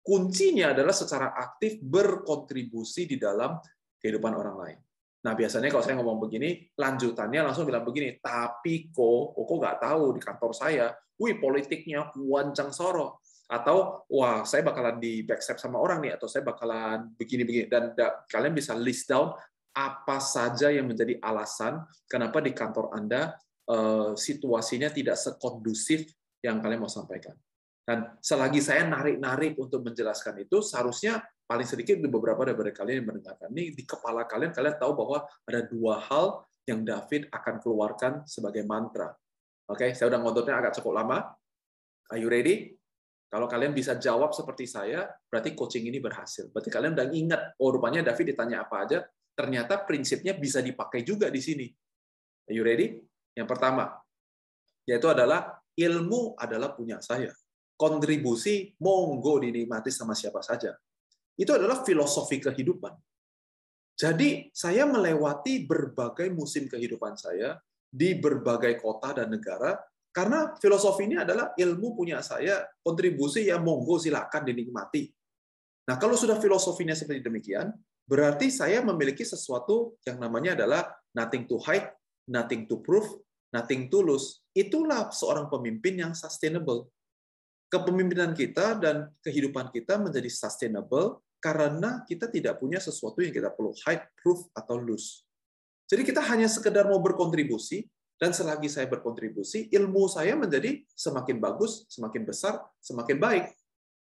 Kuncinya 0.02 0.74
adalah 0.74 0.92
secara 0.92 1.30
aktif 1.38 1.78
berkontribusi 1.78 3.06
di 3.06 3.16
dalam 3.16 3.62
kehidupan 4.02 4.34
orang 4.34 4.56
lain. 4.58 4.78
Nah, 5.22 5.38
biasanya 5.38 5.70
kalau 5.70 5.84
saya 5.86 5.96
ngomong 6.02 6.18
begini, 6.26 6.66
lanjutannya 6.74 7.40
langsung 7.46 7.66
bilang 7.66 7.86
begini, 7.86 8.18
tapi 8.18 8.90
kok, 8.90 9.38
kok 9.38 9.56
nggak 9.62 9.78
tahu 9.78 10.04
di 10.18 10.20
kantor 10.20 10.52
saya, 10.54 10.86
wih 11.18 11.38
politiknya 11.38 12.10
wancang 12.18 12.74
soro. 12.74 13.22
Atau, 13.46 14.08
wah 14.10 14.42
saya 14.42 14.66
bakalan 14.66 14.98
di 14.98 15.22
backstep 15.22 15.62
sama 15.62 15.78
orang 15.78 16.02
nih, 16.02 16.18
atau 16.18 16.26
saya 16.26 16.42
bakalan 16.42 17.14
begini-begini. 17.14 17.70
Dan 17.70 17.94
kalian 18.26 18.54
bisa 18.56 18.74
list 18.74 19.06
down 19.06 19.30
apa 19.72 20.18
saja 20.18 20.68
yang 20.68 20.84
menjadi 20.84 21.16
alasan 21.22 21.80
kenapa 22.04 22.44
di 22.44 22.52
kantor 22.52 22.92
Anda 22.92 23.32
Eh, 23.62 24.12
situasinya 24.18 24.90
tidak 24.90 25.14
sekondusif 25.14 26.10
yang 26.42 26.58
kalian 26.58 26.82
mau 26.82 26.90
sampaikan. 26.90 27.38
Dan 27.86 28.18
selagi 28.18 28.58
saya 28.58 28.82
narik-narik 28.90 29.54
untuk 29.54 29.86
menjelaskan 29.86 30.42
itu, 30.42 30.58
seharusnya 30.60 31.22
paling 31.52 31.68
sedikit 31.68 32.00
di 32.00 32.08
beberapa 32.08 32.48
dari 32.48 32.72
kalian 32.72 33.04
yang 33.04 33.08
mendengarkan 33.12 33.52
ini 33.52 33.76
di 33.76 33.84
kepala 33.84 34.24
kalian 34.24 34.56
kalian 34.56 34.80
tahu 34.80 34.96
bahwa 34.96 35.28
ada 35.44 35.60
dua 35.68 36.00
hal 36.00 36.48
yang 36.64 36.80
David 36.80 37.28
akan 37.28 37.60
keluarkan 37.60 38.12
sebagai 38.24 38.64
mantra. 38.64 39.12
Oke, 39.68 39.92
saya 39.92 40.08
udah 40.08 40.20
ngototnya 40.24 40.56
agak 40.56 40.80
cukup 40.80 40.96
lama. 40.96 41.28
Are 42.08 42.16
you 42.16 42.32
ready? 42.32 42.72
Kalau 43.28 43.44
kalian 43.44 43.76
bisa 43.76 44.00
jawab 44.00 44.32
seperti 44.32 44.64
saya, 44.64 45.12
berarti 45.28 45.52
coaching 45.52 45.84
ini 45.92 46.00
berhasil. 46.00 46.48
Berarti 46.48 46.72
kalian 46.72 46.96
udah 46.96 47.08
ingat, 47.12 47.40
oh 47.60 47.68
rupanya 47.68 48.00
David 48.00 48.32
ditanya 48.32 48.64
apa 48.64 48.88
aja, 48.88 49.04
ternyata 49.36 49.84
prinsipnya 49.84 50.32
bisa 50.32 50.64
dipakai 50.64 51.04
juga 51.04 51.28
di 51.28 51.40
sini. 51.40 51.68
Are 52.48 52.56
you 52.56 52.64
ready? 52.64 52.96
Yang 53.36 53.48
pertama, 53.48 53.92
yaitu 54.88 55.08
adalah 55.08 55.60
ilmu 55.76 56.32
adalah 56.36 56.72
punya 56.72 57.00
saya. 57.04 57.32
Kontribusi 57.76 58.72
monggo 58.80 59.40
dinikmati 59.40 59.92
sama 59.92 60.16
siapa 60.16 60.40
saja. 60.44 60.76
Itu 61.42 61.58
adalah 61.58 61.82
filosofi 61.82 62.38
kehidupan. 62.38 62.94
Jadi 63.98 64.54
saya 64.54 64.86
melewati 64.86 65.66
berbagai 65.66 66.30
musim 66.30 66.70
kehidupan 66.70 67.18
saya 67.18 67.58
di 67.90 68.14
berbagai 68.14 68.78
kota 68.78 69.18
dan 69.18 69.34
negara 69.34 69.74
karena 70.12 70.54
filosofi 70.60 71.08
ini 71.08 71.16
adalah 71.16 71.56
ilmu 71.56 71.96
punya 71.96 72.20
saya, 72.20 72.62
kontribusi 72.84 73.48
ya 73.48 73.56
monggo 73.56 73.96
silakan 73.96 74.44
dinikmati. 74.44 75.08
Nah, 75.88 75.96
kalau 75.96 76.14
sudah 76.14 76.36
filosofinya 76.36 76.92
seperti 76.92 77.24
demikian, 77.24 77.72
berarti 78.04 78.52
saya 78.52 78.84
memiliki 78.84 79.24
sesuatu 79.24 79.96
yang 80.04 80.20
namanya 80.20 80.52
adalah 80.52 80.92
nothing 81.16 81.48
to 81.48 81.56
hide, 81.64 81.88
nothing 82.28 82.68
to 82.68 82.78
prove, 82.84 83.08
nothing 83.56 83.88
to 83.88 84.04
lose. 84.04 84.44
Itulah 84.52 85.08
seorang 85.10 85.48
pemimpin 85.48 85.96
yang 85.96 86.12
sustainable. 86.12 86.92
Kepemimpinan 87.72 88.36
kita 88.36 88.76
dan 88.76 89.08
kehidupan 89.24 89.72
kita 89.72 89.96
menjadi 89.96 90.28
sustainable 90.28 91.24
karena 91.42 92.06
kita 92.06 92.30
tidak 92.30 92.62
punya 92.62 92.78
sesuatu 92.78 93.18
yang 93.18 93.34
kita 93.34 93.50
perlu 93.50 93.74
hide, 93.82 94.06
proof, 94.22 94.46
atau 94.54 94.78
lose. 94.78 95.26
Jadi 95.90 96.06
kita 96.06 96.22
hanya 96.22 96.46
sekedar 96.46 96.86
mau 96.86 97.02
berkontribusi, 97.02 97.84
dan 98.22 98.30
selagi 98.30 98.70
saya 98.70 98.86
berkontribusi, 98.86 99.66
ilmu 99.74 100.06
saya 100.06 100.38
menjadi 100.38 100.78
semakin 100.94 101.42
bagus, 101.42 101.90
semakin 101.90 102.22
besar, 102.22 102.62
semakin 102.78 103.18
baik. 103.18 103.50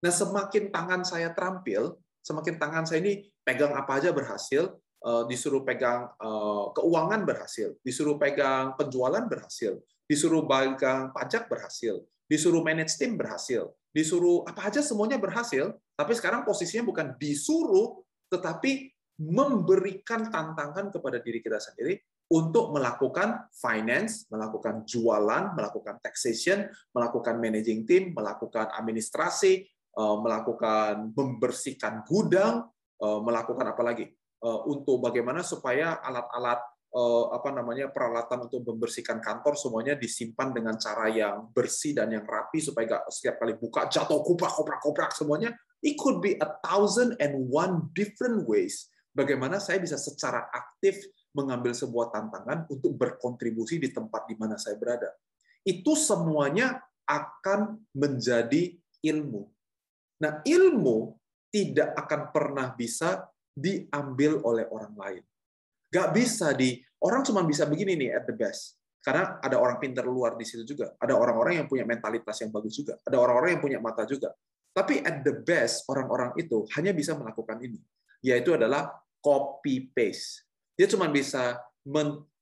Nah, 0.07 0.15
semakin 0.15 0.71
tangan 0.71 1.03
saya 1.03 1.35
terampil, 1.35 1.99
semakin 2.23 2.55
tangan 2.63 2.87
saya 2.87 3.03
ini 3.03 3.27
pegang 3.43 3.75
apa 3.75 3.99
aja 3.99 4.15
berhasil, 4.15 4.71
Eh, 5.05 5.25
disuruh 5.29 5.61
pegang 5.61 6.09
eh, 6.17 6.65
keuangan 6.73 7.29
berhasil, 7.29 7.77
disuruh 7.85 8.17
pegang 8.17 8.73
penjualan 8.73 9.21
berhasil, 9.29 9.77
disuruh 10.09 10.49
pegang 10.49 11.13
pajak 11.13 11.45
berhasil, 11.45 12.01
disuruh 12.25 12.65
manage 12.65 12.97
tim 12.97 13.13
berhasil, 13.13 13.69
disuruh 13.95 14.43
apa 14.43 14.67
aja 14.67 14.83
semuanya 14.83 15.17
berhasil, 15.23 15.71
tapi 15.95 16.13
sekarang 16.19 16.43
posisinya 16.43 16.83
bukan 16.91 17.15
disuruh, 17.15 18.03
tetapi 18.27 18.91
memberikan 19.23 20.27
tantangan 20.27 20.91
kepada 20.91 21.23
diri 21.23 21.39
kita 21.39 21.63
sendiri 21.63 22.03
untuk 22.35 22.75
melakukan 22.75 23.47
finance, 23.55 24.27
melakukan 24.27 24.83
jualan, 24.83 25.55
melakukan 25.55 26.03
taxation, 26.03 26.67
melakukan 26.91 27.39
managing 27.39 27.87
team, 27.87 28.11
melakukan 28.11 28.75
administrasi, 28.75 29.63
eh, 29.71 30.17
melakukan 30.19 31.15
membersihkan 31.15 32.03
gudang, 32.03 32.67
eh, 32.99 33.21
melakukan 33.23 33.71
apa 33.71 33.83
lagi? 33.87 34.11
Eh, 34.45 34.61
untuk 34.67 34.99
bagaimana 34.99 35.47
supaya 35.47 36.03
alat-alat 36.03 36.74
apa 37.35 37.51
namanya 37.51 37.91
peralatan 37.91 38.47
untuk 38.47 38.63
membersihkan 38.63 39.19
kantor 39.19 39.59
semuanya 39.59 39.99
disimpan 39.99 40.55
dengan 40.55 40.79
cara 40.79 41.11
yang 41.11 41.51
bersih 41.51 41.91
dan 41.91 42.15
yang 42.15 42.23
rapi 42.23 42.63
supaya 42.63 42.87
nggak 42.87 43.05
setiap 43.11 43.43
kali 43.43 43.59
buka 43.59 43.91
jatuh 43.91 44.23
kuprak 44.23 44.55
kuprak 44.55 44.79
kuprak 44.79 45.11
semuanya. 45.11 45.51
It 45.83 45.99
could 45.99 46.23
be 46.23 46.39
a 46.39 46.49
thousand 46.63 47.19
and 47.19 47.51
one 47.51 47.91
different 47.93 48.47
ways 48.47 48.95
bagaimana 49.15 49.63
saya 49.63 49.79
bisa 49.79 49.95
secara 49.95 50.51
aktif 50.51 50.99
mengambil 51.35 51.75
sebuah 51.75 52.15
tantangan 52.15 52.67
untuk 52.71 52.95
berkontribusi 52.99 53.79
di 53.83 53.95
tempat 53.95 54.27
di 54.31 54.35
mana 54.39 54.59
saya 54.59 54.79
berada. 54.79 55.11
Itu 55.67 55.99
semuanya 55.99 56.79
akan 57.07 57.91
menjadi 57.95 58.75
ilmu. 59.03 59.43
Nah, 60.23 60.43
ilmu 60.47 61.15
tidak 61.51 61.95
akan 61.95 62.21
pernah 62.35 62.75
bisa 62.75 63.27
diambil 63.55 64.43
oleh 64.43 64.67
orang 64.71 64.95
lain. 64.95 65.25
Gak 65.95 66.11
bisa 66.11 66.51
di 66.59 66.83
orang 67.07 67.23
cuma 67.23 67.47
bisa 67.47 67.71
begini 67.71 67.95
nih 67.95 68.11
at 68.19 68.27
the 68.27 68.35
best. 68.35 68.83
Karena 68.99 69.39
ada 69.39 69.61
orang 69.61 69.79
pintar 69.79 70.03
luar 70.09 70.35
di 70.35 70.43
situ 70.43 70.67
juga. 70.67 70.97
Ada 70.99 71.15
orang-orang 71.15 71.63
yang 71.63 71.67
punya 71.71 71.87
mentalitas 71.87 72.41
yang 72.43 72.51
bagus 72.51 72.75
juga. 72.75 72.99
Ada 73.07 73.21
orang-orang 73.21 73.55
yang 73.55 73.63
punya 73.63 73.79
mata 73.79 74.03
juga. 74.09 74.35
Tapi 74.75 75.05
at 75.07 75.23
the 75.23 75.45
best, 75.45 75.87
orang-orang 75.87 76.35
itu 76.41 76.67
hanya 76.75 76.91
bisa 76.91 77.15
melakukan 77.15 77.61
ini. 77.63 77.79
Yaitu 78.25 78.57
adalah 78.57 78.91
copy 79.21 79.93
paste. 79.93 80.49
Dia 80.75 80.91
cuma 80.91 81.07
bisa 81.13 81.61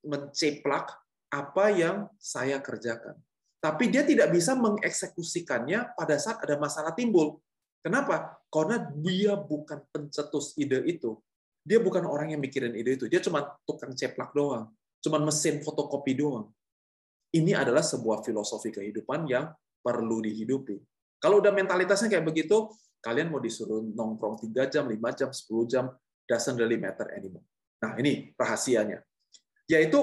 menceplak 0.07 1.03
apa 1.29 1.65
yang 1.75 2.07
saya 2.17 2.63
kerjakan. 2.63 3.19
Tapi 3.59 3.91
dia 3.91 4.07
tidak 4.07 4.31
bisa 4.31 4.55
mengeksekusikannya 4.59 5.99
pada 5.99 6.17
saat 6.19 6.41
ada 6.47 6.57
masalah 6.63 6.95
timbul. 6.95 7.43
Kenapa? 7.83 8.39
Karena 8.51 8.87
dia 9.03 9.35
bukan 9.35 9.83
pencetus 9.91 10.55
ide 10.55 10.83
itu. 10.87 11.19
Dia 11.63 11.79
bukan 11.79 12.03
orang 12.03 12.35
yang 12.35 12.43
mikirin 12.43 12.75
ide 12.75 12.99
itu. 12.99 13.07
Dia 13.07 13.23
cuma 13.23 13.55
tukang 13.63 13.95
ceplak 13.95 14.35
doang. 14.35 14.71
Cuma 14.99 15.23
mesin 15.23 15.63
fotokopi 15.63 16.19
doang. 16.19 16.51
Ini 17.33 17.57
adalah 17.57 17.81
sebuah 17.81 18.27
filosofi 18.27 18.75
kehidupan 18.75 19.31
yang 19.31 19.49
perlu 19.81 20.21
dihidupi. 20.21 20.77
Kalau 21.23 21.39
udah 21.39 21.55
mentalitasnya 21.55 22.11
kayak 22.11 22.27
begitu, 22.27 22.69
kalian 22.99 23.31
mau 23.31 23.39
disuruh 23.39 23.83
nongkrong 23.83 24.43
3 24.43 24.67
jam, 24.69 24.85
5 24.91 24.99
jam, 25.15 25.31
10 25.31 25.71
jam, 25.71 25.85
doesn't 26.27 26.59
really 26.59 26.79
matter 26.79 27.07
anymore. 27.15 27.47
Nah, 27.83 27.99
ini 27.99 28.35
rahasianya. 28.35 29.03
Yaitu 29.71 30.03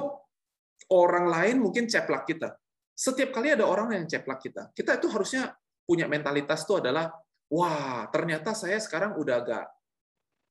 orang 0.91 1.27
lain 1.27 1.55
mungkin 1.63 1.87
ceplak 1.87 2.27
kita. 2.27 2.55
Setiap 2.95 3.31
kali 3.31 3.55
ada 3.55 3.63
orang 3.63 3.95
yang 3.95 4.05
ceplak 4.07 4.43
kita, 4.43 4.75
kita 4.75 4.99
itu 4.99 5.07
harusnya 5.07 5.55
punya 5.87 6.03
mentalitas 6.03 6.67
itu 6.67 6.83
adalah, 6.83 7.07
wah, 7.47 8.03
ternyata 8.11 8.51
saya 8.51 8.75
sekarang 8.75 9.15
udah 9.15 9.35
agak 9.39 9.65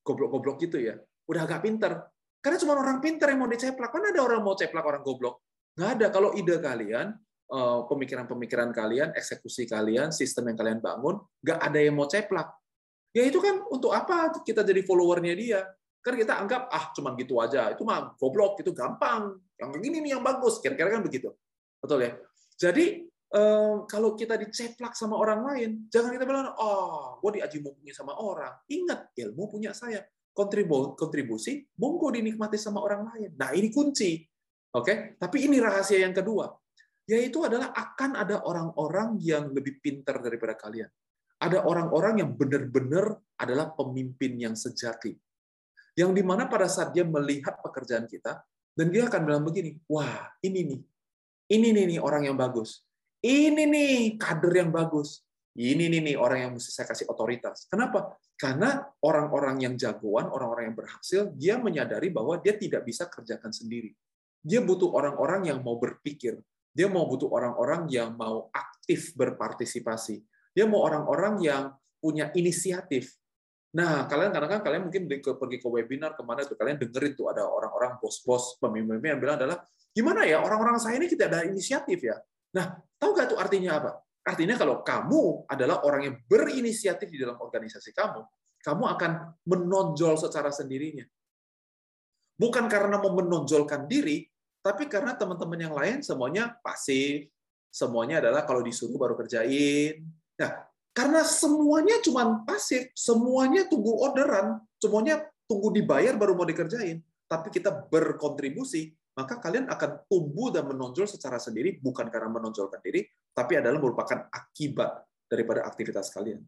goblok-goblok 0.09 0.57
gitu 0.65 0.81
ya. 0.81 0.97
Udah 1.29 1.45
agak 1.45 1.69
pinter. 1.69 1.93
Karena 2.41 2.57
cuma 2.57 2.81
orang 2.81 3.05
pinter 3.05 3.29
yang 3.29 3.45
mau 3.45 3.51
diceplak. 3.51 3.93
Mana 3.93 4.09
ada 4.09 4.21
orang 4.25 4.41
mau 4.41 4.57
ceplak 4.57 4.81
orang 4.81 5.05
goblok? 5.05 5.45
Nggak 5.77 5.91
ada. 6.01 6.07
Kalau 6.09 6.31
ide 6.33 6.57
kalian, 6.57 7.13
eh, 7.53 7.81
pemikiran-pemikiran 7.85 8.71
kalian, 8.73 9.09
eksekusi 9.13 9.69
kalian, 9.69 10.09
sistem 10.09 10.49
yang 10.49 10.57
kalian 10.57 10.81
bangun, 10.81 11.21
nggak 11.45 11.61
ada 11.61 11.79
yang 11.85 11.95
mau 12.01 12.09
ceplak. 12.09 12.49
Ya 13.13 13.29
itu 13.29 13.43
kan 13.45 13.61
untuk 13.69 13.93
apa 13.93 14.33
kita 14.41 14.65
jadi 14.65 14.81
followernya 14.81 15.35
dia? 15.37 15.61
Kan 16.01 16.15
kita 16.17 16.41
anggap 16.41 16.73
ah 16.73 16.89
cuman 16.95 17.13
gitu 17.21 17.37
aja, 17.43 17.69
itu 17.75 17.83
mah 17.85 18.17
goblok, 18.17 18.63
itu 18.65 18.73
gampang. 18.73 19.37
Yang 19.59 19.71
begini 19.77 19.97
nih 20.07 20.11
yang 20.17 20.23
bagus, 20.25 20.63
kira-kira 20.63 20.95
kan 20.95 21.03
begitu. 21.03 21.35
Betul 21.83 22.07
ya? 22.07 22.13
Jadi 22.59 23.07
eh, 23.35 23.77
kalau 23.89 24.17
kita 24.17 24.39
diceplak 24.41 24.97
sama 24.97 25.17
orang 25.19 25.41
lain, 25.45 25.71
jangan 25.93 26.15
kita 26.15 26.25
bilang, 26.25 26.55
oh, 26.57 27.19
gue 27.21 27.41
diaji 27.41 27.59
mumpungnya 27.61 27.95
sama 27.97 28.17
orang. 28.17 28.53
Ingat, 28.71 29.13
ilmu 29.17 29.49
punya 29.51 29.73
saya. 29.73 30.05
Kontribu 30.33 30.95
kontribusi, 30.95 31.67
monggo 31.83 32.15
dinikmati 32.15 32.55
sama 32.55 32.79
orang 32.79 33.11
lain. 33.11 33.31
Nah, 33.35 33.51
ini 33.59 33.75
kunci. 33.75 34.23
Oke, 34.71 35.19
tapi 35.19 35.51
ini 35.51 35.59
rahasia 35.59 35.99
yang 35.99 36.15
kedua, 36.15 36.47
yaitu 37.11 37.43
adalah 37.43 37.75
akan 37.75 38.15
ada 38.15 38.47
orang-orang 38.47 39.19
yang 39.19 39.51
lebih 39.51 39.83
pintar 39.83 40.23
daripada 40.23 40.55
kalian 40.55 40.87
ada 41.39 41.63
orang-orang 41.63 42.27
yang 42.27 42.31
benar-benar 42.35 43.15
adalah 43.39 43.71
pemimpin 43.71 44.35
yang 44.35 44.55
sejati. 44.59 45.15
Yang 45.95 46.11
di 46.19 46.23
mana 46.27 46.51
pada 46.51 46.67
saat 46.67 46.95
dia 46.95 47.07
melihat 47.07 47.59
pekerjaan 47.63 48.11
kita, 48.11 48.43
dan 48.75 48.87
dia 48.91 49.07
akan 49.07 49.21
bilang 49.27 49.43
begini, 49.43 49.79
wah 49.91 50.31
ini 50.43 50.63
nih, 50.67 50.81
ini 51.55 51.69
nih, 51.75 51.85
nih 51.95 51.99
orang 52.03 52.31
yang 52.31 52.39
bagus. 52.39 52.87
Ini 53.23 53.63
nih 53.67 54.21
kader 54.21 54.65
yang 54.65 54.71
bagus. 54.71 55.23
Ini 55.59 55.91
nih, 55.91 55.99
nih 55.99 56.15
orang 56.15 56.39
yang 56.39 56.53
mesti 56.55 56.71
saya 56.71 56.87
kasih 56.87 57.11
otoritas. 57.11 57.67
Kenapa? 57.67 58.15
Karena 58.39 58.79
orang-orang 59.03 59.59
yang 59.59 59.75
jagoan, 59.75 60.31
orang-orang 60.31 60.71
yang 60.71 60.79
berhasil, 60.79 61.21
dia 61.35 61.59
menyadari 61.59 62.15
bahwa 62.15 62.39
dia 62.39 62.55
tidak 62.55 62.87
bisa 62.87 63.11
kerjakan 63.11 63.51
sendiri. 63.51 63.91
Dia 64.39 64.63
butuh 64.63 64.95
orang-orang 64.95 65.51
yang 65.51 65.59
mau 65.67 65.75
berpikir. 65.83 66.39
Dia 66.71 66.87
mau 66.87 67.11
butuh 67.11 67.27
orang-orang 67.27 67.91
yang 67.91 68.15
mau 68.15 68.47
aktif 68.55 69.19
berpartisipasi 69.19 70.23
dia 70.59 70.67
mau 70.67 70.83
orang-orang 70.83 71.39
yang 71.39 71.71
punya 72.03 72.35
inisiatif. 72.35 73.15
Nah, 73.79 74.11
kalian 74.11 74.35
kadang-kadang 74.35 74.65
kalian 74.67 74.83
mungkin 74.91 75.07
pergi 75.07 75.59
ke 75.63 75.69
webinar 75.71 76.19
ke 76.19 76.23
mana 76.27 76.43
tuh 76.43 76.59
kalian 76.59 76.83
dengerin 76.83 77.15
tuh 77.15 77.31
ada 77.31 77.47
orang-orang 77.47 77.95
bos-bos 78.03 78.59
pemimpin 78.59 78.99
yang 78.99 79.23
bilang 79.23 79.39
adalah 79.39 79.63
gimana 79.95 80.27
ya 80.27 80.43
orang-orang 80.43 80.83
saya 80.83 80.99
ini 80.99 81.07
tidak 81.07 81.31
ada 81.31 81.47
inisiatif 81.47 82.03
ya. 82.03 82.19
Nah, 82.57 82.79
tahu 82.97 83.11
nggak 83.13 83.29
tuh 83.35 83.39
artinya 83.41 83.71
apa? 83.81 83.91
Artinya 84.25 84.55
kalau 84.61 84.85
kamu 84.85 85.49
adalah 85.49 85.85
orang 85.85 86.03
yang 86.05 86.17
berinisiatif 86.29 87.09
di 87.09 87.19
dalam 87.21 87.41
organisasi 87.41 87.97
kamu, 87.97 88.21
kamu 88.61 88.85
akan 88.97 89.13
menonjol 89.49 90.21
secara 90.21 90.53
sendirinya. 90.53 91.05
Bukan 92.39 92.71
karena 92.71 93.01
mau 93.01 93.13
menonjolkan 93.17 93.89
diri, 93.89 94.29
tapi 94.61 94.87
karena 94.87 95.17
teman-teman 95.17 95.59
yang 95.59 95.75
lain 95.75 96.05
semuanya 96.05 96.55
pasif, 96.61 97.27
semuanya 97.73 98.21
adalah 98.23 98.45
kalau 98.47 98.63
disuruh 98.63 98.95
baru 98.95 99.19
kerjain, 99.19 100.07
Nah, 100.39 100.51
karena 100.95 101.27
semuanya 101.27 101.99
cuma 102.01 102.47
pasif, 102.47 102.95
semuanya 102.95 103.67
tunggu 103.67 103.91
orderan, 103.99 104.63
semuanya 104.79 105.27
tunggu 105.51 105.75
dibayar 105.75 106.15
baru 106.15 106.39
mau 106.39 106.47
dikerjain, 106.47 107.03
tapi 107.27 107.51
kita 107.51 107.75
berkontribusi, 107.91 108.95
maka 109.19 109.43
kalian 109.43 109.67
akan 109.67 110.07
tumbuh 110.07 110.55
dan 110.55 110.63
menonjol 110.71 111.11
secara 111.11 111.43
sendiri, 111.43 111.83
bukan 111.83 112.07
karena 112.07 112.31
menonjolkan 112.31 112.79
diri, 112.79 113.03
tapi 113.35 113.59
adalah 113.59 113.83
merupakan 113.83 114.31
akibat 114.31 115.03
daripada 115.27 115.67
aktivitas 115.67 116.15
kalian. 116.15 116.39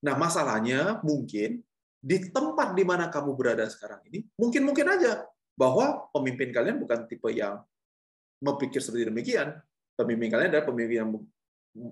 Nah, 0.00 0.16
masalahnya 0.16 1.04
mungkin 1.04 1.60
di 2.00 2.16
tempat 2.32 2.72
di 2.72 2.88
mana 2.88 3.12
kamu 3.12 3.36
berada 3.36 3.68
sekarang 3.68 4.00
ini, 4.08 4.24
mungkin-mungkin 4.40 4.96
aja 4.96 5.28
bahwa 5.52 6.08
pemimpin 6.08 6.56
kalian 6.56 6.80
bukan 6.80 7.04
tipe 7.04 7.28
yang 7.36 7.60
memikir 8.40 8.80
seperti 8.80 9.12
demikian. 9.12 9.60
Pemimpin 9.92 10.32
kalian 10.32 10.48
adalah 10.48 10.66
pemimpin 10.72 10.96
yang 11.04 11.10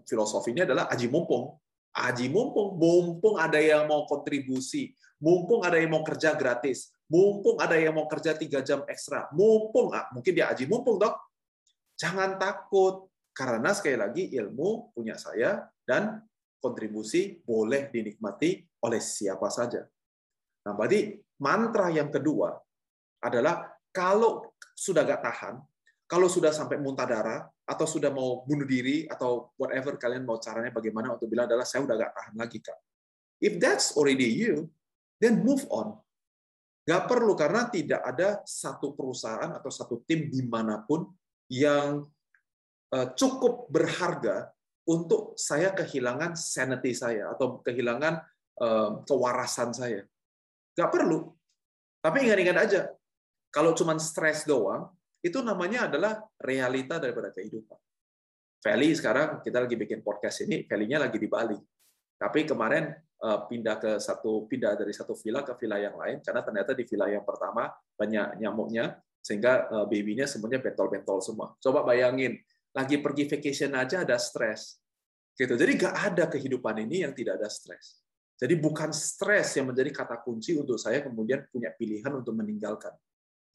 filosofinya 0.09 0.65
adalah 0.65 0.89
aji 0.89 1.13
mumpung. 1.13 1.53
Aji 1.93 2.33
mumpung, 2.33 2.81
mumpung 2.81 3.37
ada 3.37 3.61
yang 3.61 3.85
mau 3.85 4.09
kontribusi, 4.09 4.97
mumpung 5.21 5.61
ada 5.69 5.77
yang 5.77 5.93
mau 5.93 6.05
kerja 6.05 6.33
gratis, 6.33 6.96
mumpung 7.07 7.59
ada 7.63 7.79
yang 7.79 7.95
mau 7.95 8.11
kerja 8.11 8.35
tiga 8.35 8.63
jam 8.63 8.83
ekstra, 8.87 9.31
mumpung, 9.31 9.95
ah, 9.95 10.11
mungkin 10.11 10.33
dia 10.35 10.51
aji 10.51 10.67
mumpung 10.67 10.99
dok. 10.99 11.15
Jangan 11.97 12.37
takut, 12.37 13.09
karena 13.37 13.73
sekali 13.77 13.97
lagi 14.01 14.23
ilmu 14.33 14.97
punya 14.97 15.21
saya 15.21 15.65
dan 15.85 16.25
kontribusi 16.57 17.37
boleh 17.45 17.93
dinikmati 17.93 18.65
oleh 18.85 19.01
siapa 19.01 19.53
saja. 19.53 19.85
Nah, 20.67 20.73
berarti 20.73 21.15
mantra 21.41 21.93
yang 21.93 22.09
kedua 22.09 22.57
adalah 23.23 23.71
kalau 23.93 24.51
sudah 24.73 25.05
gak 25.05 25.23
tahan, 25.23 25.55
kalau 26.09 26.27
sudah 26.27 26.51
sampai 26.51 26.81
muntah 26.81 27.07
darah, 27.07 27.41
atau 27.67 27.83
sudah 27.83 28.15
mau 28.15 28.47
bunuh 28.47 28.63
diri 28.63 29.11
atau 29.11 29.51
whatever 29.59 29.99
kalian 29.99 30.23
mau 30.23 30.39
caranya 30.39 30.71
bagaimana 30.71 31.19
untuk 31.19 31.27
bilang 31.27 31.51
adalah 31.51 31.67
saya 31.67 31.83
udah 31.83 31.99
gak 31.99 32.15
tahan 32.15 32.35
lagi 32.39 32.59
kak. 32.63 32.79
If 33.43 33.59
that's 33.59 33.99
already 33.99 34.31
you, 34.31 34.71
then 35.19 35.43
move 35.43 35.67
on. 35.69 35.99
Gak 36.87 37.11
perlu 37.11 37.35
karena 37.35 37.67
tidak 37.67 37.99
ada 37.99 38.47
satu 38.47 38.95
perusahaan 38.95 39.51
atau 39.51 39.71
satu 39.75 40.07
tim 40.07 40.31
di 40.31 40.47
mana 40.47 40.87
pun 40.87 41.11
yang 41.51 42.07
eh, 42.95 43.09
cukup 43.19 43.67
berharga 43.67 44.55
untuk 44.87 45.35
saya 45.35 45.75
kehilangan 45.75 46.39
sanity 46.39 46.95
saya 46.95 47.35
atau 47.35 47.59
kehilangan 47.59 48.15
eh, 48.63 48.91
kewarasan 49.03 49.75
saya. 49.75 50.07
Gak 50.79 50.91
perlu. 50.95 51.27
Tapi 51.99 52.23
ingat-ingat 52.23 52.59
aja, 52.71 52.81
kalau 53.51 53.75
cuma 53.75 53.99
stres 53.99 54.47
doang, 54.47 54.87
itu 55.19 55.43
namanya 55.43 55.91
adalah 55.91 56.23
realita 56.39 57.03
daripada 57.03 57.35
kehidupan. 57.35 57.75
Feli 58.63 58.95
sekarang 58.95 59.43
kita 59.43 59.59
lagi 59.59 59.75
bikin 59.75 60.07
podcast 60.07 60.47
ini, 60.47 60.63
Felinya 60.71 61.03
lagi 61.03 61.19
di 61.19 61.27
Bali. 61.27 61.59
Tapi 62.15 62.47
kemarin 62.47 62.95
pindah 63.23 63.77
ke 63.81 63.91
satu 63.97 64.45
pindah 64.45 64.77
dari 64.77 64.93
satu 64.93 65.17
villa 65.17 65.41
ke 65.41 65.57
villa 65.57 65.81
yang 65.81 65.97
lain 65.97 66.21
karena 66.21 66.45
ternyata 66.45 66.77
di 66.77 66.85
villa 66.85 67.09
yang 67.09 67.25
pertama 67.25 67.73
banyak 67.97 68.37
nyamuknya 68.45 69.01
sehingga 69.27 69.67
eh, 69.67 69.87
babynya 69.91 70.31
semuanya 70.31 70.63
bentol-bentol 70.63 71.19
semua. 71.19 71.59
Coba 71.59 71.83
bayangin, 71.83 72.39
lagi 72.71 73.03
pergi 73.03 73.27
vacation 73.27 73.75
aja 73.75 74.07
ada 74.07 74.15
stres. 74.23 74.79
Gitu. 75.35 75.51
Jadi 75.59 75.73
nggak 75.75 75.95
ada 76.15 76.25
kehidupan 76.31 76.87
ini 76.87 77.03
yang 77.03 77.11
tidak 77.11 77.43
ada 77.43 77.51
stres. 77.51 78.07
Jadi 78.39 78.55
bukan 78.55 78.95
stres 78.95 79.59
yang 79.59 79.73
menjadi 79.73 79.91
kata 79.91 80.23
kunci 80.23 80.55
untuk 80.55 80.79
saya 80.79 81.03
kemudian 81.03 81.43
punya 81.51 81.75
pilihan 81.75 82.13
untuk 82.15 82.37
meninggalkan. 82.37 82.95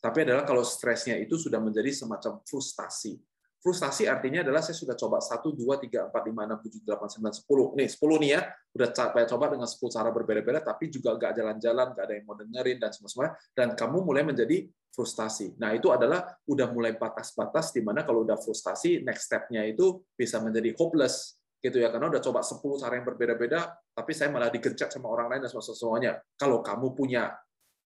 Tapi 0.02 0.26
adalah 0.26 0.43
kalau 0.43 0.65
stresnya 0.65 1.15
itu 1.21 1.38
sudah 1.38 1.62
menjadi 1.62 1.93
semacam 1.93 2.41
frustasi 2.41 3.21
Frustasi 3.62 4.10
artinya 4.10 4.41
adalah 4.41 4.65
saya 4.65 4.74
sudah 4.74 4.97
coba 4.97 5.21
1, 5.21 5.54
2, 5.54 5.86
3, 5.86 6.10
4, 6.10 6.34
5, 6.34 6.50
6, 6.50 6.82
7, 6.82 6.82
8, 6.82 7.21
9, 7.21 7.45
10. 7.45 7.78
Nih, 7.78 7.88
10 7.93 8.17
nih 8.17 8.30
ya. 8.34 8.41
Udah 8.74 8.89
saya 8.89 9.26
coba 9.30 9.45
dengan 9.54 9.69
10 9.69 9.86
cara 9.93 10.10
berbeda-beda, 10.10 10.60
tapi 10.65 10.89
juga 10.89 11.13
nggak 11.13 11.32
jalan-jalan, 11.38 11.88
nggak 11.93 12.06
ada 12.10 12.13
yang 12.17 12.26
mau 12.26 12.34
dengerin, 12.34 12.78
dan 12.82 12.89
semua-semua. 12.89 13.38
Dan 13.54 13.78
kamu 13.78 14.02
mulai 14.02 14.26
menjadi 14.26 14.65
frustasi. 14.89 15.62
Nah, 15.62 15.78
itu 15.78 15.93
adalah 15.93 16.26
udah 16.50 16.67
mulai 16.74 16.97
batas-batas 16.97 17.69
di 17.69 17.86
mana 17.86 18.02
kalau 18.02 18.26
udah 18.26 18.41
frustasi, 18.41 19.06
next 19.06 19.30
step-nya 19.30 19.62
itu 19.69 20.02
bisa 20.17 20.41
menjadi 20.41 20.74
hopeless 20.74 21.38
gitu 21.62 21.78
ya 21.78 21.93
karena 21.93 22.10
udah 22.10 22.21
coba 22.26 22.41
10 22.41 22.58
cara 22.82 22.93
yang 22.97 23.06
berbeda-beda 23.06 23.69
tapi 23.93 24.17
saya 24.17 24.34
malah 24.34 24.50
digencet 24.50 24.89
sama 24.89 25.13
orang 25.13 25.30
lain 25.30 25.45
dan 25.45 25.50
semua 25.54 25.62
semuanya 25.62 26.17
kalau 26.34 26.65
kamu 26.65 26.97
punya 26.97 27.38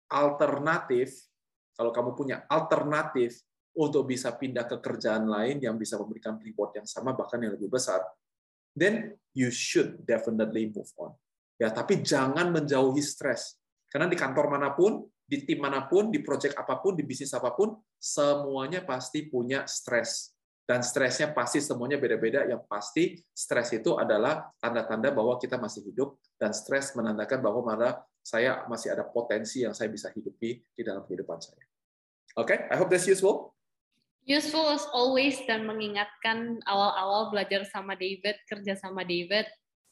alternatif 0.08 1.12
kalau 1.76 1.92
kamu 1.92 2.16
punya 2.16 2.48
alternatif 2.48 3.44
untuk 3.76 4.08
bisa 4.08 4.32
pindah 4.32 4.64
ke 4.66 4.80
kerjaan 4.80 5.28
lain 5.28 5.60
yang 5.60 5.76
bisa 5.76 6.00
memberikan 6.00 6.40
reward 6.40 6.80
yang 6.80 6.88
sama 6.88 7.12
bahkan 7.12 7.44
yang 7.44 7.54
lebih 7.60 7.68
besar, 7.68 8.00
then 8.72 9.16
you 9.36 9.52
should 9.52 10.00
definitely 10.08 10.72
move 10.72 10.88
on. 10.96 11.12
Ya, 11.56 11.72
tapi 11.72 12.04
jangan 12.04 12.52
menjauhi 12.52 13.00
stres. 13.00 13.60
Karena 13.88 14.12
di 14.12 14.20
kantor 14.20 14.52
mana 14.52 14.76
pun, 14.76 15.08
di 15.24 15.48
tim 15.48 15.64
mana 15.64 15.88
pun, 15.88 16.12
di 16.12 16.20
project 16.20 16.60
apa 16.60 16.84
pun, 16.84 17.00
di 17.00 17.04
bisnis 17.08 17.32
apa 17.32 17.56
pun, 17.56 17.80
semuanya 17.96 18.84
pasti 18.84 19.24
punya 19.28 19.64
stres. 19.64 20.36
Dan 20.66 20.84
stresnya 20.84 21.32
pasti 21.32 21.64
semuanya 21.64 21.96
beda-beda. 21.96 22.44
Yang 22.44 22.68
pasti 22.68 23.04
stres 23.32 23.72
itu 23.72 23.96
adalah 23.96 24.52
tanda-tanda 24.60 25.16
bahwa 25.16 25.40
kita 25.40 25.56
masih 25.56 25.88
hidup, 25.88 26.20
dan 26.36 26.52
stres 26.52 26.92
menandakan 26.92 27.40
bahwa 27.40 27.62
malah 27.64 28.04
saya 28.20 28.68
masih 28.68 28.92
ada 28.92 29.08
potensi 29.08 29.64
yang 29.64 29.72
saya 29.72 29.88
bisa 29.88 30.12
hidupi 30.12 30.60
di 30.76 30.82
dalam 30.84 31.08
kehidupan 31.08 31.40
saya. 31.40 31.64
Oke, 32.36 32.52
okay? 32.52 32.58
I 32.68 32.76
hope 32.76 32.92
that's 32.92 33.08
useful. 33.08 33.55
Useful 34.26 34.74
as 34.74 34.86
always 34.90 35.38
dan 35.46 35.70
mengingatkan 35.70 36.58
awal-awal 36.66 37.30
belajar 37.30 37.62
sama 37.70 37.94
David, 37.94 38.42
kerja 38.50 38.74
sama 38.74 39.06
David, 39.06 39.46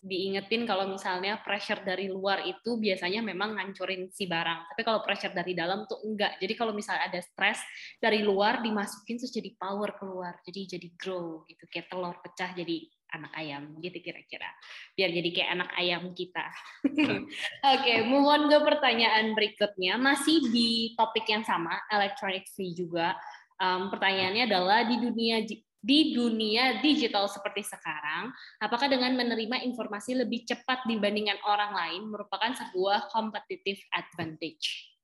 diingetin 0.04 0.68
kalau 0.68 0.92
misalnya 0.92 1.40
pressure 1.40 1.80
dari 1.80 2.12
luar 2.12 2.44
itu 2.44 2.76
biasanya 2.76 3.24
memang 3.24 3.56
ngancurin 3.56 4.12
si 4.12 4.28
barang. 4.28 4.74
Tapi 4.76 4.82
kalau 4.84 5.00
pressure 5.00 5.32
dari 5.32 5.56
dalam 5.56 5.88
tuh 5.88 6.04
enggak. 6.04 6.36
Jadi 6.44 6.54
kalau 6.60 6.76
misalnya 6.76 7.08
ada 7.08 7.24
stres 7.24 7.64
dari 8.04 8.20
luar 8.20 8.60
dimasukin 8.60 9.16
terus 9.16 9.32
jadi 9.32 9.56
power 9.56 9.96
keluar. 9.96 10.36
Jadi 10.44 10.76
jadi 10.76 10.88
grow 11.00 11.48
gitu. 11.48 11.64
Kayak 11.72 11.88
telur 11.88 12.20
pecah 12.20 12.52
jadi 12.52 12.84
anak 13.14 13.32
ayam 13.38 13.64
gitu 13.80 13.98
kira-kira. 14.04 14.50
Biar 14.98 15.10
jadi 15.14 15.30
kayak 15.32 15.50
anak 15.56 15.70
ayam 15.80 16.04
kita. 16.12 16.46
Oke, 16.90 17.24
okay, 17.64 17.98
move 18.04 18.28
on 18.28 18.52
ke 18.52 18.58
pertanyaan 18.60 19.38
berikutnya. 19.38 19.96
Masih 19.96 20.52
di 20.52 20.92
topik 21.00 21.24
yang 21.32 21.48
sama, 21.48 21.80
electronic 21.88 22.44
fee 22.52 22.76
juga 22.76 23.16
um, 23.60 23.92
pertanyaannya 23.94 24.50
adalah 24.50 24.86
di 24.88 24.96
dunia 25.02 25.38
di 25.84 26.16
dunia 26.16 26.80
digital 26.80 27.28
seperti 27.28 27.68
sekarang, 27.68 28.32
apakah 28.64 28.88
dengan 28.88 29.20
menerima 29.20 29.68
informasi 29.68 30.16
lebih 30.16 30.48
cepat 30.48 30.88
dibandingkan 30.88 31.36
orang 31.44 31.76
lain 31.76 32.08
merupakan 32.08 32.56
sebuah 32.56 33.12
competitive 33.12 33.84
advantage? 33.92 34.96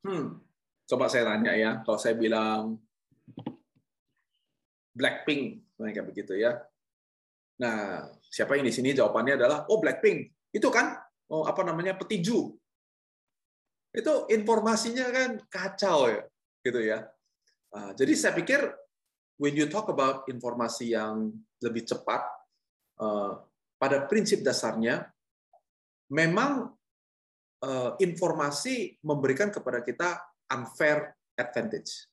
Hmm, 0.00 0.40
coba 0.88 1.12
saya 1.12 1.28
tanya 1.28 1.52
ya. 1.52 1.84
Kalau 1.84 2.00
saya 2.00 2.16
bilang 2.16 2.80
Blackpink, 4.96 5.76
kayak 5.76 6.08
begitu 6.08 6.40
ya. 6.40 6.56
Nah, 7.60 8.08
siapa 8.32 8.56
yang 8.56 8.64
di 8.64 8.72
sini 8.72 8.96
jawabannya 8.96 9.36
adalah 9.36 9.68
oh 9.68 9.76
Blackpink. 9.76 10.32
Itu 10.56 10.72
kan 10.72 10.96
oh 11.28 11.44
apa 11.44 11.60
namanya 11.68 12.00
petiju. 12.00 12.48
Itu 13.92 14.24
informasinya 14.32 15.04
kan 15.12 15.30
kacau 15.52 16.08
ya 16.08 16.24
gitu 16.66 16.82
ya. 16.82 17.06
Ah, 17.70 17.94
jadi 17.94 18.12
saya 18.18 18.32
pikir 18.34 18.66
when 19.38 19.54
you 19.54 19.70
talk 19.70 19.86
about 19.86 20.26
informasi 20.26 20.98
yang 20.98 21.30
lebih 21.62 21.86
cepat, 21.86 22.26
ah, 22.98 23.38
pada 23.78 24.08
prinsip 24.10 24.42
dasarnya 24.42 25.06
memang 26.10 26.74
ah, 27.62 27.94
informasi 28.02 28.98
memberikan 29.06 29.54
kepada 29.54 29.86
kita 29.86 30.18
unfair 30.50 31.14
advantage. 31.38 32.10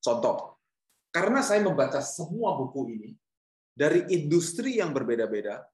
Contoh, 0.00 0.60
karena 1.08 1.40
saya 1.40 1.64
membaca 1.64 2.04
semua 2.04 2.52
buku 2.56 2.80
ini 2.92 3.10
dari 3.74 4.04
industri 4.12 4.78
yang 4.78 4.92
berbeda-beda, 4.92 5.64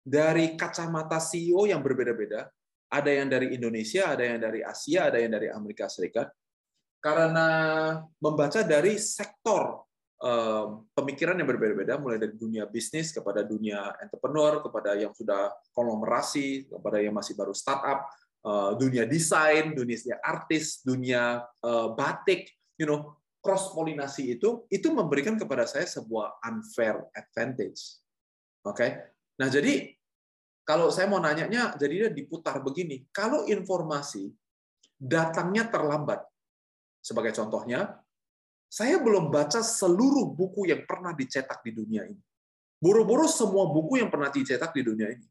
dari 0.00 0.56
kacamata 0.56 1.20
CEO 1.20 1.68
yang 1.68 1.84
berbeda-beda, 1.84 2.48
ada 2.90 3.10
yang 3.10 3.26
dari 3.26 3.54
Indonesia, 3.54 4.14
ada 4.14 4.22
yang 4.22 4.38
dari 4.38 4.62
Asia, 4.62 5.10
ada 5.10 5.18
yang 5.18 5.34
dari 5.34 5.50
Amerika 5.50 5.90
Serikat, 5.90 6.30
karena 7.00 7.48
membaca 8.18 8.60
dari 8.66 8.98
sektor 8.98 9.86
pemikiran 10.96 11.36
yang 11.36 11.44
berbeda-beda, 11.44 12.00
mulai 12.00 12.16
dari 12.16 12.32
dunia 12.32 12.64
bisnis 12.64 13.12
kepada 13.12 13.44
dunia 13.44 13.92
entrepreneur, 14.00 14.64
kepada 14.64 14.96
yang 14.96 15.12
sudah 15.12 15.52
konglomerasi, 15.76 16.72
kepada 16.72 17.04
yang 17.04 17.12
masih 17.12 17.36
baru 17.36 17.52
startup, 17.52 18.08
eh, 18.40 18.70
dunia 18.80 19.04
desain, 19.04 19.76
dunia 19.76 20.16
artis, 20.24 20.80
dunia 20.80 21.44
eh, 21.44 21.88
batik, 21.92 22.48
you 22.80 22.88
know, 22.88 23.12
cross 23.44 23.70
polinasi 23.76 24.40
itu 24.40 24.66
itu 24.72 24.90
memberikan 24.90 25.38
kepada 25.38 25.68
saya 25.68 25.84
sebuah 25.86 26.40
unfair 26.48 26.98
advantage. 27.12 28.00
Oke. 28.66 28.74
Okay? 28.74 28.90
Nah, 29.36 29.52
jadi 29.52 29.92
kalau 30.66 30.90
saya 30.90 31.06
mau 31.06 31.22
nanyanya, 31.22 31.78
jadi 31.78 32.08
dia 32.08 32.10
diputar 32.10 32.58
begini. 32.58 33.06
Kalau 33.14 33.46
informasi 33.46 34.34
datangnya 34.98 35.70
terlambat, 35.70 36.24
sebagai 37.06 37.30
contohnya, 37.38 38.02
saya 38.66 38.98
belum 38.98 39.30
baca 39.30 39.62
seluruh 39.62 40.34
buku 40.34 40.66
yang 40.66 40.82
pernah 40.82 41.14
dicetak 41.14 41.62
di 41.62 41.70
dunia 41.70 42.02
ini. 42.02 42.18
Buru-buru 42.82 43.30
semua 43.30 43.70
buku 43.70 44.02
yang 44.02 44.10
pernah 44.10 44.26
dicetak 44.26 44.74
di 44.74 44.82
dunia 44.82 45.14
ini. 45.14 45.22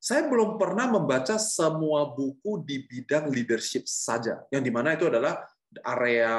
Saya 0.00 0.24
belum 0.24 0.56
pernah 0.56 0.88
membaca 0.88 1.36
semua 1.36 2.08
buku 2.08 2.64
di 2.64 2.88
bidang 2.88 3.28
leadership 3.28 3.84
saja, 3.84 4.40
yang 4.48 4.64
di 4.64 4.72
mana 4.72 4.96
itu 4.96 5.12
adalah 5.12 5.44
area 5.84 6.32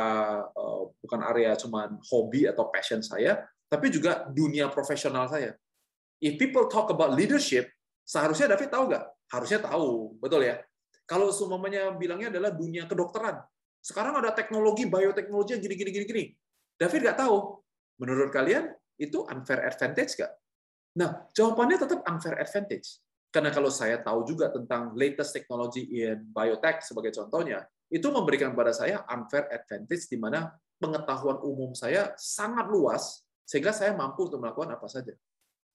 eh, 0.50 0.84
bukan 0.98 1.22
area 1.30 1.54
cuman 1.54 2.02
hobi 2.10 2.50
atau 2.50 2.74
passion 2.74 3.06
saya, 3.06 3.38
tapi 3.70 3.94
juga 3.94 4.26
dunia 4.34 4.66
profesional 4.74 5.30
saya. 5.30 5.54
If 6.18 6.42
people 6.42 6.66
talk 6.74 6.90
about 6.90 7.14
leadership, 7.14 7.70
seharusnya 8.02 8.50
David 8.50 8.74
tahu 8.74 8.90
nggak? 8.90 9.06
Harusnya 9.30 9.62
tahu, 9.62 10.18
betul 10.18 10.42
ya. 10.42 10.58
Kalau 11.06 11.30
semuanya 11.30 11.94
bilangnya 11.94 12.34
adalah 12.34 12.50
dunia 12.50 12.90
kedokteran, 12.90 13.46
sekarang 13.82 14.14
ada 14.22 14.30
teknologi, 14.32 14.86
bioteknologi 14.86 15.58
yang 15.58 15.62
gini-gini 15.66 15.90
gini-gini. 15.90 16.26
David 16.78 17.10
nggak 17.10 17.20
tahu. 17.26 17.38
Menurut 17.98 18.30
kalian 18.30 18.70
itu 18.98 19.26
unfair 19.26 19.66
advantage 19.66 20.18
nggak? 20.18 20.32
Nah, 21.02 21.26
jawabannya 21.34 21.78
tetap 21.82 22.00
unfair 22.06 22.38
advantage. 22.38 23.02
Karena 23.32 23.50
kalau 23.50 23.72
saya 23.72 23.98
tahu 24.04 24.28
juga 24.28 24.52
tentang 24.52 24.94
latest 24.94 25.32
technology 25.34 25.88
in 26.04 26.20
biotech 26.30 26.84
sebagai 26.84 27.16
contohnya, 27.16 27.64
itu 27.88 28.08
memberikan 28.12 28.54
pada 28.54 28.76
saya 28.76 29.02
unfair 29.08 29.50
advantage 29.50 30.08
di 30.08 30.20
mana 30.20 30.52
pengetahuan 30.78 31.40
umum 31.42 31.72
saya 31.74 32.12
sangat 32.20 32.68
luas 32.68 33.24
sehingga 33.48 33.72
saya 33.72 33.96
mampu 33.96 34.28
untuk 34.28 34.40
melakukan 34.40 34.76
apa 34.76 34.88
saja. 34.88 35.16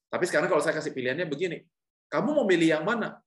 Tapi 0.09 0.25
sekarang 0.29 0.49
kalau 0.49 0.62
saya 0.62 0.79
kasih 0.79 0.95
pilihannya 0.95 1.27
begini, 1.27 1.64
kamu 2.09 2.29
mau 2.37 2.47
milih 2.47 2.79
yang 2.79 2.85
mana? 2.87 3.19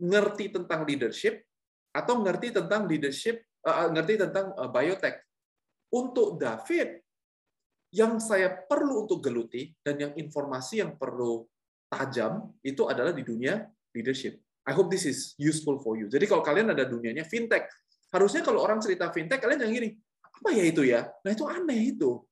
Ngerti 0.00 0.54
tentang 0.54 0.86
leadership 0.86 1.44
atau 1.90 2.22
ngerti 2.22 2.54
tentang 2.54 2.86
leadership 2.86 3.42
ngerti 3.66 4.14
tentang 4.28 4.56
uh, 4.56 4.70
biotech. 4.70 5.20
Untuk 5.90 6.38
David, 6.38 7.02
yang 7.90 8.22
saya 8.22 8.54
perlu 8.54 9.04
untuk 9.06 9.18
geluti 9.18 9.74
dan 9.82 9.98
yang 9.98 10.12
informasi 10.14 10.78
yang 10.78 10.94
perlu 10.94 11.42
tajam 11.90 12.54
itu 12.62 12.86
adalah 12.86 13.10
di 13.10 13.26
dunia 13.26 13.66
leadership. 13.90 14.38
I 14.62 14.72
hope 14.76 14.86
this 14.86 15.02
is 15.02 15.34
useful 15.34 15.82
for 15.82 15.98
you. 15.98 16.06
Jadi 16.06 16.30
kalau 16.30 16.46
kalian 16.46 16.70
ada 16.70 16.86
dunianya 16.86 17.26
fintech, 17.26 17.66
harusnya 18.14 18.46
kalau 18.46 18.62
orang 18.62 18.78
cerita 18.78 19.10
fintech 19.10 19.42
kalian 19.42 19.66
yang 19.66 19.74
gini, 19.74 19.90
apa 20.22 20.48
ya 20.54 20.64
itu 20.64 20.82
ya? 20.86 21.10
Nah 21.26 21.30
itu 21.34 21.44
aneh 21.50 21.80
itu. 21.90 22.22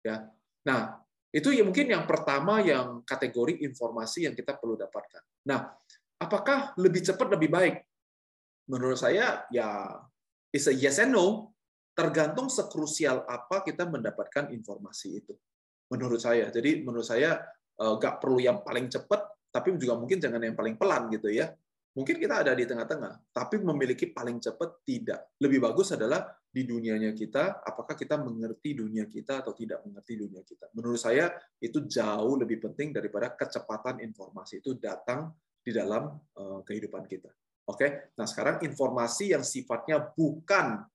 Ya. 0.00 0.24
Nah 0.64 1.04
itu 1.28 1.52
ya 1.52 1.60
mungkin 1.60 1.92
yang 1.92 2.08
pertama 2.08 2.64
yang 2.64 3.04
kategori 3.04 3.60
informasi 3.60 4.24
yang 4.24 4.32
kita 4.32 4.56
perlu 4.56 4.80
dapatkan. 4.80 5.20
Nah 5.44 5.76
apakah 6.16 6.72
lebih 6.80 7.04
cepat 7.04 7.28
lebih 7.36 7.52
baik? 7.52 7.76
Menurut 8.72 8.96
saya 8.96 9.44
ya 9.52 10.00
is 10.56 10.72
yes 10.72 10.96
and 11.04 11.12
no, 11.12 11.52
tergantung 11.92 12.48
sekrusial 12.48 13.28
apa 13.28 13.60
kita 13.60 13.84
mendapatkan 13.84 14.48
informasi 14.48 15.20
itu. 15.20 15.36
menurut 15.86 16.18
saya. 16.18 16.50
Jadi 16.50 16.82
menurut 16.82 17.06
saya 17.06 17.38
nggak 17.78 18.18
perlu 18.18 18.42
yang 18.42 18.58
paling 18.66 18.90
cepat, 18.90 19.22
tapi 19.54 19.76
juga 19.78 19.94
mungkin 19.94 20.18
jangan 20.18 20.42
yang 20.42 20.58
paling 20.58 20.74
pelan 20.74 21.06
gitu 21.14 21.30
ya. 21.30 21.46
Mungkin 21.96 22.20
kita 22.20 22.44
ada 22.44 22.52
di 22.52 22.68
tengah-tengah, 22.68 23.32
tapi 23.32 23.56
memiliki 23.56 24.12
paling 24.12 24.36
cepat 24.36 24.84
tidak. 24.84 25.32
Lebih 25.40 25.64
bagus 25.64 25.96
adalah 25.96 26.28
di 26.44 26.68
dunianya 26.68 27.16
kita, 27.16 27.64
apakah 27.64 27.96
kita 27.96 28.20
mengerti 28.20 28.76
dunia 28.76 29.08
kita 29.08 29.40
atau 29.40 29.56
tidak 29.56 29.80
mengerti 29.80 30.20
dunia 30.20 30.44
kita. 30.44 30.68
Menurut 30.76 31.00
saya 31.00 31.32
itu 31.56 31.88
jauh 31.88 32.36
lebih 32.36 32.60
penting 32.68 32.92
daripada 32.92 33.32
kecepatan 33.32 34.04
informasi 34.04 34.60
itu 34.60 34.76
datang 34.76 35.32
di 35.64 35.72
dalam 35.72 36.20
uh, 36.36 36.60
kehidupan 36.68 37.08
kita. 37.08 37.32
Oke, 37.66 38.14
nah 38.14 38.30
sekarang 38.30 38.62
informasi 38.62 39.34
yang 39.34 39.42
sifatnya 39.42 39.98
bukan 39.98 40.86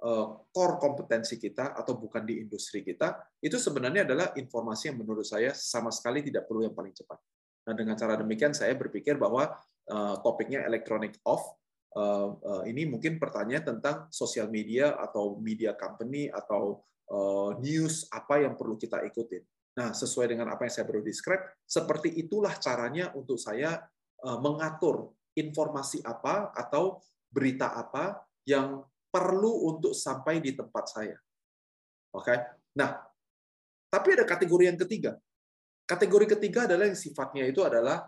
uh, 0.00 0.26
core 0.48 0.80
kompetensi 0.80 1.36
kita 1.36 1.76
atau 1.76 1.92
bukan 2.00 2.24
di 2.24 2.40
industri 2.40 2.80
kita, 2.80 3.20
itu 3.44 3.60
sebenarnya 3.60 4.08
adalah 4.08 4.32
informasi 4.32 4.88
yang 4.88 5.04
menurut 5.04 5.28
saya 5.28 5.52
sama 5.52 5.92
sekali 5.92 6.24
tidak 6.24 6.48
perlu 6.48 6.64
yang 6.64 6.72
paling 6.72 6.96
cepat. 6.96 7.20
Nah, 7.68 7.76
dengan 7.76 8.00
cara 8.00 8.16
demikian 8.16 8.56
saya 8.56 8.72
berpikir 8.72 9.20
bahwa 9.20 9.60
uh, 9.92 10.16
topiknya 10.24 10.64
electronic 10.64 11.20
off 11.28 11.52
uh, 11.92 12.64
ini 12.64 12.88
mungkin 12.88 13.20
pertanyaan 13.20 13.76
tentang 13.76 14.08
sosial 14.08 14.48
media 14.48 14.96
atau 14.96 15.36
media 15.36 15.76
company 15.76 16.32
atau 16.32 16.80
news 17.62 18.10
apa 18.10 18.42
yang 18.42 18.58
perlu 18.58 18.74
kita 18.74 18.98
ikutin. 19.06 19.38
Nah, 19.78 19.94
sesuai 19.94 20.26
dengan 20.26 20.50
apa 20.50 20.66
yang 20.66 20.74
saya 20.74 20.90
baru 20.90 21.06
describe, 21.06 21.62
seperti 21.62 22.10
itulah 22.18 22.50
caranya 22.58 23.14
untuk 23.14 23.38
saya 23.38 23.78
mengatur 24.42 25.14
informasi 25.36 26.00
apa 26.02 26.50
atau 26.56 26.98
berita 27.28 27.76
apa 27.76 28.24
yang 28.48 28.80
perlu 29.12 29.70
untuk 29.72 29.92
sampai 29.92 30.40
di 30.40 30.56
tempat 30.56 30.84
saya. 30.88 31.16
Oke. 32.16 32.32
Okay? 32.32 32.38
Nah, 32.80 32.96
tapi 33.92 34.16
ada 34.16 34.24
kategori 34.24 34.64
yang 34.68 34.78
ketiga. 34.80 35.16
Kategori 35.86 36.36
ketiga 36.36 36.66
adalah 36.66 36.90
yang 36.90 36.98
sifatnya 36.98 37.46
itu 37.46 37.62
adalah 37.62 38.04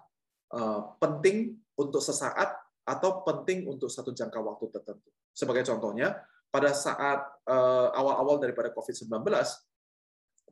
uh, 0.53 0.99
penting 0.99 1.55
untuk 1.79 2.03
sesaat 2.03 2.59
atau 2.89 3.23
penting 3.23 3.69
untuk 3.69 3.93
satu 3.93 4.11
jangka 4.11 4.41
waktu 4.41 4.67
tertentu. 4.73 5.09
Sebagai 5.31 5.63
contohnya, 5.69 6.19
pada 6.49 6.73
saat 6.73 7.21
uh, 7.45 7.89
awal-awal 7.93 8.41
daripada 8.41 8.73
COVID-19, 8.73 9.13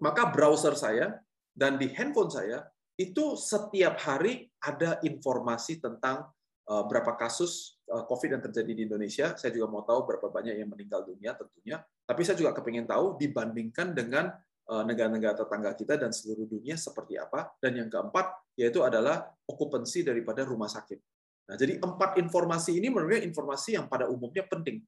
maka 0.05 0.23
browser 0.29 0.77
saya 0.77 1.17
dan 1.57 1.81
di 1.81 1.89
handphone 1.97 2.29
saya 2.29 2.69
itu 3.01 3.37
setiap 3.37 3.97
hari 4.05 4.49
ada 4.61 5.01
informasi 5.01 5.81
tentang 5.81 6.29
berapa 6.67 7.15
kasus 7.15 7.79
uh, 7.87 8.03
COVID 8.11 8.39
yang 8.39 8.43
terjadi 8.43 8.73
di 8.75 8.83
Indonesia. 8.91 9.39
Saya 9.39 9.55
juga 9.55 9.71
mau 9.71 9.87
tahu 9.87 10.03
berapa 10.03 10.27
banyak 10.29 10.59
yang 10.59 10.67
meninggal 10.67 11.07
dunia 11.07 11.39
tentunya. 11.39 11.81
Tapi 12.03 12.21
saya 12.27 12.35
juga 12.35 12.51
kepingin 12.59 12.91
tahu 12.91 13.15
dibandingkan 13.19 13.95
dengan 13.95 14.35
Eh, 14.67 14.83
negara-negara 14.83 15.39
tetangga 15.39 15.79
kita 15.79 15.95
dan 15.95 16.11
seluruh 16.11 16.43
dunia 16.51 16.75
seperti 16.75 17.15
apa. 17.15 17.55
Dan 17.63 17.79
yang 17.79 17.87
keempat 17.87 18.35
yaitu 18.59 18.83
adalah 18.83 19.31
okupansi 19.47 20.03
daripada 20.03 20.43
rumah 20.43 20.67
sakit. 20.67 20.99
Nah, 21.47 21.55
jadi 21.55 21.79
empat 21.79 22.19
informasi 22.19 22.75
ini 22.75 22.91
menurutnya 22.91 23.23
informasi 23.23 23.79
yang 23.79 23.87
pada 23.87 24.11
umumnya 24.11 24.43
penting. 24.43 24.83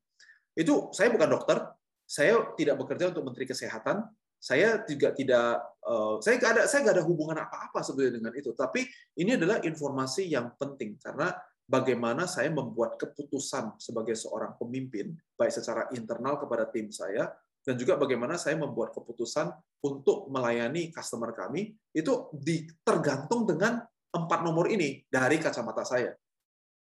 Itu 0.58 0.90
saya 0.90 1.14
bukan 1.14 1.30
dokter, 1.30 1.62
saya 2.02 2.42
tidak 2.58 2.74
bekerja 2.82 3.14
untuk 3.14 3.30
Menteri 3.30 3.46
Kesehatan, 3.46 4.02
saya 4.42 4.82
juga 4.82 5.14
tidak, 5.14 5.62
saya 6.26 6.34
nggak 6.42 6.50
ada, 6.58 6.62
saya 6.66 6.82
nggak 6.82 6.96
ada 6.98 7.06
hubungan 7.06 7.38
apa-apa 7.38 7.78
sebenarnya 7.86 8.18
dengan 8.18 8.34
itu. 8.34 8.50
Tapi 8.58 8.82
ini 9.22 9.38
adalah 9.38 9.62
informasi 9.62 10.26
yang 10.26 10.58
penting 10.58 10.98
karena 10.98 11.30
bagaimana 11.68 12.24
saya 12.24 12.48
membuat 12.48 12.96
keputusan 12.96 13.76
sebagai 13.76 14.16
seorang 14.16 14.56
pemimpin, 14.56 15.12
baik 15.36 15.52
secara 15.52 15.86
internal 15.92 16.40
kepada 16.40 16.64
tim 16.72 16.88
saya 16.88 17.28
dan 17.62 17.76
juga 17.76 18.00
bagaimana 18.00 18.40
saya 18.40 18.56
membuat 18.56 18.96
keputusan 18.96 19.52
untuk 19.84 20.32
melayani 20.32 20.88
customer 20.88 21.36
kami 21.36 21.76
itu 21.92 22.32
tergantung 22.80 23.44
dengan 23.44 23.84
empat 24.08 24.40
nomor 24.40 24.72
ini 24.72 25.04
dari 25.04 25.36
kacamata 25.36 25.84
saya. 25.84 26.16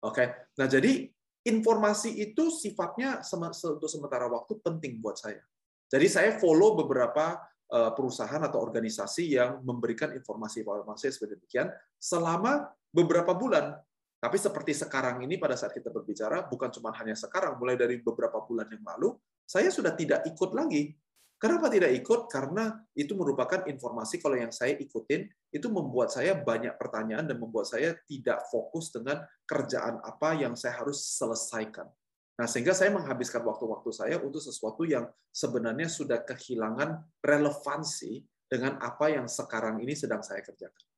Oke, 0.01 0.25
nah 0.57 0.65
jadi 0.65 1.05
informasi 1.45 2.17
itu 2.17 2.49
sifatnya 2.49 3.21
untuk 3.21 3.89
sementara 3.93 4.25
waktu 4.33 4.57
penting 4.65 5.05
buat 5.05 5.21
saya. 5.21 5.45
Jadi 5.93 6.07
saya 6.09 6.31
follow 6.41 6.81
beberapa 6.81 7.37
eh, 7.69 7.93
perusahaan 7.93 8.41
atau 8.41 8.65
organisasi 8.65 9.37
yang 9.37 9.61
memberikan 9.61 10.17
informasi-informasi 10.17 11.13
seperti 11.13 11.37
demikian 11.37 11.69
selama 12.01 12.73
beberapa 12.89 13.37
bulan. 13.37 13.77
Tapi 14.21 14.37
seperti 14.37 14.77
sekarang 14.77 15.25
ini 15.25 15.41
pada 15.41 15.57
saat 15.57 15.73
kita 15.73 15.89
berbicara, 15.89 16.45
bukan 16.45 16.69
cuma 16.69 16.93
hanya 16.93 17.17
sekarang, 17.17 17.57
mulai 17.57 17.81
dari 17.81 18.05
beberapa 18.05 18.45
bulan 18.45 18.69
yang 18.69 18.85
lalu, 18.85 19.17
saya 19.49 19.73
sudah 19.73 19.97
tidak 19.97 20.29
ikut 20.29 20.53
lagi. 20.53 20.93
Kenapa 21.41 21.73
tidak 21.73 21.97
ikut? 21.97 22.29
Karena 22.29 22.69
itu 22.93 23.17
merupakan 23.17 23.65
informasi 23.65 24.21
kalau 24.21 24.37
yang 24.37 24.53
saya 24.53 24.77
ikutin 24.77 25.25
itu 25.49 25.73
membuat 25.73 26.13
saya 26.13 26.37
banyak 26.37 26.77
pertanyaan 26.77 27.33
dan 27.33 27.41
membuat 27.41 27.65
saya 27.65 27.97
tidak 28.05 28.45
fokus 28.53 28.93
dengan 28.93 29.25
kerjaan 29.49 30.05
apa 30.05 30.37
yang 30.37 30.53
saya 30.53 30.85
harus 30.85 31.01
selesaikan. 31.17 31.89
Nah, 32.37 32.45
sehingga 32.45 32.77
saya 32.77 32.93
menghabiskan 32.93 33.41
waktu-waktu 33.41 33.89
saya 33.89 34.17
untuk 34.21 34.45
sesuatu 34.45 34.85
yang 34.85 35.09
sebenarnya 35.33 35.89
sudah 35.89 36.21
kehilangan 36.29 37.09
relevansi 37.25 38.21
dengan 38.45 38.77
apa 38.77 39.09
yang 39.09 39.25
sekarang 39.25 39.81
ini 39.81 39.97
sedang 39.97 40.21
saya 40.21 40.45
kerjakan. 40.45 40.90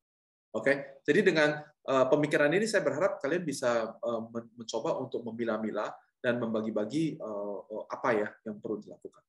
Oke, 0.52 1.00
jadi 1.00 1.24
dengan 1.24 1.64
uh, 1.88 2.06
pemikiran 2.12 2.52
ini 2.52 2.68
saya 2.68 2.84
berharap 2.84 3.16
kalian 3.24 3.40
bisa 3.40 3.96
uh, 3.96 4.20
mencoba 4.52 5.00
untuk 5.00 5.24
memilah-milah 5.24 5.88
dan 6.20 6.36
membagi-bagi 6.36 7.16
uh, 7.16 7.88
apa 7.88 8.08
ya 8.12 8.28
yang 8.44 8.60
perlu 8.60 8.76
dilakukan. 8.76 9.24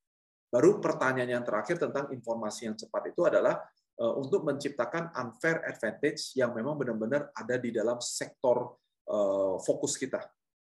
Baru 0.52 0.84
pertanyaan 0.84 1.40
yang 1.40 1.46
terakhir 1.48 1.80
tentang 1.80 2.12
informasi 2.12 2.68
yang 2.68 2.76
cepat 2.76 3.16
itu 3.16 3.24
adalah 3.24 3.58
uh, 4.04 4.14
untuk 4.20 4.44
menciptakan 4.44 5.16
unfair 5.16 5.64
advantage 5.64 6.36
yang 6.36 6.52
memang 6.52 6.76
benar-benar 6.76 7.32
ada 7.34 7.56
di 7.56 7.72
dalam 7.72 8.04
sektor 8.04 8.76
uh, 9.08 9.56
fokus 9.64 9.96
kita. 9.96 10.22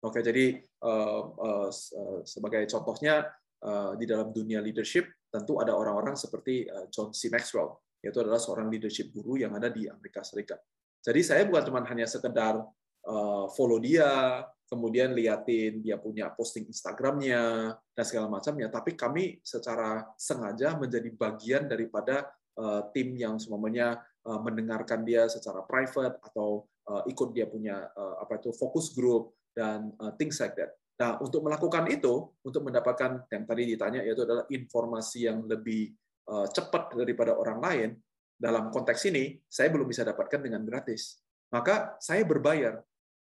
Oke, 0.00 0.24
jadi 0.24 0.58
uh, 0.82 1.22
uh, 1.28 1.68
sebagai 2.24 2.64
contohnya 2.72 3.28
uh, 3.60 3.92
di 4.00 4.08
dalam 4.08 4.32
dunia 4.32 4.64
leadership 4.64 5.06
tentu 5.28 5.60
ada 5.60 5.76
orang-orang 5.76 6.16
seperti 6.16 6.64
John 6.88 7.12
C. 7.12 7.28
Maxwell, 7.28 7.76
yaitu 8.02 8.18
adalah 8.22 8.38
seorang 8.38 8.70
leadership 8.70 9.10
guru 9.10 9.38
yang 9.38 9.54
ada 9.58 9.68
di 9.70 9.90
Amerika 9.90 10.22
Serikat. 10.22 10.58
Jadi 11.02 11.20
saya 11.22 11.42
bukan 11.46 11.62
cuma 11.70 11.80
hanya 11.86 12.06
sekedar 12.06 12.58
uh, 13.06 13.46
follow 13.54 13.78
dia, 13.78 14.42
kemudian 14.66 15.14
liatin 15.14 15.80
dia 15.80 15.96
punya 15.96 16.30
posting 16.34 16.68
Instagramnya 16.68 17.74
dan 17.74 18.04
segala 18.04 18.28
macamnya. 18.28 18.68
Tapi 18.68 18.98
kami 18.98 19.38
secara 19.40 20.04
sengaja 20.18 20.76
menjadi 20.76 21.08
bagian 21.14 21.70
daripada 21.70 22.28
uh, 22.58 22.90
tim 22.92 23.14
yang 23.14 23.38
semuanya 23.38 24.02
uh, 24.26 24.38
mendengarkan 24.42 25.06
dia 25.06 25.26
secara 25.30 25.64
private 25.64 26.18
atau 26.22 26.66
ikut 26.88 27.36
dia 27.36 27.44
punya 27.44 27.84
apa 28.16 28.40
itu 28.40 28.48
focus 28.56 28.96
group 28.96 29.36
dan 29.52 29.92
things 30.16 30.40
like 30.40 30.56
that. 30.56 30.72
Nah, 30.96 31.20
untuk 31.20 31.44
melakukan 31.44 31.84
itu, 31.92 32.32
untuk 32.40 32.64
mendapatkan 32.64 33.28
yang 33.28 33.44
tadi 33.44 33.62
ditanya 33.68 34.00
yaitu 34.00 34.24
adalah 34.24 34.48
informasi 34.48 35.28
yang 35.28 35.44
lebih 35.44 35.92
cepat 36.28 36.92
daripada 36.92 37.32
orang 37.36 37.58
lain, 37.58 37.90
dalam 38.38 38.68
konteks 38.70 39.08
ini 39.08 39.40
saya 39.48 39.72
belum 39.72 39.88
bisa 39.88 40.04
dapatkan 40.04 40.44
dengan 40.44 40.62
gratis. 40.62 41.24
Maka 41.48 41.96
saya 41.98 42.22
berbayar 42.28 42.78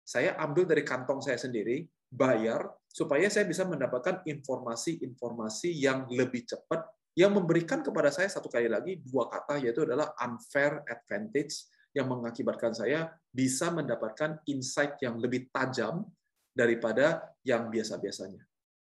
saya 0.04 0.36
ambil 0.36 0.68
dari 0.68 0.84
kantong 0.84 1.24
saya 1.24 1.40
sendiri, 1.40 1.88
bayar, 2.12 2.68
supaya 2.92 3.32
saya 3.32 3.48
bisa 3.48 3.64
mendapatkan 3.64 4.22
informasi-informasi 4.28 5.72
yang 5.80 6.06
lebih 6.12 6.44
cepat, 6.44 6.84
yang 7.16 7.32
memberikan 7.32 7.80
kepada 7.80 8.12
saya 8.12 8.28
satu 8.28 8.52
kali 8.52 8.68
lagi 8.68 9.00
dua 9.00 9.32
kata, 9.32 9.64
yaitu 9.64 9.88
adalah 9.88 10.12
unfair 10.20 10.84
advantage, 10.92 11.72
yang 11.96 12.10
mengakibatkan 12.10 12.74
saya 12.76 13.16
bisa 13.30 13.70
mendapatkan 13.70 14.44
insight 14.50 14.98
yang 15.00 15.22
lebih 15.22 15.48
tajam 15.54 16.04
daripada 16.52 17.32
yang 17.46 17.70
biasa-biasanya. 17.70 18.44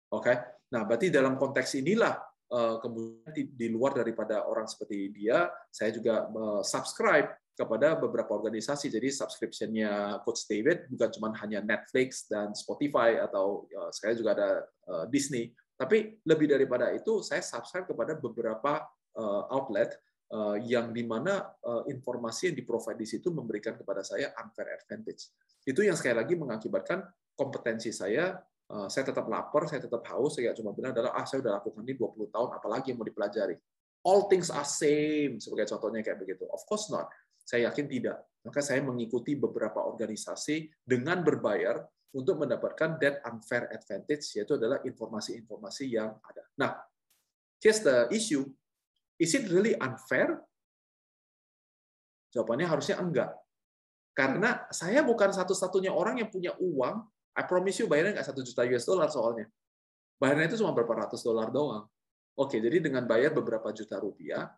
Oke, 0.08 0.34
nah 0.72 0.82
berarti 0.88 1.12
dalam 1.12 1.36
konteks 1.36 1.78
inilah 1.84 2.16
eh, 2.16 2.33
kemudian 2.78 3.34
di 3.34 3.66
luar 3.66 3.98
daripada 3.98 4.46
orang 4.46 4.70
seperti 4.70 5.10
dia, 5.10 5.50
saya 5.74 5.90
juga 5.90 6.30
eh, 6.30 6.62
subscribe 6.62 7.34
kepada 7.54 7.98
beberapa 7.98 8.34
organisasi. 8.34 8.90
Jadi 8.90 9.10
subscription-nya 9.14 10.22
Coach 10.26 10.46
David 10.46 10.90
bukan 10.90 11.10
cuma 11.14 11.28
hanya 11.38 11.62
Netflix 11.62 12.26
dan 12.26 12.50
Spotify 12.50 13.14
atau 13.22 13.70
uh, 13.70 13.94
saya 13.94 14.18
juga 14.18 14.34
ada 14.34 14.50
Disney, 15.06 15.54
tapi 15.78 16.18
lebih 16.26 16.50
daripada 16.50 16.90
itu 16.90 17.22
saya 17.22 17.46
subscribe 17.46 17.86
kepada 17.86 18.18
beberapa 18.18 18.82
outlet 19.54 19.94
yang 20.66 20.90
di 20.90 21.06
mana 21.06 21.46
informasi 21.86 22.50
yang 22.50 22.58
diprovide 22.58 22.98
di 22.98 23.06
situ 23.06 23.30
memberikan 23.30 23.78
kepada 23.78 24.02
saya 24.02 24.34
unfair 24.42 24.74
advantage. 24.74 25.30
Itu 25.62 25.86
yang 25.86 25.94
sekali 25.94 26.18
lagi 26.18 26.34
mengakibatkan 26.34 27.06
kompetensi 27.38 27.94
saya 27.94 28.34
saya 28.64 29.04
tetap 29.12 29.28
lapar, 29.28 29.68
saya 29.68 29.84
tetap 29.84 30.02
haus, 30.08 30.40
saya 30.40 30.56
cuma 30.56 30.72
bilang 30.72 30.96
adalah 30.96 31.12
ah 31.14 31.24
saya 31.28 31.44
sudah 31.44 31.60
lakukan 31.60 31.84
ini 31.84 31.94
20 32.00 32.32
tahun, 32.32 32.48
apalagi 32.56 32.92
yang 32.92 32.98
mau 32.98 33.08
dipelajari. 33.08 33.56
All 34.04 34.28
things 34.28 34.52
are 34.52 34.68
same 34.68 35.40
sebagai 35.40 35.68
contohnya 35.68 36.04
kayak 36.04 36.20
begitu. 36.20 36.44
Of 36.48 36.64
course 36.68 36.88
not 36.92 37.08
saya 37.44 37.68
yakin 37.70 37.86
tidak. 37.86 38.24
Maka 38.44 38.60
saya 38.64 38.80
mengikuti 38.80 39.36
beberapa 39.36 39.84
organisasi 39.84 40.84
dengan 40.84 41.20
berbayar 41.20 41.80
untuk 42.16 42.40
mendapatkan 42.40 42.96
that 43.00 43.20
unfair 43.28 43.68
advantage, 43.72 44.32
yaitu 44.36 44.56
adalah 44.56 44.80
informasi-informasi 44.84 45.84
yang 45.92 46.16
ada. 46.24 46.44
Nah, 46.56 46.72
here's 47.60 47.80
the 47.84 48.08
issue. 48.12 48.44
Is 49.20 49.32
it 49.36 49.48
really 49.48 49.76
unfair? 49.80 50.40
Jawabannya 52.32 52.66
harusnya 52.68 53.00
enggak. 53.00 53.30
Karena 54.14 54.66
saya 54.70 55.02
bukan 55.02 55.32
satu-satunya 55.32 55.90
orang 55.92 56.20
yang 56.20 56.28
punya 56.28 56.52
uang. 56.58 57.02
I 57.34 57.42
promise 57.44 57.82
you 57.82 57.90
bayarnya 57.90 58.18
nggak 58.18 58.28
satu 58.30 58.40
juta 58.46 58.62
US 58.70 58.86
dollar 58.86 59.10
soalnya. 59.10 59.46
Bayarnya 60.18 60.54
itu 60.54 60.62
cuma 60.62 60.70
berapa 60.70 61.06
ratus 61.06 61.20
dolar 61.26 61.50
doang. 61.50 61.84
Oke, 62.34 62.58
jadi 62.58 62.82
dengan 62.82 63.06
bayar 63.06 63.34
beberapa 63.34 63.70
juta 63.70 63.98
rupiah, 63.98 64.50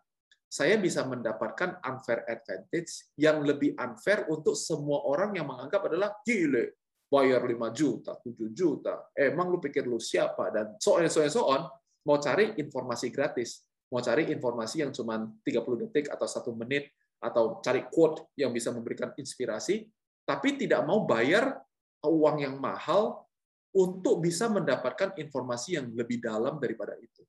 saya 0.47 0.79
bisa 0.79 1.03
mendapatkan 1.03 1.77
unfair 1.83 2.23
advantage 2.25 3.11
yang 3.19 3.43
lebih 3.43 3.75
unfair 3.75 4.25
untuk 4.31 4.55
semua 4.55 5.03
orang 5.05 5.35
yang 5.35 5.45
menganggap 5.45 5.85
adalah 5.91 6.17
gile, 6.23 6.79
bayar 7.11 7.43
5 7.43 7.53
juta, 7.75 8.15
7 8.17 8.55
juta, 8.55 9.11
emang 9.13 9.51
lu 9.51 9.59
pikir 9.59 9.83
lu 9.83 9.99
siapa, 9.99 10.47
dan 10.49 10.65
so 10.79 10.95
on, 10.95 11.05
so 11.11 11.19
on, 11.19 11.29
so 11.29 11.43
on, 11.45 11.61
mau 12.07 12.17
cari 12.17 12.55
informasi 12.55 13.11
gratis, 13.11 13.67
mau 13.91 13.99
cari 13.99 14.31
informasi 14.31 14.87
yang 14.87 14.91
cuma 14.95 15.19
30 15.43 15.83
detik 15.87 16.07
atau 16.11 16.27
satu 16.27 16.55
menit, 16.55 16.95
atau 17.19 17.59
cari 17.59 17.83
quote 17.91 18.31
yang 18.39 18.55
bisa 18.55 18.71
memberikan 18.71 19.11
inspirasi, 19.19 19.83
tapi 20.23 20.55
tidak 20.55 20.85
mau 20.87 21.03
bayar 21.03 21.59
uang 22.07 22.41
yang 22.41 22.55
mahal 22.57 23.27
untuk 23.75 24.23
bisa 24.23 24.49
mendapatkan 24.49 25.13
informasi 25.19 25.77
yang 25.77 25.91
lebih 25.93 26.23
dalam 26.23 26.57
daripada 26.57 26.97
itu. 26.97 27.21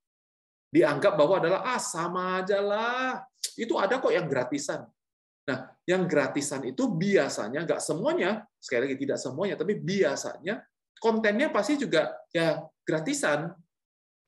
Dianggap 0.69 1.13
bahwa 1.17 1.41
adalah 1.41 1.61
ah 1.65 1.81
sama 1.81 2.41
aja 2.41 2.61
lah, 2.61 3.21
itu 3.57 3.75
ada 3.77 4.01
kok 4.01 4.13
yang 4.13 4.25
gratisan. 4.25 4.85
Nah, 5.49 5.73
yang 5.85 6.05
gratisan 6.05 6.61
itu 6.65 6.89
biasanya 6.89 7.65
nggak 7.65 7.81
semuanya, 7.81 8.45
sekali 8.61 8.89
lagi 8.89 8.97
tidak 9.01 9.19
semuanya, 9.21 9.55
tapi 9.57 9.73
biasanya 9.77 10.61
kontennya 11.01 11.49
pasti 11.49 11.77
juga 11.77 12.13
ya 12.29 12.61
gratisan, 12.85 13.49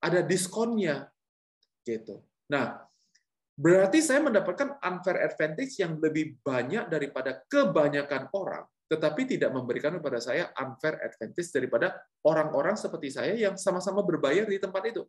ada 0.02 0.20
diskonnya, 0.26 1.10
gitu. 1.86 2.26
Nah, 2.50 2.92
Berarti 3.62 4.02
saya 4.02 4.26
mendapatkan 4.26 4.82
unfair 4.82 5.22
advantage 5.22 5.78
yang 5.78 6.02
lebih 6.02 6.42
banyak 6.42 6.90
daripada 6.90 7.46
kebanyakan 7.46 8.34
orang, 8.34 8.66
tetapi 8.92 9.24
tidak 9.24 9.56
memberikan 9.56 9.96
kepada 9.96 10.20
saya 10.20 10.52
unfair 10.60 11.00
advantage 11.00 11.48
daripada 11.56 11.96
orang-orang 12.28 12.76
seperti 12.76 13.08
saya 13.08 13.32
yang 13.40 13.56
sama-sama 13.56 14.04
berbayar 14.04 14.44
di 14.44 14.60
tempat 14.60 14.84
itu. 14.92 15.08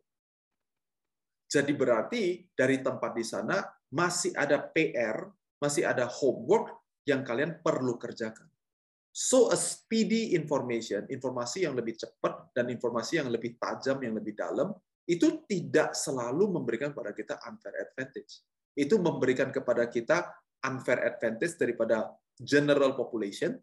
Jadi 1.51 1.75
berarti 1.75 2.47
dari 2.55 2.79
tempat 2.79 3.11
di 3.11 3.27
sana 3.27 3.59
masih 3.91 4.31
ada 4.39 4.63
PR, 4.71 5.27
masih 5.59 5.83
ada 5.83 6.07
homework 6.07 6.79
yang 7.03 7.27
kalian 7.27 7.59
perlu 7.59 7.99
kerjakan. 7.99 8.47
So 9.11 9.51
a 9.51 9.59
speedy 9.59 10.31
information, 10.33 11.05
informasi 11.11 11.67
yang 11.67 11.75
lebih 11.75 11.99
cepat 11.99 12.55
dan 12.55 12.71
informasi 12.71 13.19
yang 13.19 13.27
lebih 13.29 13.59
tajam, 13.59 13.99
yang 13.99 14.15
lebih 14.15 14.33
dalam, 14.33 14.73
itu 15.03 15.43
tidak 15.43 15.91
selalu 15.91 16.55
memberikan 16.55 16.95
kepada 16.95 17.11
kita 17.11 17.35
unfair 17.45 17.83
advantage. 17.83 18.47
Itu 18.73 18.97
memberikan 18.97 19.51
kepada 19.51 19.91
kita 19.91 20.31
unfair 20.65 21.03
advantage 21.03 21.59
daripada 21.59 22.15
general 22.41 22.97
population, 22.97 23.53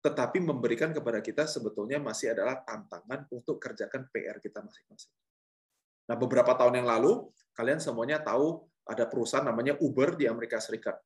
tetapi 0.00 0.40
memberikan 0.40 0.90
kepada 0.96 1.20
kita 1.20 1.44
sebetulnya 1.44 2.00
masih 2.00 2.32
adalah 2.32 2.64
tantangan 2.64 3.28
untuk 3.32 3.60
kerjakan 3.60 4.08
PR 4.08 4.40
kita 4.40 4.64
masing-masing. 4.64 5.12
Nah, 6.08 6.16
beberapa 6.16 6.56
tahun 6.56 6.82
yang 6.82 6.88
lalu, 6.88 7.28
kalian 7.52 7.78
semuanya 7.78 8.18
tahu 8.24 8.64
ada 8.88 9.06
perusahaan 9.06 9.44
namanya 9.44 9.76
Uber 9.78 10.16
di 10.16 10.24
Amerika 10.26 10.58
Serikat. 10.58 10.98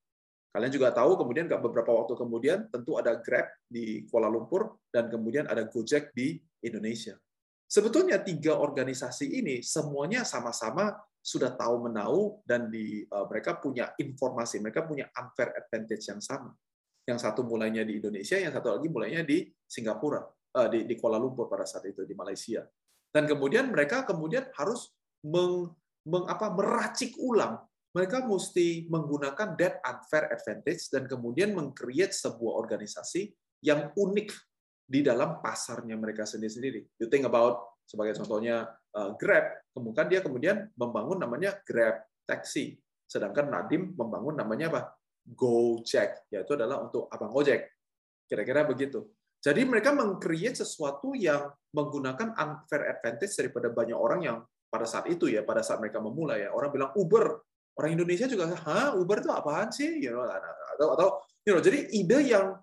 Kalian 0.55 0.71
juga 0.71 0.95
tahu, 0.95 1.19
kemudian 1.19 1.51
beberapa 1.51 1.91
waktu 1.91 2.15
kemudian, 2.15 2.71
tentu 2.71 2.95
ada 2.95 3.19
Grab 3.19 3.51
di 3.67 4.07
Kuala 4.07 4.31
Lumpur, 4.31 4.79
dan 4.95 5.11
kemudian 5.11 5.51
ada 5.51 5.67
Gojek 5.67 6.15
di 6.15 6.39
Indonesia. 6.63 7.19
Sebetulnya 7.67 8.23
tiga 8.23 8.55
organisasi 8.63 9.35
ini 9.35 9.59
semuanya 9.67 10.23
sama-sama 10.23 10.95
sudah 11.19 11.59
tahu 11.59 11.91
menau 11.91 12.39
dan 12.47 12.71
di 12.71 13.03
uh, 13.09 13.27
mereka 13.27 13.59
punya 13.59 13.91
informasi, 13.99 14.63
mereka 14.63 14.87
punya 14.87 15.11
unfair 15.19 15.59
advantage 15.59 16.07
yang 16.07 16.23
sama. 16.23 16.55
Yang 17.05 17.19
satu 17.21 17.45
mulainya 17.45 17.85
di 17.85 18.01
Indonesia, 18.01 18.41
yang 18.41 18.53
satu 18.53 18.81
lagi 18.81 18.89
mulainya 18.89 19.23
di 19.23 19.45
Singapura, 19.69 20.25
uh, 20.25 20.69
di, 20.73 20.95
Kuala 20.97 21.21
Lumpur 21.21 21.53
pada 21.53 21.69
saat 21.69 21.85
itu 21.85 22.05
di 22.09 22.17
Malaysia. 22.17 22.65
Dan 23.13 23.29
kemudian 23.29 23.69
mereka 23.69 24.09
kemudian 24.09 24.49
harus 24.57 24.91
meng, 25.23 25.71
meng, 26.09 26.25
apa, 26.27 26.51
meracik 26.51 27.15
ulang. 27.21 27.61
Mereka 27.95 28.27
mesti 28.27 28.91
menggunakan 28.91 29.55
that 29.55 29.79
unfair 29.87 30.27
advantage 30.35 30.91
dan 30.91 31.07
kemudian 31.07 31.55
mengcreate 31.55 32.11
sebuah 32.11 32.59
organisasi 32.59 33.31
yang 33.63 33.95
unik 33.95 34.35
di 34.85 35.01
dalam 35.01 35.39
pasarnya 35.41 35.95
mereka 35.95 36.27
sendiri-sendiri. 36.27 36.99
You 36.99 37.07
think 37.07 37.25
about 37.25 37.81
sebagai 37.89 38.17
contohnya 38.21 38.69
uh, 38.97 39.15
Grab, 39.17 39.47
kemudian 39.73 40.07
dia 40.09 40.21
kemudian 40.21 40.57
membangun 40.77 41.21
namanya 41.21 41.57
Grab 41.65 42.05
Taxi. 42.25 42.77
Sedangkan 43.05 43.53
Nadim 43.53 43.93
membangun 43.97 44.37
namanya 44.37 44.67
apa? 44.73 44.83
Gojek, 45.25 46.29
yaitu 46.29 46.53
adalah 46.53 46.85
untuk 46.85 47.09
abang 47.09 47.33
ojek. 47.33 47.65
Kira-kira 48.29 48.69
begitu. 48.69 49.09
Jadi 49.41 49.61
mereka 49.65 49.93
mengcreate 49.93 50.65
sesuatu 50.65 51.13
yang 51.13 51.53
menggunakan 51.73 52.33
unfair 52.33 52.97
advantage 52.97 53.37
daripada 53.37 53.69
banyak 53.69 53.97
orang 53.97 54.21
yang 54.25 54.39
pada 54.73 54.89
saat 54.89 55.09
itu 55.09 55.29
ya, 55.29 55.45
pada 55.45 55.61
saat 55.61 55.81
mereka 55.81 56.01
memulai 56.01 56.49
ya, 56.49 56.51
orang 56.53 56.73
bilang 56.73 56.91
Uber, 56.97 57.45
orang 57.77 57.91
Indonesia 57.93 58.25
juga, 58.25 58.53
hah 58.53 58.97
Uber 58.97 59.21
itu 59.21 59.31
apaan 59.33 59.69
sih? 59.69 60.01
You 60.01 60.17
know, 60.17 60.25
atau, 60.25 60.89
atau 60.97 61.09
you 61.45 61.53
know, 61.53 61.61
jadi 61.61 61.93
ide 61.93 62.19
yang 62.25 62.57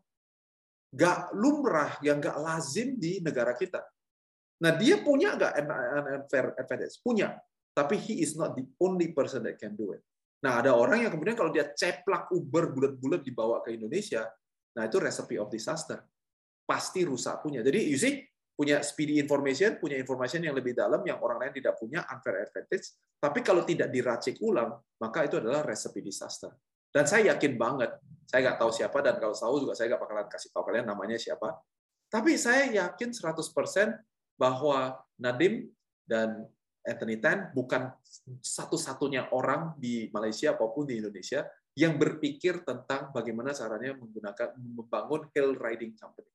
nggak 0.91 1.37
lumrah, 1.37 1.95
yang 2.03 2.19
nggak 2.19 2.37
lazim 2.41 2.99
di 2.99 3.23
negara 3.23 3.55
kita. 3.55 3.79
Nah, 4.61 4.75
dia 4.77 4.99
punya 5.01 5.37
nggak 5.37 5.53
unfair 6.25 6.53
advantage? 6.57 6.99
Punya. 7.01 7.37
Tapi 7.71 7.95
he 7.95 8.19
is 8.19 8.35
not 8.35 8.53
the 8.59 8.67
only 8.83 9.15
person 9.15 9.47
that 9.47 9.55
can 9.55 9.73
do 9.79 9.95
it. 9.95 10.03
Nah, 10.41 10.57
ada 10.57 10.73
orang 10.73 11.05
yang 11.05 11.11
kemudian 11.13 11.37
kalau 11.37 11.53
dia 11.53 11.69
ceplak 11.69 12.33
Uber 12.33 12.73
bulat-bulat 12.73 13.21
dibawa 13.21 13.61
ke 13.61 13.77
Indonesia, 13.77 14.25
nah 14.73 14.89
itu 14.89 14.97
recipe 14.97 15.37
of 15.37 15.53
disaster. 15.53 16.01
Pasti 16.65 17.05
rusak 17.05 17.45
punya. 17.45 17.61
Jadi, 17.61 17.79
you 17.85 17.97
see, 17.97 18.25
punya 18.57 18.81
speedy 18.81 19.21
information, 19.21 19.77
punya 19.77 19.97
information 19.97 20.41
yang 20.41 20.57
lebih 20.57 20.73
dalam 20.73 21.01
yang 21.05 21.21
orang 21.21 21.41
lain 21.45 21.53
tidak 21.61 21.77
punya 21.77 22.05
unfair 22.09 22.45
advantage. 22.45 22.93
Tapi 23.21 23.39
kalau 23.45 23.61
tidak 23.61 23.93
diracik 23.93 24.41
ulang, 24.41 24.77
maka 24.97 25.29
itu 25.29 25.37
adalah 25.37 25.61
recipe 25.61 26.01
disaster. 26.01 26.49
Dan 26.91 27.05
saya 27.05 27.33
yakin 27.33 27.55
banget, 27.55 27.95
saya 28.25 28.51
nggak 28.51 28.57
tahu 28.59 28.71
siapa, 28.73 28.97
dan 28.99 29.15
kalau 29.21 29.31
tahu 29.31 29.55
juga 29.65 29.73
saya 29.77 29.93
nggak 29.93 30.01
bakalan 30.03 30.27
kasih 30.27 30.49
tahu 30.51 30.63
kalian 30.67 30.85
namanya 30.89 31.17
siapa. 31.21 31.57
Tapi 32.11 32.35
saya 32.35 32.67
yakin 32.67 33.15
100% 33.15 33.97
bahwa 34.35 34.99
Nadim 35.15 35.71
dan 36.03 36.43
Anthony 36.81 37.21
Tan 37.21 37.53
bukan 37.53 37.93
satu-satunya 38.41 39.29
orang 39.37 39.77
di 39.77 40.09
Malaysia 40.09 40.57
maupun 40.57 40.89
di 40.89 40.97
Indonesia 40.97 41.45
yang 41.77 41.95
berpikir 41.95 42.65
tentang 42.65 43.13
bagaimana 43.13 43.53
caranya 43.53 43.95
menggunakan 43.95 44.57
membangun 44.59 45.29
hill 45.31 45.55
riding 45.55 45.93
company. 45.95 46.27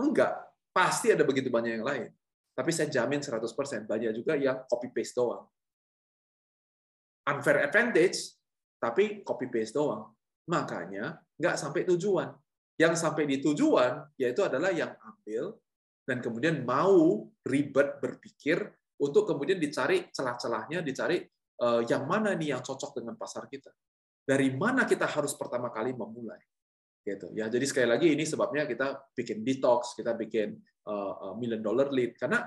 Enggak, 0.00 0.32
pasti 0.72 1.12
ada 1.12 1.22
begitu 1.22 1.52
banyak 1.52 1.78
yang 1.78 1.86
lain. 1.86 2.08
Tapi 2.52 2.70
saya 2.72 2.88
jamin 2.88 3.20
100% 3.20 3.88
banyak 3.88 4.12
juga 4.16 4.36
yang 4.36 4.64
copy 4.68 4.92
paste 4.92 5.16
doang. 5.16 5.44
Unfair 7.28 7.68
advantage 7.68 8.34
tapi 8.80 9.22
copy 9.22 9.46
paste 9.46 9.76
doang. 9.76 10.10
Makanya 10.50 11.20
nggak 11.38 11.56
sampai 11.60 11.86
tujuan. 11.86 12.32
Yang 12.80 12.94
sampai 12.98 13.28
di 13.28 13.38
tujuan 13.38 14.08
yaitu 14.18 14.42
adalah 14.42 14.72
yang 14.74 14.96
ambil 14.98 15.54
dan 16.02 16.18
kemudian 16.18 16.66
mau 16.66 17.30
ribet 17.46 18.02
berpikir 18.02 18.58
untuk 19.02 19.26
kemudian 19.26 19.58
dicari 19.58 20.06
celah-celahnya, 20.14 20.80
dicari 20.86 21.18
uh, 21.58 21.82
yang 21.82 22.06
mana 22.06 22.38
nih 22.38 22.54
yang 22.54 22.62
cocok 22.62 23.02
dengan 23.02 23.18
pasar 23.18 23.50
kita. 23.50 23.74
Dari 24.22 24.54
mana 24.54 24.86
kita 24.86 25.10
harus 25.10 25.34
pertama 25.34 25.74
kali 25.74 25.90
memulai. 25.90 26.38
Gitu. 27.02 27.34
Ya, 27.34 27.50
jadi 27.50 27.66
sekali 27.66 27.88
lagi 27.90 28.14
ini 28.14 28.22
sebabnya 28.22 28.62
kita 28.62 29.10
bikin 29.10 29.42
detox, 29.42 29.98
kita 29.98 30.14
bikin 30.14 30.54
uh, 30.86 31.34
million 31.34 31.58
dollar 31.58 31.90
lead 31.90 32.14
karena 32.14 32.46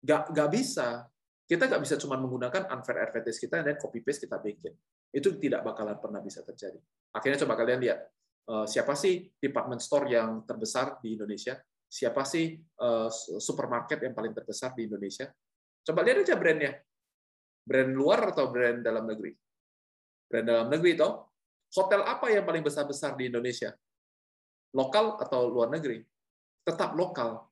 nggak 0.00 0.32
nggak 0.32 0.48
bisa 0.48 1.04
kita 1.50 1.66
nggak 1.66 1.82
bisa 1.82 1.98
cuma 1.98 2.14
menggunakan 2.14 2.70
unfair 2.70 3.10
advantage 3.10 3.42
kita 3.42 3.66
dan 3.66 3.74
copy 3.74 4.06
paste 4.06 4.22
kita 4.22 4.38
bikin. 4.38 4.70
Itu 5.10 5.34
tidak 5.34 5.66
bakalan 5.66 5.98
pernah 5.98 6.22
bisa 6.22 6.46
terjadi. 6.46 6.78
Akhirnya 7.10 7.42
coba 7.42 7.58
kalian 7.58 7.82
lihat, 7.82 8.06
eh, 8.46 8.66
siapa 8.70 8.94
sih 8.94 9.26
department 9.34 9.82
store 9.82 10.14
yang 10.14 10.46
terbesar 10.46 11.02
di 11.02 11.18
Indonesia? 11.18 11.58
Siapa 11.90 12.22
sih 12.22 12.54
eh, 12.54 13.08
supermarket 13.42 13.98
yang 14.06 14.14
paling 14.14 14.30
terbesar 14.30 14.78
di 14.78 14.86
Indonesia? 14.86 15.26
Coba 15.90 16.06
lihat 16.06 16.22
aja 16.22 16.38
brandnya. 16.38 16.78
Brand 17.66 17.90
luar 17.90 18.30
atau 18.30 18.46
brand 18.46 18.78
dalam 18.78 19.10
negeri? 19.10 19.34
Brand 20.30 20.46
dalam 20.46 20.70
negeri 20.70 20.94
toh. 20.94 21.34
Hotel 21.74 22.06
apa 22.06 22.30
yang 22.30 22.46
paling 22.46 22.62
besar-besar 22.62 23.18
di 23.18 23.26
Indonesia? 23.26 23.74
Lokal 24.78 25.18
atau 25.18 25.50
luar 25.50 25.66
negeri? 25.66 25.98
Tetap 26.62 26.94
lokal. 26.94 27.42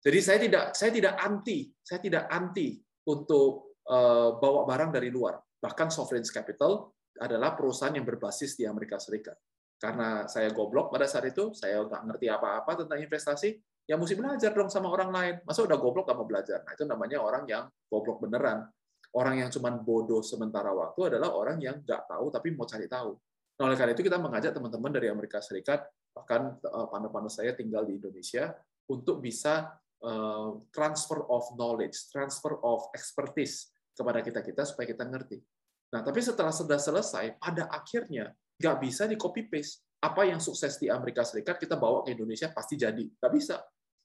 Jadi 0.00 0.18
saya 0.24 0.38
tidak 0.40 0.64
saya 0.72 0.88
tidak 0.88 1.20
anti, 1.20 1.68
saya 1.84 2.00
tidak 2.00 2.24
anti 2.32 2.80
untuk 3.12 3.76
eh, 3.84 4.30
bawa 4.40 4.64
barang 4.64 4.96
dari 4.96 5.12
luar. 5.12 5.36
Bahkan 5.36 5.92
Sovereign 5.92 6.24
Capital 6.24 6.96
adalah 7.20 7.52
perusahaan 7.52 7.92
yang 7.92 8.08
berbasis 8.08 8.56
di 8.56 8.64
Amerika 8.64 8.96
Serikat. 8.96 9.36
Karena 9.76 10.24
saya 10.24 10.48
goblok 10.48 10.88
pada 10.88 11.04
saat 11.04 11.28
itu, 11.28 11.52
saya 11.52 11.84
nggak 11.84 12.08
ngerti 12.08 12.26
apa-apa 12.32 12.72
tentang 12.80 12.96
investasi, 13.04 13.60
ya 13.86 13.94
mesti 13.96 14.18
belajar 14.18 14.50
dong 14.52 14.68
sama 14.68 14.90
orang 14.90 15.10
lain. 15.14 15.34
Masa 15.46 15.62
udah 15.62 15.78
goblok 15.78 16.10
mau 16.12 16.26
belajar? 16.26 16.66
Nah, 16.66 16.74
itu 16.74 16.84
namanya 16.84 17.22
orang 17.22 17.46
yang 17.46 17.64
goblok 17.86 18.20
beneran. 18.20 18.66
Orang 19.14 19.40
yang 19.40 19.48
cuma 19.48 19.72
bodoh 19.72 20.20
sementara 20.20 20.74
waktu 20.76 21.14
adalah 21.14 21.32
orang 21.32 21.56
yang 21.62 21.80
nggak 21.80 22.04
tahu 22.10 22.28
tapi 22.28 22.52
mau 22.52 22.68
cari 22.68 22.84
tahu. 22.84 23.16
Nah, 23.56 23.62
oleh 23.70 23.76
karena 23.78 23.96
itu 23.96 24.04
kita 24.04 24.20
mengajak 24.20 24.52
teman-teman 24.52 24.92
dari 24.92 25.08
Amerika 25.08 25.40
Serikat, 25.40 25.88
bahkan 26.12 26.60
partner-partner 26.60 27.32
saya 27.32 27.56
tinggal 27.56 27.88
di 27.88 27.96
Indonesia, 27.96 28.52
untuk 28.92 29.24
bisa 29.24 29.72
transfer 30.68 31.24
of 31.32 31.48
knowledge, 31.56 32.12
transfer 32.12 32.60
of 32.60 32.92
expertise 32.92 33.72
kepada 33.96 34.20
kita-kita 34.20 34.68
supaya 34.68 34.92
kita 34.92 35.08
ngerti. 35.08 35.40
Nah, 35.96 36.04
tapi 36.04 36.20
setelah 36.20 36.52
sudah 36.52 36.76
selesai, 36.76 37.40
pada 37.40 37.72
akhirnya 37.72 38.36
nggak 38.60 38.76
bisa 38.84 39.08
di 39.08 39.16
copy 39.16 39.48
paste. 39.48 39.88
Apa 39.96 40.28
yang 40.28 40.36
sukses 40.36 40.76
di 40.76 40.92
Amerika 40.92 41.24
Serikat 41.24 41.56
kita 41.56 41.80
bawa 41.80 42.04
ke 42.04 42.12
Indonesia 42.12 42.52
pasti 42.52 42.76
jadi. 42.76 43.08
Nggak 43.08 43.32
bisa. 43.32 43.56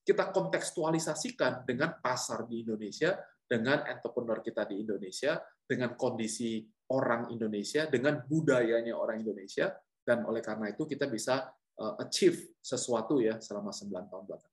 Kita 0.02 0.34
kontekstualisasikan 0.34 1.66
dengan 1.66 2.02
pasar 2.02 2.50
di 2.50 2.66
Indonesia, 2.66 3.16
dengan 3.46 3.86
entrepreneur 3.86 4.42
kita 4.42 4.66
di 4.66 4.82
Indonesia, 4.82 5.38
dengan 5.62 5.94
kondisi 5.94 6.66
orang 6.92 7.30
Indonesia, 7.32 7.88
dengan 7.88 8.26
budayanya 8.26 8.98
orang 8.98 9.22
Indonesia, 9.22 9.72
dan 10.02 10.26
oleh 10.26 10.42
karena 10.42 10.74
itu 10.74 10.84
kita 10.90 11.06
bisa 11.06 11.48
uh, 11.78 11.96
achieve 12.02 12.58
sesuatu 12.60 13.22
ya 13.22 13.38
selama 13.38 13.70
9 13.70 14.10
tahun 14.10 14.24
belakangan. 14.26 14.51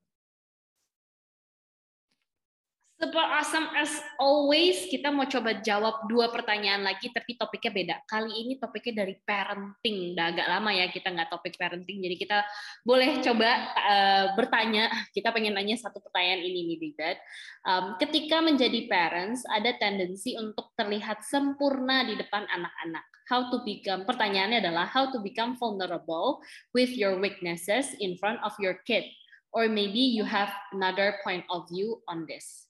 Super 2.99 3.23
awesome 3.23 3.71
as 3.79 3.95
always. 4.19 4.91
Kita 4.91 5.15
mau 5.15 5.23
coba 5.23 5.63
jawab 5.63 6.11
dua 6.11 6.35
pertanyaan 6.35 6.83
lagi, 6.83 7.15
tapi 7.15 7.39
topiknya 7.39 7.71
beda. 7.71 7.97
Kali 8.11 8.43
ini 8.43 8.59
topiknya 8.59 9.07
dari 9.07 9.15
parenting. 9.23 10.19
Udah 10.19 10.35
agak 10.35 10.47
lama 10.51 10.75
ya 10.75 10.91
kita 10.91 11.15
nggak 11.15 11.31
topik 11.31 11.55
parenting, 11.55 12.03
jadi 12.03 12.19
kita 12.19 12.39
boleh 12.83 13.23
coba 13.23 13.51
uh, 13.79 14.27
bertanya. 14.35 14.91
Kita 15.15 15.31
pengen 15.31 15.55
nanya 15.55 15.79
satu 15.79 16.03
pertanyaan 16.03 16.43
ini 16.43 16.75
nih, 16.75 16.93
Dad. 16.99 17.19
Um, 17.63 17.95
ketika 18.03 18.43
menjadi 18.43 18.91
parents, 18.91 19.47
ada 19.47 19.79
tendensi 19.79 20.35
untuk 20.35 20.75
terlihat 20.75 21.23
sempurna 21.23 22.03
di 22.03 22.19
depan 22.19 22.51
anak-anak. 22.51 23.07
How 23.31 23.47
to 23.55 23.63
become? 23.63 24.11
Pertanyaannya 24.11 24.59
adalah 24.59 24.91
how 24.91 25.07
to 25.15 25.23
become 25.23 25.55
vulnerable 25.55 26.43
with 26.75 26.91
your 26.91 27.23
weaknesses 27.23 27.95
in 28.03 28.19
front 28.19 28.43
of 28.43 28.59
your 28.59 28.83
kid, 28.83 29.07
or 29.55 29.71
maybe 29.71 30.03
you 30.03 30.27
have 30.27 30.51
another 30.75 31.23
point 31.23 31.47
of 31.47 31.63
view 31.71 32.03
on 32.11 32.27
this. 32.27 32.68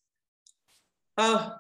Ah, 1.19 1.59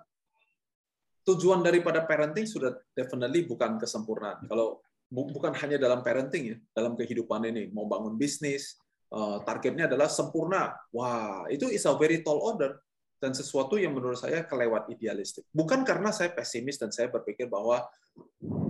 tujuan 1.26 1.66
daripada 1.66 2.06
parenting 2.06 2.46
sudah 2.46 2.78
definitely 2.94 3.42
bukan 3.42 3.74
kesempurnaan. 3.74 4.46
Kalau 4.46 4.78
bu, 5.10 5.26
bukan 5.34 5.50
hanya 5.58 5.82
dalam 5.82 6.06
parenting 6.06 6.54
ya, 6.54 6.56
dalam 6.70 6.94
kehidupan 6.94 7.42
ini 7.50 7.66
mau 7.74 7.90
bangun 7.90 8.14
bisnis, 8.14 8.78
uh, 9.10 9.42
targetnya 9.42 9.90
adalah 9.90 10.06
sempurna. 10.06 10.78
Wah, 10.94 11.50
itu 11.50 11.66
is 11.74 11.82
a 11.90 11.92
very 11.98 12.22
tall 12.22 12.38
order 12.38 12.78
dan 13.18 13.34
sesuatu 13.34 13.74
yang 13.74 13.98
menurut 13.98 14.22
saya 14.22 14.46
kelewat 14.46 14.94
idealistik. 14.94 15.42
Bukan 15.50 15.82
karena 15.82 16.14
saya 16.14 16.30
pesimis 16.30 16.78
dan 16.78 16.94
saya 16.94 17.10
berpikir 17.10 17.50
bahwa 17.50 17.82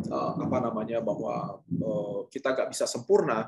uh, 0.09 0.33
apa 0.41 0.59
namanya 0.65 1.05
bahwa 1.05 1.61
uh, 1.61 2.25
kita 2.33 2.57
nggak 2.57 2.73
bisa 2.73 2.89
sempurna, 2.89 3.45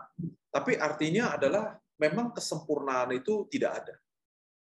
tapi 0.53 0.77
artinya 0.77 1.41
adalah 1.41 1.73
memang 1.97 2.37
kesempurnaan 2.37 3.17
itu 3.17 3.49
tidak 3.49 3.81
ada. 3.81 3.97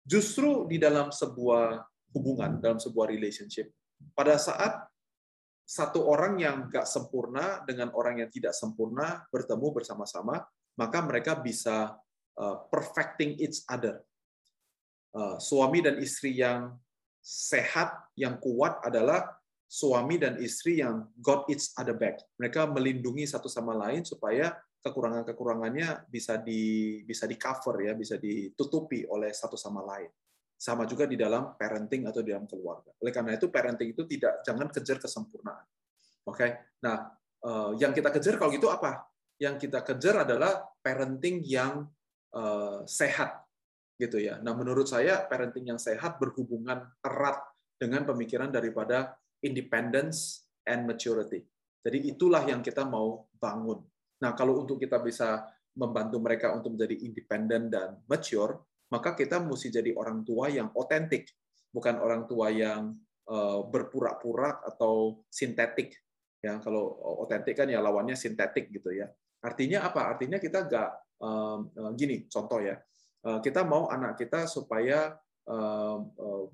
Justru 0.03 0.65
di 0.65 0.81
dalam 0.81 1.13
sebuah 1.13 1.92
hubungan 2.13 2.61
dalam 2.61 2.77
sebuah 2.77 3.09
relationship. 3.09 3.73
Pada 4.13 4.37
saat 4.37 4.87
satu 5.63 6.05
orang 6.05 6.37
yang 6.37 6.69
nggak 6.69 6.85
sempurna 6.85 7.63
dengan 7.65 7.89
orang 7.95 8.21
yang 8.21 8.29
tidak 8.29 8.53
sempurna 8.53 9.23
bertemu 9.31 9.67
bersama-sama, 9.73 10.43
maka 10.77 10.99
mereka 11.01 11.39
bisa 11.39 11.97
uh, 12.37 12.57
perfecting 12.69 13.39
each 13.39 13.63
other. 13.65 14.03
Uh, 15.13 15.37
suami 15.37 15.79
dan 15.81 16.01
istri 16.01 16.41
yang 16.41 16.73
sehat, 17.23 17.95
yang 18.19 18.37
kuat 18.43 18.83
adalah 18.83 19.39
suami 19.69 20.19
dan 20.19 20.37
istri 20.37 20.83
yang 20.83 21.07
got 21.17 21.47
each 21.49 21.71
other 21.79 21.95
back. 21.95 22.21
Mereka 22.37 22.69
melindungi 22.69 23.25
satu 23.25 23.47
sama 23.49 23.73
lain 23.73 24.05
supaya 24.05 24.53
kekurangan-kekurangannya 24.83 26.11
bisa 26.11 26.37
di 26.37 27.01
bisa 27.07 27.23
di 27.23 27.39
cover 27.39 27.87
ya, 27.87 27.93
bisa 27.95 28.19
ditutupi 28.19 29.07
oleh 29.07 29.31
satu 29.31 29.55
sama 29.55 29.81
lain. 29.81 30.11
Sama 30.55 30.87
juga 30.87 31.03
di 31.03 31.19
dalam 31.19 31.59
parenting 31.59 32.07
atau 32.07 32.23
di 32.23 32.31
dalam 32.31 32.47
keluarga. 32.47 32.95
Oleh 33.03 33.11
karena 33.11 33.35
itu 33.35 33.51
parenting 33.51 33.91
itu 33.91 34.03
tidak 34.07 34.41
jangan 34.47 34.67
kejar 34.71 34.97
kesempurnaan. 35.01 35.65
Oke. 36.23 36.37
Okay? 36.39 36.49
Nah, 36.83 37.11
eh, 37.43 37.71
yang 37.83 37.91
kita 37.91 38.09
kejar 38.13 38.39
kalau 38.39 38.51
gitu 38.53 38.71
apa? 38.71 39.03
Yang 39.37 39.67
kita 39.67 39.83
kejar 39.83 40.23
adalah 40.23 40.63
parenting 40.79 41.43
yang 41.43 41.87
eh, 42.33 42.79
sehat 42.87 43.43
gitu 43.99 44.17
ya. 44.17 44.41
Nah, 44.41 44.57
menurut 44.57 44.89
saya 44.89 45.23
parenting 45.27 45.69
yang 45.69 45.79
sehat 45.79 46.17
berhubungan 46.17 46.81
erat 47.03 47.37
dengan 47.77 48.07
pemikiran 48.07 48.49
daripada 48.49 49.13
independence 49.43 50.47
and 50.63 50.87
maturity. 50.87 51.43
Jadi 51.83 52.15
itulah 52.15 52.41
yang 52.47 52.63
kita 52.63 52.87
mau 52.87 53.27
bangun. 53.35 53.83
Nah, 54.23 54.31
kalau 54.39 54.63
untuk 54.63 54.79
kita 54.79 55.03
bisa 55.03 55.43
membantu 55.75 56.17
mereka 56.23 56.55
untuk 56.55 56.79
menjadi 56.79 56.95
independen 57.03 57.67
dan 57.67 57.99
mature, 58.07 58.63
maka 58.93 59.17
kita 59.17 59.41
mesti 59.41 59.73
jadi 59.73 59.89
orang 59.97 60.21
tua 60.21 60.53
yang 60.53 60.69
otentik, 60.77 61.25
bukan 61.73 61.97
orang 61.97 62.29
tua 62.29 62.53
yang 62.53 62.93
eh, 63.25 63.59
berpura-pura 63.65 64.61
atau 64.61 65.25
sintetik. 65.33 65.97
Ya, 66.45 66.61
kalau 66.61 66.93
otentik 67.25 67.57
kan 67.57 67.65
ya 67.65 67.81
lawannya 67.81 68.13
sintetik 68.13 68.69
gitu 68.69 68.93
ya. 68.93 69.09
Artinya 69.41 69.89
apa? 69.89 70.13
Artinya 70.13 70.37
kita 70.37 70.69
nggak 70.69 70.89
eh, 71.25 71.57
gini, 71.97 72.29
contoh 72.29 72.61
ya. 72.61 72.77
Eh, 73.25 73.39
kita 73.41 73.65
mau 73.65 73.89
anak 73.89 74.21
kita 74.21 74.45
supaya 74.45 75.17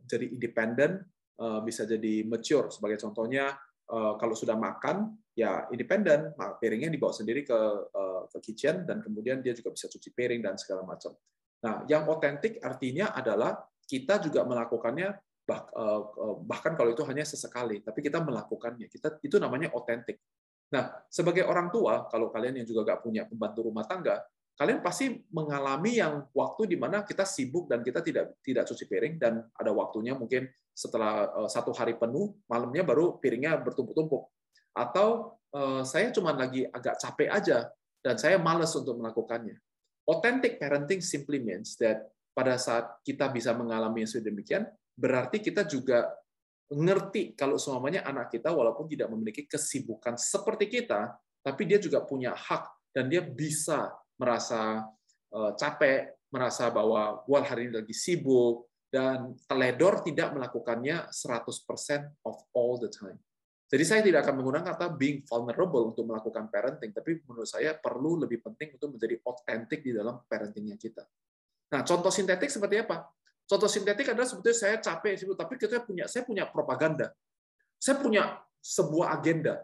jadi 0.09 0.33
independen, 0.33 1.05
bisa 1.61 1.85
jadi 1.85 2.25
mature. 2.25 2.73
Sebagai 2.73 2.97
contohnya, 2.97 3.53
kalau 4.17 4.33
sudah 4.33 4.57
makan, 4.57 5.13
ya 5.37 5.69
independen, 5.69 6.33
piringnya 6.57 6.89
dibawa 6.89 7.13
sendiri 7.13 7.45
ke 7.45 7.59
ke 8.33 8.37
kitchen 8.49 8.89
dan 8.89 9.05
kemudian 9.05 9.45
dia 9.45 9.53
juga 9.53 9.77
bisa 9.77 9.85
cuci 9.93 10.09
piring 10.09 10.41
dan 10.41 10.57
segala 10.57 10.89
macam. 10.89 11.13
Nah, 11.59 11.83
yang 11.91 12.07
otentik 12.07 12.63
artinya 12.63 13.11
adalah 13.11 13.59
kita 13.83 14.21
juga 14.23 14.45
melakukannya 14.45 15.09
eh, 15.49 15.55
eh, 16.05 16.35
bahkan 16.45 16.77
kalau 16.77 16.93
itu 16.93 17.01
hanya 17.09 17.25
sesekali, 17.25 17.81
tapi 17.81 18.05
kita 18.05 18.21
melakukannya. 18.21 18.87
Kita 18.87 19.19
itu 19.25 19.41
namanya 19.41 19.73
otentik. 19.73 20.21
Nah, 20.69 20.93
sebagai 21.09 21.49
orang 21.49 21.73
tua, 21.73 22.05
kalau 22.07 22.29
kalian 22.29 22.61
yang 22.61 22.67
juga 22.69 22.85
nggak 22.85 23.01
punya 23.01 23.25
pembantu 23.25 23.65
rumah 23.65 23.83
tangga, 23.89 24.21
kalian 24.53 24.85
pasti 24.85 25.09
mengalami 25.33 25.97
yang 25.97 26.29
waktu 26.35 26.69
di 26.69 26.77
mana 26.77 27.01
kita 27.01 27.25
sibuk 27.25 27.65
dan 27.65 27.81
kita 27.81 28.05
tidak 28.05 28.37
tidak 28.45 28.67
cuci 28.69 28.85
piring 28.85 29.15
dan 29.17 29.41
ada 29.57 29.71
waktunya 29.73 30.13
mungkin 30.13 30.45
setelah 30.77 31.27
eh, 31.43 31.49
satu 31.49 31.73
hari 31.73 31.97
penuh, 31.97 32.37
malamnya 32.45 32.85
baru 32.85 33.17
piringnya 33.17 33.57
bertumpuk-tumpuk. 33.65 34.29
Atau 34.77 35.35
saya 35.81 36.13
cuma 36.13 36.29
lagi 36.29 36.61
agak 36.61 37.01
capek 37.01 37.25
aja 37.25 37.73
dan 38.05 38.21
saya 38.21 38.37
malas 38.37 38.69
untuk 38.77 39.01
melakukannya. 39.01 39.57
Authentic 40.09 40.57
parenting 40.57 41.05
simply 41.05 41.37
means 41.37 41.77
that 41.77 42.09
pada 42.33 42.57
saat 42.57 42.97
kita 43.05 43.29
bisa 43.29 43.53
mengalami 43.53 44.01
yang 44.01 44.09
sedemikian, 44.09 44.65
berarti 44.97 45.37
kita 45.37 45.69
juga 45.69 46.09
ngerti 46.69 47.37
kalau 47.37 47.61
semuanya 47.61 48.05
anak 48.05 48.33
kita 48.33 48.49
walaupun 48.49 48.89
tidak 48.89 49.09
memiliki 49.13 49.45
kesibukan 49.45 50.17
seperti 50.17 50.65
kita, 50.65 51.13
tapi 51.45 51.69
dia 51.69 51.77
juga 51.77 52.01
punya 52.01 52.33
hak 52.33 52.93
dan 52.93 53.05
dia 53.05 53.21
bisa 53.21 53.93
merasa 54.17 54.81
eh, 55.29 55.51
capek, 55.53 56.29
merasa 56.33 56.73
bahwa 56.73 57.21
wah 57.25 57.43
hari 57.45 57.69
ini 57.69 57.81
lagi 57.81 57.93
sibuk 57.93 58.69
dan 58.89 59.37
teledor 59.45 60.01
tidak 60.01 60.33
melakukannya 60.33 61.05
100% 61.13 62.25
of 62.25 62.35
all 62.57 62.81
the 62.81 62.89
time. 62.89 63.17
Jadi 63.69 63.83
saya 63.85 64.01
tidak 64.01 64.25
akan 64.25 64.41
menggunakan 64.41 64.65
kata 64.73 64.85
being 64.97 65.21
vulnerable 65.29 65.93
untuk 65.93 66.09
melakukan 66.09 66.49
parenting, 66.49 66.89
tapi 66.89 67.21
menurut 67.21 67.45
saya 67.45 67.77
perlu 67.77 68.17
lebih 68.17 68.41
penting 68.41 68.73
untuk 68.73 68.97
menjadi 68.97 69.21
otentik 69.21 69.85
di 69.85 69.93
dalam 69.93 70.25
parentingnya 70.25 70.73
kita. 70.73 71.05
Nah, 71.69 71.85
contoh 71.85 72.09
sintetik 72.09 72.49
seperti 72.49 72.81
apa? 72.81 73.05
Contoh 73.45 73.69
sintetik 73.69 74.09
adalah 74.09 74.25
sebetulnya 74.25 74.57
saya 74.57 74.75
capek, 74.81 75.21
tapi 75.37 75.53
kita 75.61 75.85
punya 75.85 76.09
saya 76.09 76.25
punya 76.25 76.49
propaganda. 76.49 77.13
Saya 77.77 78.01
punya 78.01 78.41
sebuah 78.57 79.21
agenda. 79.21 79.61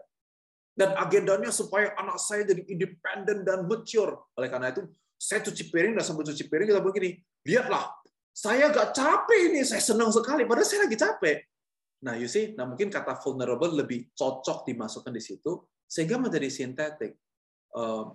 Dan 0.76 0.94
agendanya 0.94 1.50
supaya 1.50 1.90
anak 1.98 2.20
saya 2.20 2.46
jadi 2.46 2.62
independen 2.68 3.42
dan 3.42 3.66
mature. 3.66 4.28
Oleh 4.38 4.46
karena 4.46 4.70
itu, 4.70 4.86
saya 5.16 5.40
cuci 5.40 5.72
piring 5.72 5.96
dan 5.96 6.04
sambil 6.04 6.28
cuci 6.28 6.44
piring 6.46 6.68
kita 6.68 6.84
begini, 6.84 7.16
lihatlah, 7.48 7.90
saya 8.36 8.68
gak 8.68 8.92
capek 8.92 9.40
ini, 9.48 9.64
saya 9.64 9.80
senang 9.80 10.12
sekali, 10.12 10.44
padahal 10.44 10.68
saya 10.68 10.84
lagi 10.84 11.00
capek. 11.00 11.36
Nah, 12.04 12.14
you 12.20 12.28
see, 12.28 12.52
nah 12.52 12.68
mungkin 12.68 12.92
kata 12.92 13.16
vulnerable 13.24 13.72
lebih 13.72 14.12
cocok 14.12 14.68
dimasukkan 14.68 15.12
di 15.14 15.22
situ 15.22 15.64
sehingga 15.88 16.20
menjadi 16.20 16.48
sintetik. 16.52 17.16
Uh, 17.72 18.12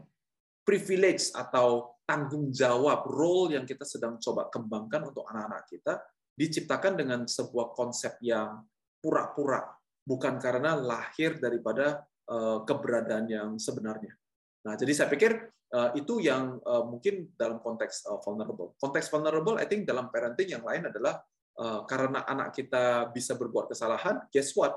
privilege 0.62 1.34
atau 1.34 1.98
tanggung 2.06 2.54
jawab 2.54 3.10
role 3.10 3.58
yang 3.58 3.66
kita 3.66 3.82
sedang 3.82 4.22
coba 4.22 4.46
kembangkan 4.54 5.10
untuk 5.10 5.26
anak-anak 5.26 5.66
kita 5.66 5.94
diciptakan 6.38 6.94
dengan 7.02 7.20
sebuah 7.26 7.74
konsep 7.74 8.22
yang 8.22 8.62
pura-pura, 9.02 9.66
bukan 10.06 10.38
karena 10.38 10.78
lahir 10.78 11.42
daripada 11.42 12.06
uh, 12.30 12.62
keberadaan 12.62 13.26
yang 13.26 13.50
sebenarnya. 13.58 14.14
Nah, 14.62 14.78
jadi 14.78 14.94
saya 14.94 15.10
pikir 15.10 15.34
uh, 15.74 15.98
itu 15.98 16.22
yang 16.22 16.62
mungkin 16.86 17.34
dalam 17.34 17.58
konteks 17.58 18.06
vulnerable. 18.22 18.78
Konteks 18.78 19.10
vulnerable, 19.10 19.58
I 19.58 19.66
think 19.66 19.90
dalam 19.90 20.14
parenting 20.14 20.54
yang 20.54 20.62
lain 20.62 20.86
adalah 20.86 21.18
Eh, 21.18 21.41
karena 21.62 22.26
anak 22.26 22.58
kita 22.58 23.14
bisa 23.14 23.38
berbuat 23.38 23.70
kesalahan, 23.70 24.26
guess 24.34 24.56
what? 24.58 24.74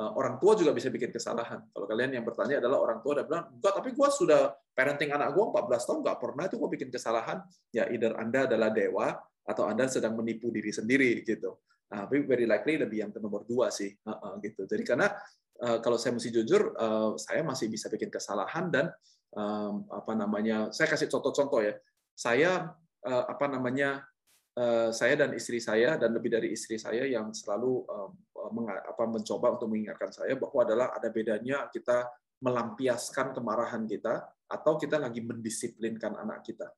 orang 0.00 0.40
tua 0.40 0.56
juga 0.56 0.72
bisa 0.72 0.88
bikin 0.88 1.12
kesalahan. 1.12 1.60
Kalau 1.68 1.84
kalian 1.84 2.16
yang 2.16 2.24
bertanya 2.24 2.64
adalah 2.64 2.80
orang 2.80 3.04
tua 3.04 3.20
udah 3.20 3.26
bilang, 3.28 3.44
enggak, 3.52 3.72
tapi 3.76 3.92
gue 3.92 4.08
sudah 4.08 4.56
parenting 4.72 5.12
anak 5.12 5.36
gue 5.36 5.44
14 5.44 5.68
tahun, 5.68 5.98
nggak 6.00 6.18
pernah 6.18 6.44
itu 6.48 6.56
gue 6.56 6.70
bikin 6.72 6.88
kesalahan. 6.88 7.44
Ya, 7.76 7.84
either 7.92 8.16
Anda 8.16 8.48
adalah 8.48 8.72
dewa, 8.72 9.20
atau 9.44 9.68
Anda 9.68 9.92
sedang 9.92 10.16
menipu 10.16 10.48
diri 10.48 10.72
sendiri, 10.72 11.20
gitu. 11.28 11.60
Nah, 11.92 12.08
tapi 12.08 12.24
very 12.24 12.48
likely 12.48 12.80
lebih 12.80 13.04
yang 13.04 13.10
nomor 13.20 13.44
dua 13.44 13.68
sih, 13.68 13.92
gitu. 14.40 14.64
Jadi 14.64 14.80
karena 14.80 15.12
uh, 15.60 15.78
kalau 15.84 16.00
saya 16.00 16.16
mesti 16.16 16.32
jujur, 16.32 16.72
saya 17.20 17.44
masih 17.44 17.68
bisa 17.68 17.92
bikin 17.92 18.08
kesalahan 18.08 18.72
dan 18.72 18.88
apa 19.92 20.12
namanya, 20.12 20.72
saya 20.72 20.88
kasih 20.88 21.08
contoh-contoh 21.08 21.60
ya. 21.64 21.76
Saya 22.12 22.72
apa 23.04 23.48
namanya 23.48 24.04
Eh, 24.04 24.11
saya 24.92 25.16
dan 25.16 25.32
istri 25.32 25.64
saya 25.64 25.96
dan 25.96 26.12
lebih 26.12 26.28
dari 26.28 26.52
istri 26.52 26.76
saya 26.76 27.08
yang 27.08 27.32
selalu 27.32 27.88
apa, 28.36 29.04
mencoba 29.08 29.56
untuk 29.56 29.72
mengingatkan 29.72 30.12
saya 30.12 30.36
bahwa 30.36 30.60
adalah 30.60 30.86
ada 30.92 31.08
bedanya 31.08 31.72
kita 31.72 32.04
melampiaskan 32.42 33.32
kemarahan 33.32 33.86
kita 33.86 34.28
atau 34.50 34.76
kita 34.76 34.98
lagi 34.98 35.22
mendisiplinkan 35.22 36.18
anak 36.18 36.44
kita. 36.44 36.68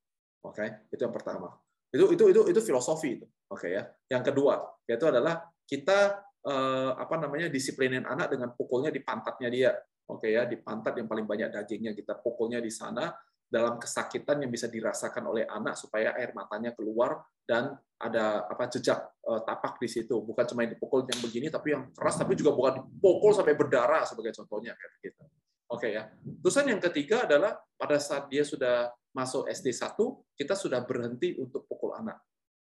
Oke, 0.44 0.60
okay? 0.60 0.68
itu 0.92 1.00
yang 1.02 1.14
pertama. 1.16 1.50
Itu 1.88 2.12
itu 2.12 2.24
itu 2.30 2.40
itu 2.52 2.60
filosofi 2.60 3.18
itu. 3.18 3.26
Oke 3.48 3.66
okay, 3.66 3.70
ya. 3.80 3.82
Yang 4.12 4.22
kedua 4.30 4.60
yaitu 4.84 5.08
adalah 5.08 5.40
kita 5.64 6.20
eh, 6.44 6.92
apa 6.94 7.16
namanya 7.16 7.48
disiplinin 7.48 8.04
anak 8.04 8.36
dengan 8.36 8.52
pukulnya 8.52 8.92
di 8.92 9.00
pantatnya 9.00 9.48
dia. 9.48 9.72
Oke 10.04 10.28
okay, 10.28 10.30
ya, 10.36 10.44
di 10.44 10.60
pantat 10.60 11.00
yang 11.00 11.08
paling 11.08 11.24
banyak 11.24 11.48
dagingnya 11.48 11.96
kita 11.96 12.20
pukulnya 12.20 12.60
di 12.60 12.68
sana 12.68 13.08
dalam 13.48 13.78
kesakitan 13.78 14.42
yang 14.42 14.50
bisa 14.50 14.66
dirasakan 14.66 15.30
oleh 15.30 15.44
anak 15.46 15.78
supaya 15.78 16.16
air 16.18 16.34
matanya 16.34 16.74
keluar 16.74 17.22
dan 17.44 17.76
ada 18.00 18.48
apa 18.48 18.66
jejak 18.72 18.98
uh, 19.24 19.40
tapak 19.44 19.78
di 19.78 19.88
situ 19.88 20.20
bukan 20.20 20.44
cuma 20.48 20.66
dipukul 20.66 21.04
yang 21.06 21.20
begini 21.22 21.46
tapi 21.52 21.76
yang 21.76 21.92
keras 21.94 22.18
tapi 22.18 22.34
juga 22.34 22.52
bukan 22.52 22.82
dipukul 22.82 23.32
sampai 23.32 23.54
berdarah 23.54 24.02
sebagai 24.04 24.32
contohnya 24.34 24.74
kayak 24.74 24.92
gitu. 25.00 25.22
Oke 25.70 25.88
ya. 25.94 26.10
Terusan 26.44 26.68
yang 26.68 26.80
ketiga 26.82 27.24
adalah 27.24 27.56
pada 27.78 27.96
saat 27.96 28.28
dia 28.28 28.44
sudah 28.44 28.92
masuk 29.14 29.46
SD 29.48 29.70
1 29.72 29.96
kita 30.34 30.58
sudah 30.58 30.82
berhenti 30.82 31.38
untuk 31.38 31.64
pukul 31.70 31.94
anak 31.94 32.18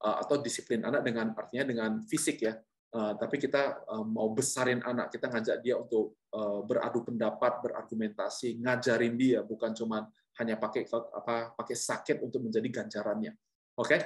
uh, 0.00 0.22
atau 0.22 0.38
disiplin 0.40 0.80
anak 0.86 1.02
dengan 1.02 1.34
artinya 1.34 1.64
dengan 1.66 1.90
fisik 2.06 2.46
ya. 2.46 2.54
Uh, 2.96 3.12
tapi 3.20 3.36
kita 3.36 3.84
uh, 3.92 4.00
mau 4.00 4.32
besarin 4.32 4.80
anak, 4.80 5.12
kita 5.12 5.28
ngajak 5.28 5.60
dia 5.60 5.76
untuk 5.76 6.16
uh, 6.32 6.64
beradu 6.64 7.04
pendapat, 7.04 7.60
berargumentasi, 7.60 8.56
ngajarin 8.56 9.12
dia 9.20 9.44
bukan 9.44 9.76
cuma 9.76 10.08
hanya 10.40 10.56
pakai 10.56 10.88
apa 10.88 11.52
pakai 11.52 11.76
sakit 11.76 12.24
untuk 12.24 12.48
menjadi 12.48 12.64
ganjarannya. 12.72 13.36
Oke? 13.76 13.92
Okay? 13.92 14.00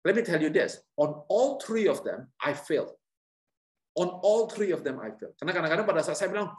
Let 0.00 0.16
me 0.16 0.24
tell 0.24 0.40
you 0.40 0.48
this, 0.48 0.80
on 0.96 1.28
all 1.28 1.60
three 1.60 1.84
of 1.84 2.00
them 2.08 2.32
I 2.40 2.56
failed. 2.56 2.96
On 4.00 4.08
all 4.24 4.48
three 4.48 4.72
of 4.72 4.80
them 4.80 4.96
I 4.96 5.12
failed. 5.12 5.36
Karena 5.36 5.52
kadang-kadang 5.52 5.84
pada 5.84 6.00
saat 6.00 6.16
saya 6.16 6.32
bilang, 6.32 6.56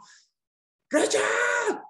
Raja, 0.94 1.26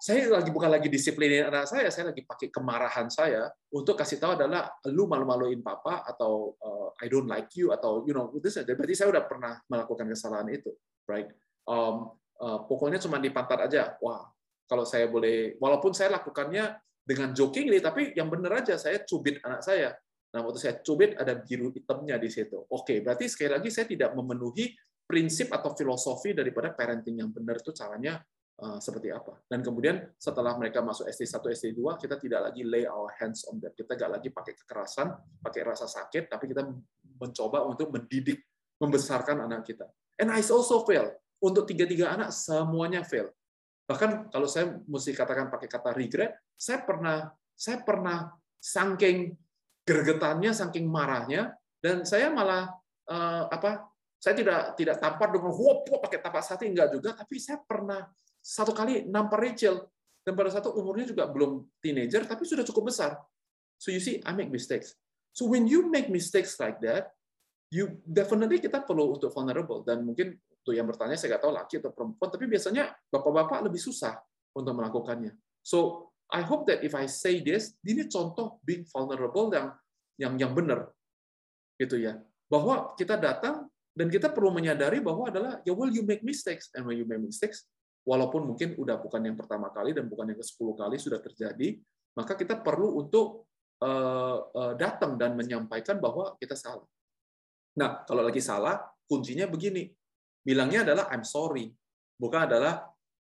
saya 0.00 0.32
lagi 0.32 0.48
bukan 0.48 0.72
lagi 0.72 0.88
disiplinin 0.88 1.44
anak 1.44 1.68
saya, 1.68 1.92
saya 1.92 2.08
lagi 2.08 2.24
pakai 2.24 2.48
kemarahan 2.48 3.12
saya 3.12 3.52
untuk 3.68 4.00
kasih 4.00 4.16
tahu 4.16 4.32
adalah 4.32 4.72
lu 4.88 5.04
malu-maluin 5.04 5.60
papa 5.60 6.08
atau 6.08 6.56
uh, 6.56 6.88
I 7.04 7.12
don't 7.12 7.28
like 7.28 7.52
you 7.52 7.68
atau 7.68 8.00
you 8.08 8.16
know 8.16 8.32
itu 8.32 8.48
saja. 8.48 8.72
Berarti 8.72 8.96
saya 8.96 9.12
udah 9.12 9.28
pernah 9.28 9.60
melakukan 9.68 10.08
kesalahan 10.08 10.48
itu, 10.56 10.72
right? 11.04 11.28
Um, 11.68 12.16
uh, 12.40 12.64
pokoknya 12.64 12.96
cuma 12.96 13.20
di 13.20 13.28
pantat 13.28 13.68
aja. 13.68 13.92
Wah, 14.00 14.24
kalau 14.64 14.88
saya 14.88 15.04
boleh, 15.04 15.60
walaupun 15.60 15.92
saya 15.92 16.16
lakukannya 16.16 16.72
dengan 17.04 17.36
jokingly, 17.36 17.84
tapi 17.84 18.16
yang 18.16 18.32
benar 18.32 18.64
aja 18.64 18.80
saya 18.80 19.04
cubit 19.04 19.36
anak 19.44 19.60
saya. 19.60 19.92
Nah, 20.32 20.40
waktu 20.48 20.64
saya 20.64 20.74
cubit 20.80 21.12
ada 21.20 21.36
biru 21.36 21.68
hitamnya 21.76 22.16
di 22.16 22.32
situ. 22.32 22.56
Oke, 22.72 23.04
berarti 23.04 23.28
sekali 23.28 23.52
lagi 23.52 23.68
saya 23.68 23.84
tidak 23.84 24.16
memenuhi 24.16 24.72
prinsip 25.04 25.52
atau 25.52 25.76
filosofi 25.76 26.32
daripada 26.32 26.72
parenting 26.72 27.20
yang 27.20 27.28
benar 27.28 27.60
itu 27.60 27.68
caranya 27.76 28.24
seperti 28.54 29.10
apa. 29.10 29.34
Dan 29.50 29.66
kemudian 29.66 30.14
setelah 30.14 30.54
mereka 30.54 30.78
masuk 30.78 31.10
SD1, 31.10 31.42
SD2, 31.42 31.80
kita 31.98 32.16
tidak 32.22 32.40
lagi 32.50 32.62
lay 32.62 32.86
our 32.86 33.10
hands 33.18 33.42
on 33.50 33.58
them. 33.58 33.74
Kita 33.74 33.98
nggak 33.98 34.10
lagi 34.20 34.28
pakai 34.30 34.54
kekerasan, 34.54 35.10
pakai 35.42 35.60
rasa 35.66 35.90
sakit, 35.90 36.30
tapi 36.30 36.54
kita 36.54 36.62
mencoba 37.18 37.66
untuk 37.66 37.90
mendidik, 37.90 38.46
membesarkan 38.78 39.42
anak 39.42 39.66
kita. 39.66 39.90
And 40.22 40.30
I 40.30 40.42
also 40.46 40.86
fail. 40.86 41.10
Untuk 41.42 41.66
tiga-tiga 41.66 42.14
anak, 42.14 42.30
semuanya 42.30 43.02
fail. 43.02 43.28
Bahkan 43.84 44.32
kalau 44.32 44.48
saya 44.48 44.80
mesti 44.88 45.12
katakan 45.12 45.52
pakai 45.52 45.68
kata 45.68 45.92
regret, 45.92 46.32
saya 46.56 46.80
pernah 46.86 47.28
saya 47.52 47.84
pernah 47.84 48.32
saking 48.56 49.36
gergetannya, 49.84 50.56
saking 50.56 50.88
marahnya, 50.88 51.52
dan 51.84 52.06
saya 52.08 52.32
malah 52.32 52.72
uh, 53.10 53.44
apa? 53.52 53.92
Saya 54.16 54.40
tidak 54.40 54.72
tidak 54.80 54.96
tampar 55.04 55.28
dengan 55.28 55.52
wop, 55.52 55.84
wop 55.84 56.00
pakai 56.00 56.16
tapak 56.16 56.40
sati 56.40 56.64
enggak 56.64 56.96
juga, 56.96 57.12
tapi 57.12 57.36
saya 57.36 57.60
pernah 57.60 58.08
satu 58.44 58.76
kali 58.76 59.08
nampar 59.08 59.40
Rachel 59.40 59.80
dan 60.20 60.36
pada 60.36 60.52
satu 60.52 60.76
umurnya 60.76 61.08
juga 61.08 61.24
belum 61.32 61.64
teenager 61.80 62.28
tapi 62.28 62.44
sudah 62.44 62.60
cukup 62.68 62.92
besar. 62.92 63.16
So 63.80 63.88
you 63.88 64.04
see, 64.04 64.20
I 64.20 64.36
make 64.36 64.52
mistakes. 64.52 64.92
So 65.32 65.48
when 65.48 65.64
you 65.64 65.88
make 65.88 66.12
mistakes 66.12 66.60
like 66.60 66.78
that, 66.84 67.08
you 67.72 68.04
definitely 68.04 68.60
kita 68.60 68.84
perlu 68.84 69.16
untuk 69.16 69.32
vulnerable 69.32 69.80
dan 69.82 70.04
mungkin 70.04 70.36
untuk 70.36 70.76
yang 70.76 70.84
bertanya 70.84 71.16
saya 71.16 71.36
nggak 71.36 71.42
tahu 71.42 71.52
laki 71.56 71.74
atau 71.80 71.90
perempuan 71.92 72.28
tapi 72.28 72.44
biasanya 72.46 72.92
bapak-bapak 73.08 73.64
lebih 73.64 73.80
susah 73.80 74.20
untuk 74.52 74.76
melakukannya. 74.76 75.32
So 75.64 76.12
I 76.28 76.44
hope 76.44 76.68
that 76.68 76.84
if 76.84 76.92
I 76.92 77.08
say 77.08 77.40
this, 77.40 77.76
ini 77.84 78.08
contoh 78.08 78.60
being 78.64 78.84
vulnerable 78.88 79.52
yang 79.52 79.72
yang 80.20 80.34
yang 80.38 80.52
benar, 80.52 80.92
gitu 81.80 82.00
ya. 82.00 82.20
Bahwa 82.48 82.92
kita 82.94 83.18
datang 83.18 83.68
dan 83.92 84.06
kita 84.08 84.30
perlu 84.32 84.54
menyadari 84.54 85.02
bahwa 85.04 85.28
adalah 85.28 85.60
ya 85.66 85.74
well 85.74 85.90
you 85.90 86.06
make 86.06 86.22
mistakes 86.24 86.70
and 86.72 86.86
when 86.86 86.96
you 86.96 87.04
make 87.04 87.20
mistakes, 87.20 87.66
walaupun 88.04 88.52
mungkin 88.52 88.76
udah 88.76 89.00
bukan 89.00 89.20
yang 89.24 89.36
pertama 89.36 89.72
kali 89.72 89.96
dan 89.96 90.06
bukan 90.06 90.32
yang 90.32 90.38
ke 90.38 90.46
sepuluh 90.46 90.76
kali 90.76 91.00
sudah 91.00 91.18
terjadi, 91.18 91.80
maka 92.14 92.36
kita 92.36 92.60
perlu 92.60 93.00
untuk 93.00 93.48
uh, 93.80 94.38
uh, 94.52 94.72
datang 94.76 95.16
dan 95.16 95.34
menyampaikan 95.34 95.98
bahwa 95.98 96.36
kita 96.36 96.54
salah. 96.54 96.86
Nah, 97.74 98.06
kalau 98.06 98.22
lagi 98.22 98.38
salah, 98.38 98.78
kuncinya 99.08 99.50
begini. 99.50 99.90
Bilangnya 100.44 100.84
adalah 100.86 101.10
I'm 101.10 101.24
sorry. 101.24 101.72
Bukan 102.14 102.46
adalah 102.46 102.94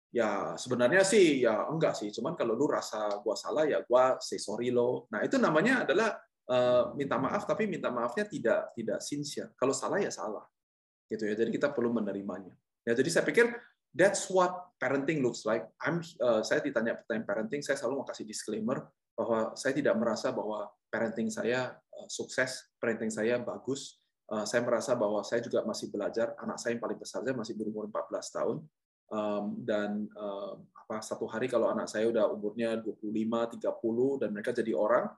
ya 0.09 0.57
sebenarnya 0.57 1.05
sih 1.05 1.45
ya 1.45 1.69
enggak 1.69 1.93
sih 1.93 2.09
cuman 2.09 2.33
kalau 2.33 2.57
lu 2.57 2.65
rasa 2.65 3.21
gua 3.21 3.37
salah 3.37 3.69
ya 3.69 3.85
gua 3.85 4.17
say 4.17 4.41
sorry 4.41 4.73
lo 4.73 5.05
nah 5.13 5.21
itu 5.21 5.37
namanya 5.37 5.85
adalah 5.85 6.17
uh, 6.49 6.97
minta 6.97 7.21
maaf 7.21 7.45
tapi 7.45 7.69
minta 7.69 7.93
maafnya 7.93 8.25
tidak 8.25 8.73
tidak 8.73 8.99
sincere 9.05 9.53
kalau 9.53 9.69
salah 9.69 10.01
ya 10.01 10.09
salah 10.09 10.41
gitu 11.05 11.29
ya 11.29 11.37
jadi 11.37 11.53
kita 11.53 11.69
perlu 11.77 11.93
menerimanya 11.93 12.57
ya 12.89 12.97
jadi 12.97 13.09
saya 13.09 13.25
pikir 13.29 13.53
that's 13.93 14.29
what 14.29 14.73
parenting 14.77 15.25
looks 15.25 15.43
like. 15.45 15.65
I'm 15.81 16.01
uh, 16.21 16.41
saya 16.45 16.61
ditanya 16.61 16.97
pertanyaan 17.01 17.25
parenting 17.25 17.61
saya 17.65 17.77
selalu 17.77 18.03
mau 18.03 18.07
kasih 18.07 18.25
disclaimer 18.25 18.85
bahwa 19.17 19.53
saya 19.57 19.75
tidak 19.75 19.95
merasa 19.99 20.31
bahwa 20.31 20.69
parenting 20.87 21.27
saya 21.27 21.75
uh, 21.75 22.07
sukses 22.09 22.69
parenting 22.77 23.11
saya 23.11 23.41
bagus. 23.41 23.99
Uh, 24.29 24.45
saya 24.45 24.61
merasa 24.61 24.93
bahwa 24.93 25.25
saya 25.25 25.41
juga 25.41 25.65
masih 25.65 25.89
belajar. 25.89 26.37
Anak 26.37 26.61
saya 26.61 26.77
yang 26.77 26.83
paling 26.85 26.99
besar 27.01 27.25
saya 27.25 27.33
masih 27.33 27.57
berumur 27.57 27.89
14 27.89 28.37
tahun. 28.37 28.57
Um, 29.09 29.65
dan 29.65 30.05
um, 30.13 30.69
apa 30.69 31.01
satu 31.01 31.25
hari 31.25 31.49
kalau 31.49 31.73
anak 31.73 31.89
saya 31.89 32.05
udah 32.13 32.29
umurnya 32.29 32.77
25, 32.77 33.09
30 33.09 34.21
dan 34.21 34.29
mereka 34.29 34.53
jadi 34.53 34.69
orang, 34.77 35.09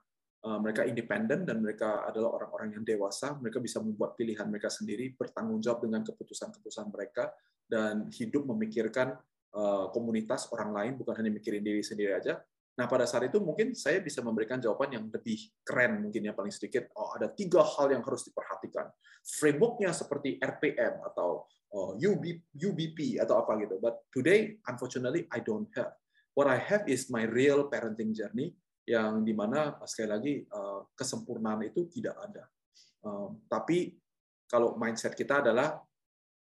mereka 0.42 0.82
independen 0.82 1.46
dan 1.46 1.62
mereka 1.62 2.02
adalah 2.02 2.34
orang-orang 2.34 2.74
yang 2.74 2.82
dewasa, 2.82 3.38
mereka 3.38 3.62
bisa 3.62 3.78
membuat 3.78 4.18
pilihan 4.18 4.42
mereka 4.50 4.66
sendiri, 4.66 5.14
bertanggung 5.14 5.62
jawab 5.62 5.86
dengan 5.86 6.02
keputusan-keputusan 6.02 6.90
mereka 6.90 7.30
dan 7.70 8.10
hidup 8.10 8.50
memikirkan 8.50 9.14
uh, 9.54 9.86
komunitas 9.94 10.50
orang 10.50 10.74
lain 10.74 10.92
bukan 10.98 11.14
hanya 11.22 11.30
mikirin 11.30 11.62
diri 11.62 11.80
sendiri 11.86 12.18
aja. 12.18 12.42
Nah 12.74 12.90
pada 12.90 13.06
saat 13.06 13.30
itu 13.30 13.38
mungkin 13.38 13.76
saya 13.76 14.02
bisa 14.02 14.18
memberikan 14.24 14.58
jawaban 14.58 14.90
yang 14.96 15.04
lebih 15.12 15.38
keren 15.62 16.02
mungkin 16.02 16.26
ya 16.26 16.34
paling 16.34 16.50
sedikit. 16.50 16.90
Oh 16.98 17.14
ada 17.14 17.30
tiga 17.30 17.62
hal 17.62 17.94
yang 17.94 18.02
harus 18.02 18.26
diperhatikan. 18.26 18.90
Frameworknya 19.22 19.94
seperti 19.94 20.42
RPM 20.42 21.06
atau 21.06 21.46
UB, 21.96 22.52
UBP 22.52 23.16
atau 23.16 23.40
apa 23.40 23.56
gitu. 23.64 23.80
But 23.80 24.04
today, 24.12 24.60
unfortunately, 24.68 25.24
I 25.32 25.40
don't 25.40 25.68
have. 25.72 25.96
What 26.36 26.48
I 26.48 26.60
have 26.60 26.84
is 26.88 27.08
my 27.08 27.24
real 27.28 27.68
parenting 27.68 28.12
journey 28.12 28.56
yang 28.86 29.22
di 29.22 29.32
mana 29.32 29.78
sekali 29.86 30.08
lagi 30.10 30.34
eh, 30.42 30.80
kesempurnaan 30.94 31.62
itu 31.66 31.86
tidak 31.86 32.16
ada. 32.18 32.44
Um, 33.02 33.42
tapi 33.50 33.98
kalau 34.46 34.78
mindset 34.78 35.18
kita 35.18 35.42
adalah 35.42 35.82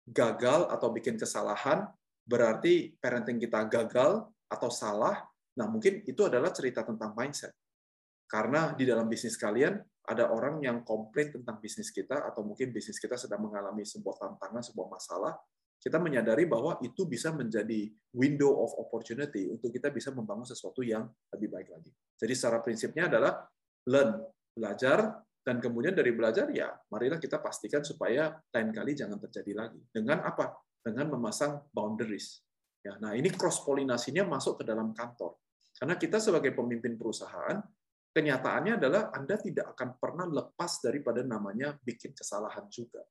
gagal 0.05 0.68
atau 0.68 0.88
bikin 0.93 1.16
kesalahan, 1.16 1.88
berarti 2.26 2.93
parenting 2.99 3.41
kita 3.41 3.64
gagal 3.70 4.28
atau 4.51 4.70
salah. 4.70 5.24
Nah, 5.57 5.66
mungkin 5.70 6.03
itu 6.05 6.20
adalah 6.26 6.53
cerita 6.53 6.84
tentang 6.84 7.14
mindset. 7.16 7.55
Karena 8.26 8.74
di 8.74 8.86
dalam 8.86 9.11
bisnis 9.11 9.34
kalian 9.34 9.78
ada 10.07 10.30
orang 10.30 10.62
yang 10.62 10.82
komplain 10.82 11.30
tentang 11.30 11.59
bisnis 11.59 11.91
kita 11.91 12.26
atau 12.26 12.43
mungkin 12.43 12.70
bisnis 12.74 12.99
kita 12.99 13.14
sedang 13.14 13.47
mengalami 13.47 13.86
sebuah 13.86 14.18
tantangan, 14.22 14.62
sebuah 14.62 14.88
masalah, 14.91 15.34
kita 15.81 15.97
menyadari 15.97 16.45
bahwa 16.45 16.76
itu 16.85 17.09
bisa 17.09 17.33
menjadi 17.33 17.89
window 18.12 18.53
of 18.61 18.76
opportunity 18.76 19.49
untuk 19.49 19.72
kita 19.72 19.89
bisa 19.89 20.12
membangun 20.12 20.45
sesuatu 20.45 20.85
yang 20.85 21.09
lebih 21.33 21.49
baik 21.49 21.68
lagi. 21.72 21.91
Jadi 22.20 22.33
secara 22.37 22.61
prinsipnya 22.61 23.09
adalah 23.09 23.49
learn, 23.89 24.20
belajar, 24.53 25.24
dan 25.41 25.57
kemudian 25.57 25.97
dari 25.97 26.12
belajar 26.12 26.53
ya 26.53 26.68
marilah 26.93 27.16
kita 27.16 27.41
pastikan 27.41 27.81
supaya 27.81 28.28
lain 28.53 28.70
kali 28.76 28.93
jangan 28.93 29.16
terjadi 29.16 29.53
lagi. 29.57 29.81
Dengan 29.89 30.20
apa? 30.20 30.53
dengan 30.81 31.12
memasang 31.12 31.61
boundaries. 31.70 32.41
Ya, 32.81 32.97
nah 32.97 33.12
ini 33.12 33.28
cross 33.28 33.61
polinasinya 33.61 34.24
masuk 34.24 34.61
ke 34.61 34.64
dalam 34.64 34.97
kantor. 34.97 35.37
Karena 35.76 36.01
kita 36.01 36.16
sebagai 36.16 36.57
pemimpin 36.57 36.97
perusahaan, 36.97 37.61
kenyataannya 38.11 38.81
adalah 38.81 39.12
Anda 39.12 39.37
tidak 39.37 39.76
akan 39.76 40.01
pernah 40.01 40.26
lepas 40.26 40.81
daripada 40.81 41.20
namanya 41.20 41.76
bikin 41.76 42.16
kesalahan 42.16 42.66
juga. 42.72 43.05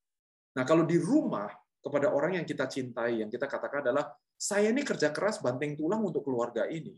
Nah, 0.58 0.66
kalau 0.66 0.84
di 0.90 0.98
rumah 0.98 1.50
kepada 1.80 2.12
orang 2.12 2.40
yang 2.40 2.46
kita 2.46 2.68
cintai, 2.68 3.24
yang 3.24 3.32
kita 3.32 3.48
katakan 3.48 3.84
adalah 3.88 4.12
saya 4.36 4.72
ini 4.72 4.84
kerja 4.84 5.12
keras 5.16 5.40
banting 5.40 5.80
tulang 5.80 6.04
untuk 6.04 6.28
keluarga 6.28 6.68
ini. 6.68 6.96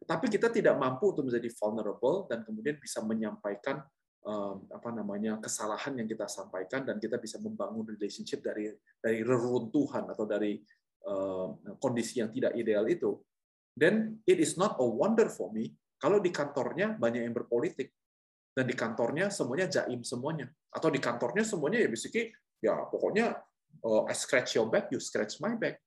Tapi 0.00 0.26
kita 0.32 0.50
tidak 0.50 0.74
mampu 0.80 1.12
untuk 1.14 1.28
menjadi 1.30 1.50
vulnerable 1.54 2.26
dan 2.26 2.42
kemudian 2.42 2.80
bisa 2.80 3.04
menyampaikan 3.04 3.84
um, 4.24 4.64
apa 4.72 4.90
namanya 4.90 5.38
kesalahan 5.38 6.00
yang 6.00 6.08
kita 6.08 6.26
sampaikan 6.26 6.82
dan 6.88 6.96
kita 6.96 7.20
bisa 7.20 7.36
membangun 7.38 7.84
relationship 7.84 8.40
dari 8.40 8.72
dari 8.98 9.20
reruntuhan 9.20 10.08
atau 10.08 10.24
dari 10.24 10.56
um, 11.04 11.60
kondisi 11.76 12.24
yang 12.24 12.32
tidak 12.32 12.56
ideal 12.56 12.88
itu. 12.88 13.20
Then 13.76 14.24
it 14.26 14.40
is 14.40 14.56
not 14.56 14.80
a 14.80 14.86
wonder 14.86 15.28
for 15.28 15.52
me 15.52 15.76
kalau 16.00 16.18
di 16.18 16.32
kantornya 16.32 16.96
banyak 16.96 17.28
yang 17.28 17.36
berpolitik 17.36 17.92
dan 18.56 18.64
di 18.66 18.74
kantornya 18.74 19.28
semuanya 19.28 19.68
jaim 19.68 20.00
semuanya 20.02 20.48
atau 20.72 20.88
di 20.90 20.98
kantornya 20.98 21.44
semuanya 21.44 21.86
ya 21.86 21.88
basically 21.92 22.32
ya 22.58 22.88
pokoknya 22.88 23.36
uh, 23.84 24.04
I 24.08 24.14
scratch 24.14 24.56
your 24.58 24.68
back, 24.68 24.90
you 24.90 25.00
scratch 25.00 25.38
my 25.38 25.54
back. 25.54 25.80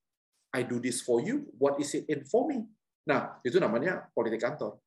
I 0.53 0.61
do 0.61 0.77
this 0.77 1.01
for 1.01 1.19
you, 1.19 1.49
what 1.57 1.81
is 1.81 1.93
it 1.97 2.05
in 2.07 2.23
for 2.29 2.45
me? 2.45 2.65
Nah, 3.09 3.41
itu 3.43 3.57
namanya 3.57 4.07
politik 4.13 4.39
kantor. 4.39 4.79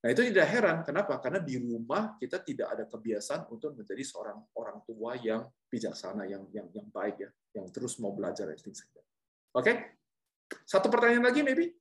Nah, 0.00 0.08
itu 0.08 0.24
tidak 0.32 0.48
heran. 0.48 0.76
Kenapa? 0.80 1.20
Karena 1.20 1.44
di 1.44 1.60
rumah 1.60 2.16
kita 2.16 2.40
tidak 2.40 2.72
ada 2.72 2.84
kebiasaan 2.88 3.52
untuk 3.52 3.76
menjadi 3.76 4.00
seorang 4.00 4.40
orang 4.56 4.80
tua 4.88 5.12
yang 5.20 5.44
bijaksana, 5.68 6.24
yang 6.24 6.48
yang 6.56 6.72
yang 6.72 6.88
baik 6.88 7.20
ya, 7.20 7.30
yang 7.60 7.68
terus 7.68 8.00
mau 8.00 8.16
belajar 8.16 8.48
Oke? 8.48 8.64
Okay? 9.52 9.76
Satu 10.64 10.88
pertanyaan 10.88 11.28
lagi 11.28 11.44
maybe? 11.44 11.76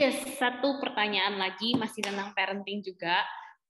Yes, 0.00 0.18
satu 0.40 0.82
pertanyaan 0.82 1.38
lagi 1.38 1.76
masih 1.78 2.02
tentang 2.02 2.34
parenting 2.34 2.82
juga. 2.82 3.22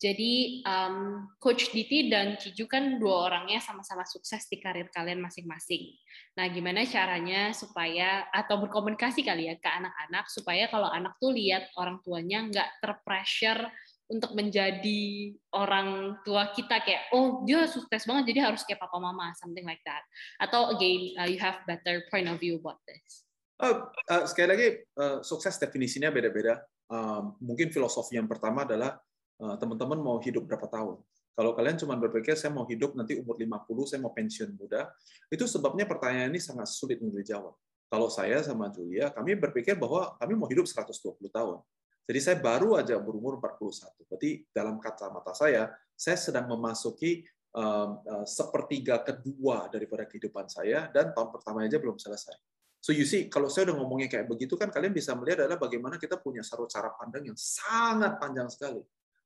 Jadi 0.05 0.61
um, 0.69 1.25
Coach 1.41 1.73
Diti 1.73 2.13
dan 2.13 2.37
Ciju 2.37 2.69
kan 2.69 3.01
dua 3.01 3.33
orangnya 3.33 3.57
sama-sama 3.65 4.05
sukses 4.05 4.45
di 4.53 4.61
karir 4.61 4.93
kalian 4.93 5.25
masing-masing. 5.25 5.97
Nah, 6.37 6.45
gimana 6.53 6.85
caranya 6.85 7.57
supaya 7.57 8.29
atau 8.29 8.61
berkomunikasi 8.61 9.25
kali 9.25 9.49
ya 9.49 9.57
ke 9.57 9.65
anak-anak 9.65 10.29
supaya 10.29 10.69
kalau 10.69 10.93
anak 10.93 11.17
tuh 11.17 11.33
lihat 11.33 11.73
orang 11.81 12.05
tuanya 12.05 12.45
nggak 12.45 12.85
terpressure 12.85 13.65
untuk 14.13 14.37
menjadi 14.37 15.33
orang 15.57 16.21
tua 16.21 16.53
kita 16.53 16.85
kayak 16.85 17.09
oh 17.17 17.41
dia 17.49 17.65
sukses 17.65 18.05
banget 18.05 18.37
jadi 18.37 18.53
harus 18.53 18.61
kayak 18.69 18.85
papa 18.85 19.01
mama 19.01 19.33
something 19.41 19.65
like 19.65 19.81
that 19.89 20.05
atau 20.37 20.77
again 20.77 21.17
uh, 21.17 21.25
you 21.25 21.41
have 21.41 21.65
better 21.65 22.05
point 22.13 22.29
of 22.29 22.37
view 22.37 22.61
about 22.61 22.77
this. 22.85 23.25
Uh, 23.57 23.89
uh, 24.13 24.29
sekali 24.29 24.49
lagi 24.53 24.69
uh, 25.01 25.25
sukses 25.25 25.57
definisinya 25.57 26.13
beda-beda. 26.13 26.61
Uh, 26.93 27.33
mungkin 27.41 27.73
filosofi 27.73 28.21
yang 28.21 28.29
pertama 28.29 28.69
adalah 28.69 29.01
teman-teman 29.39 29.99
mau 29.99 30.17
hidup 30.23 30.47
berapa 30.47 30.67
tahun. 30.71 30.99
Kalau 31.35 31.51
kalian 31.51 31.77
cuma 31.83 31.99
berpikir 31.99 32.39
saya 32.39 32.55
mau 32.55 32.63
hidup 32.63 32.95
nanti 32.95 33.19
umur 33.19 33.35
50, 33.35 33.91
saya 33.91 33.99
mau 33.99 34.15
pensiun 34.15 34.55
muda, 34.55 34.87
itu 35.27 35.43
sebabnya 35.51 35.83
pertanyaan 35.83 36.31
ini 36.31 36.39
sangat 36.39 36.71
sulit 36.71 37.03
untuk 37.03 37.19
dijawab. 37.19 37.55
Kalau 37.91 38.07
saya 38.07 38.39
sama 38.43 38.71
Julia, 38.71 39.11
kami 39.11 39.35
berpikir 39.35 39.75
bahwa 39.75 40.15
kami 40.19 40.39
mau 40.39 40.47
hidup 40.47 40.67
120 40.67 40.95
tahun. 41.31 41.59
Jadi 42.05 42.19
saya 42.23 42.37
baru 42.39 42.79
aja 42.79 42.95
berumur 43.03 43.43
41. 43.43 44.07
Berarti 44.07 44.47
dalam 44.55 44.79
kacamata 44.79 45.35
saya, 45.35 45.75
saya 45.95 46.19
sedang 46.19 46.47
memasuki 46.47 47.27
um, 47.51 47.99
uh, 48.03 48.27
sepertiga 48.27 49.03
kedua 49.03 49.67
daripada 49.71 50.07
kehidupan 50.07 50.47
saya, 50.47 50.87
dan 50.95 51.11
tahun 51.11 51.35
pertama 51.35 51.67
aja 51.67 51.81
belum 51.83 51.99
selesai. 51.99 52.37
So 52.85 52.93
you 52.93 53.09
see, 53.09 53.33
kalau 53.33 53.49
saya 53.49 53.73
udah 53.73 53.81
ngomongnya 53.81 54.13
kayak 54.13 54.29
begitu 54.29 54.61
kan 54.61 54.69
kalian 54.69 54.93
bisa 54.93 55.17
melihat 55.17 55.49
adalah 55.49 55.57
bagaimana 55.57 55.97
kita 55.97 56.21
punya 56.21 56.45
sarut 56.45 56.69
cara 56.69 56.93
pandang 56.93 57.33
yang 57.33 57.39
sangat 57.41 58.21
panjang 58.21 58.53
sekali. 58.53 58.85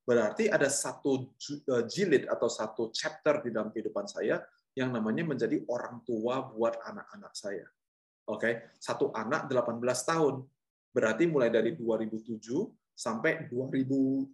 Berarti 0.09 0.49
ada 0.49 0.73
satu 0.73 1.37
eh, 1.69 1.85
jilid 1.85 2.25
atau 2.33 2.49
satu 2.49 2.89
chapter 2.89 3.45
di 3.45 3.53
dalam 3.53 3.69
kehidupan 3.69 4.09
saya 4.09 4.41
yang 4.73 4.89
namanya 4.89 5.29
menjadi 5.29 5.61
orang 5.69 6.01
tua 6.09 6.49
buat 6.49 6.81
anak-anak 6.81 7.37
saya. 7.37 7.69
Oke, 8.29 8.41
okay? 8.41 8.55
satu 8.81 9.13
anak 9.13 9.53
18 9.53 9.85
tahun. 9.85 10.49
Berarti 10.97 11.29
mulai 11.29 11.53
dari 11.53 11.77
2007 11.77 12.41
sampai 12.97 13.53
2030 13.53 14.33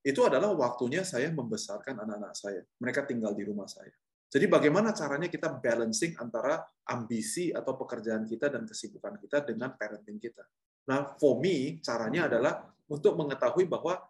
itu 0.00 0.20
adalah 0.24 0.48
waktunya 0.56 1.04
saya 1.04 1.28
membesarkan 1.28 2.00
anak-anak 2.00 2.32
saya. 2.32 2.64
Mereka 2.80 3.04
tinggal 3.04 3.36
di 3.36 3.44
rumah 3.44 3.68
saya. 3.68 3.92
Jadi 4.30 4.46
bagaimana 4.48 4.96
caranya 4.96 5.28
kita 5.28 5.60
balancing 5.60 6.16
antara 6.16 6.62
ambisi 6.88 7.52
atau 7.52 7.76
pekerjaan 7.76 8.24
kita 8.24 8.48
dan 8.48 8.64
kesibukan 8.64 9.18
kita 9.20 9.44
dengan 9.44 9.76
parenting 9.76 10.16
kita. 10.22 10.46
Nah, 10.88 11.18
for 11.20 11.36
me, 11.42 11.82
caranya 11.82 12.30
adalah 12.30 12.64
untuk 12.90 13.14
mengetahui 13.14 13.70
bahwa 13.70 14.02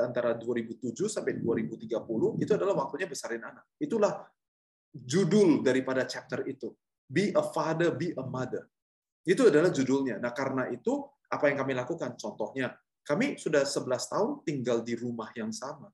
antara 0.00 0.32
2007 0.32 0.96
sampai 1.04 1.36
2030 1.36 2.40
itu 2.40 2.52
adalah 2.56 2.74
waktunya 2.80 3.04
besarin 3.04 3.44
anak. 3.44 3.76
Itulah 3.76 4.24
judul 4.88 5.60
daripada 5.60 6.08
chapter 6.08 6.40
itu. 6.48 6.72
Be 7.04 7.28
a 7.36 7.44
father, 7.44 7.92
be 7.92 8.16
a 8.16 8.24
mother. 8.24 8.64
Itu 9.22 9.52
adalah 9.52 9.68
judulnya. 9.68 10.16
Nah, 10.16 10.32
karena 10.32 10.72
itu 10.72 11.04
apa 11.28 11.52
yang 11.52 11.60
kami 11.60 11.76
lakukan? 11.76 12.16
Contohnya, 12.16 12.72
kami 13.04 13.36
sudah 13.36 13.68
11 13.68 13.84
tahun 14.08 14.30
tinggal 14.48 14.80
di 14.80 14.96
rumah 14.96 15.28
yang 15.36 15.52
sama. 15.52 15.92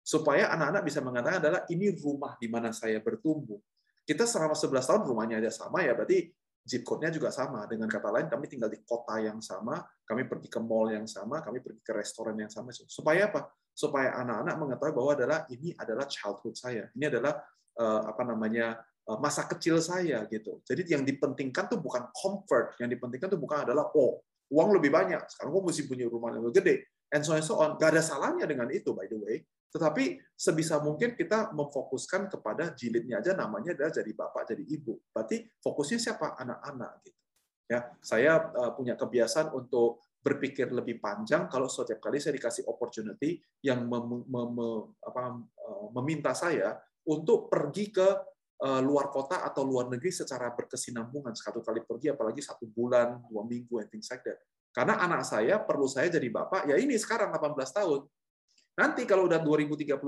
Supaya 0.00 0.52
anak-anak 0.56 0.82
bisa 0.88 1.00
mengatakan 1.04 1.38
adalah 1.40 1.60
ini 1.68 1.92
rumah 2.00 2.36
di 2.40 2.48
mana 2.48 2.72
saya 2.72 2.96
bertumbuh. 3.04 3.60
Kita 4.04 4.24
selama 4.24 4.56
11 4.56 4.88
tahun 4.88 5.02
rumahnya 5.04 5.36
aja 5.44 5.52
sama 5.52 5.84
ya, 5.84 5.92
berarti 5.92 6.32
zip 6.64 6.82
code-nya 6.82 7.12
juga 7.12 7.28
sama. 7.28 7.68
Dengan 7.68 7.86
kata 7.86 8.08
lain, 8.08 8.26
kami 8.26 8.48
tinggal 8.48 8.72
di 8.72 8.80
kota 8.82 9.20
yang 9.20 9.38
sama, 9.44 9.84
kami 10.08 10.24
pergi 10.24 10.48
ke 10.48 10.60
mall 10.60 10.88
yang 10.90 11.04
sama, 11.04 11.44
kami 11.44 11.60
pergi 11.60 11.80
ke 11.84 11.92
restoran 11.92 12.34
yang 12.40 12.48
sama. 12.48 12.72
Supaya 12.72 13.28
apa? 13.28 13.52
Supaya 13.70 14.16
anak-anak 14.24 14.54
mengetahui 14.56 14.94
bahwa 14.96 15.12
adalah 15.12 15.38
ini 15.52 15.76
adalah 15.76 16.08
childhood 16.08 16.56
saya. 16.56 16.88
Ini 16.96 17.12
adalah 17.12 17.44
uh, 17.76 18.02
apa 18.08 18.22
namanya 18.24 18.80
uh, 19.06 19.18
masa 19.20 19.44
kecil 19.44 19.78
saya 19.78 20.24
gitu. 20.32 20.64
Jadi 20.64 20.96
yang 20.96 21.04
dipentingkan 21.04 21.68
tuh 21.68 21.78
bukan 21.78 22.08
comfort, 22.16 22.80
yang 22.80 22.88
dipentingkan 22.88 23.28
tuh 23.28 23.40
bukan 23.40 23.68
adalah 23.68 23.92
oh 23.92 24.24
uang 24.48 24.80
lebih 24.80 24.88
banyak. 24.92 25.20
Sekarang 25.28 25.52
gue 25.52 25.62
mesti 25.68 25.82
punya 25.84 26.08
rumah 26.08 26.32
yang 26.32 26.44
lebih 26.48 26.64
gede. 26.64 26.76
And 27.12 27.22
so 27.22 27.36
and 27.36 27.44
so 27.46 27.60
on. 27.60 27.76
Gak 27.76 27.94
ada 27.94 28.02
salahnya 28.02 28.48
dengan 28.48 28.70
itu, 28.72 28.90
by 28.96 29.06
the 29.06 29.18
way. 29.20 29.36
Tetapi 29.74 30.22
sebisa 30.38 30.78
mungkin 30.78 31.18
kita 31.18 31.50
memfokuskan 31.50 32.30
kepada 32.30 32.70
jilidnya 32.78 33.18
aja 33.18 33.34
namanya 33.34 33.74
adalah 33.74 33.90
jadi 33.90 34.12
bapak, 34.14 34.54
jadi 34.54 34.62
ibu. 34.62 35.02
Berarti 35.10 35.50
fokusnya 35.58 35.98
siapa? 35.98 36.38
Anak-anak 36.38 36.92
gitu. 37.02 37.18
Ya, 37.64 37.80
saya 37.98 38.54
uh, 38.54 38.70
punya 38.76 38.94
kebiasaan 38.94 39.50
untuk 39.50 40.04
berpikir 40.22 40.70
lebih 40.70 41.02
panjang 41.02 41.50
kalau 41.50 41.66
setiap 41.66 42.00
kali 42.06 42.22
saya 42.22 42.36
dikasih 42.38 42.64
opportunity 42.70 43.40
yang 43.66 43.84
mem, 43.84 44.24
mem, 44.24 44.56
apa, 45.02 45.42
uh, 45.42 45.88
meminta 45.98 46.32
saya 46.32 46.78
untuk 47.04 47.50
pergi 47.50 47.90
ke 47.92 48.08
uh, 48.64 48.80
luar 48.80 49.12
kota 49.12 49.44
atau 49.44 49.66
luar 49.66 49.92
negeri 49.92 50.12
secara 50.12 50.52
berkesinambungan 50.56 51.36
satu 51.36 51.60
kali 51.60 51.84
pergi 51.84 52.12
apalagi 52.12 52.40
satu 52.40 52.64
bulan 52.68 53.20
dua 53.28 53.44
minggu 53.44 53.80
and 53.84 53.88
things 53.92 54.08
like 54.08 54.24
that 54.24 54.40
karena 54.72 54.96
anak 55.04 55.22
saya 55.28 55.60
perlu 55.60 55.84
saya 55.84 56.08
jadi 56.08 56.28
bapak 56.32 56.72
ya 56.72 56.76
ini 56.80 56.96
sekarang 56.96 57.28
18 57.36 57.60
tahun 57.60 58.00
Nanti 58.74 59.06
kalau 59.06 59.30
udah 59.30 59.38
2031, 59.38 60.02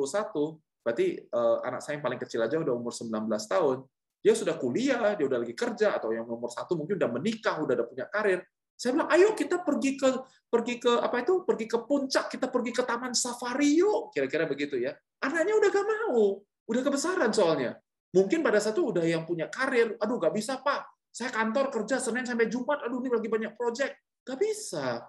berarti 0.82 1.06
uh, 1.30 1.62
anak 1.62 1.80
saya 1.82 1.98
yang 1.98 2.04
paling 2.04 2.20
kecil 2.20 2.40
aja 2.42 2.58
udah 2.58 2.74
umur 2.74 2.90
19 2.90 3.10
tahun, 3.26 3.86
dia 4.26 4.34
sudah 4.34 4.58
kuliah, 4.58 5.14
dia 5.14 5.26
udah 5.26 5.38
lagi 5.38 5.54
kerja, 5.54 5.94
atau 5.94 6.10
yang 6.10 6.26
nomor 6.26 6.50
satu 6.50 6.74
mungkin 6.74 6.98
udah 6.98 7.10
menikah, 7.14 7.62
udah 7.62 7.74
ada 7.78 7.86
punya 7.86 8.10
karir. 8.10 8.42
Saya 8.74 8.98
bilang, 8.98 9.08
ayo 9.14 9.32
kita 9.32 9.62
pergi 9.62 9.96
ke 9.96 10.10
pergi 10.50 10.82
ke 10.82 10.92
apa 10.98 11.22
itu, 11.22 11.46
pergi 11.46 11.66
ke 11.70 11.78
puncak, 11.86 12.26
kita 12.28 12.50
pergi 12.50 12.74
ke 12.74 12.82
taman 12.82 13.14
safari 13.14 13.78
yuk, 13.78 14.10
kira-kira 14.10 14.44
begitu 14.50 14.76
ya. 14.82 14.92
Anaknya 15.22 15.54
udah 15.56 15.68
gak 15.70 15.86
mau, 15.86 16.42
udah 16.42 16.82
kebesaran 16.82 17.30
soalnya. 17.32 17.78
Mungkin 18.12 18.42
pada 18.44 18.58
satu 18.58 18.90
udah 18.90 19.06
yang 19.06 19.24
punya 19.24 19.46
karir, 19.46 19.94
aduh 19.96 20.18
gak 20.18 20.34
bisa 20.34 20.58
pak, 20.60 20.90
saya 21.08 21.32
kantor 21.32 21.72
kerja 21.72 21.96
Senin 22.02 22.28
sampai 22.28 22.50
Jumat, 22.52 22.84
aduh 22.84 23.00
ini 23.00 23.08
lagi 23.14 23.28
banyak 23.30 23.56
project, 23.56 23.96
gak 24.26 24.38
bisa. 24.42 25.06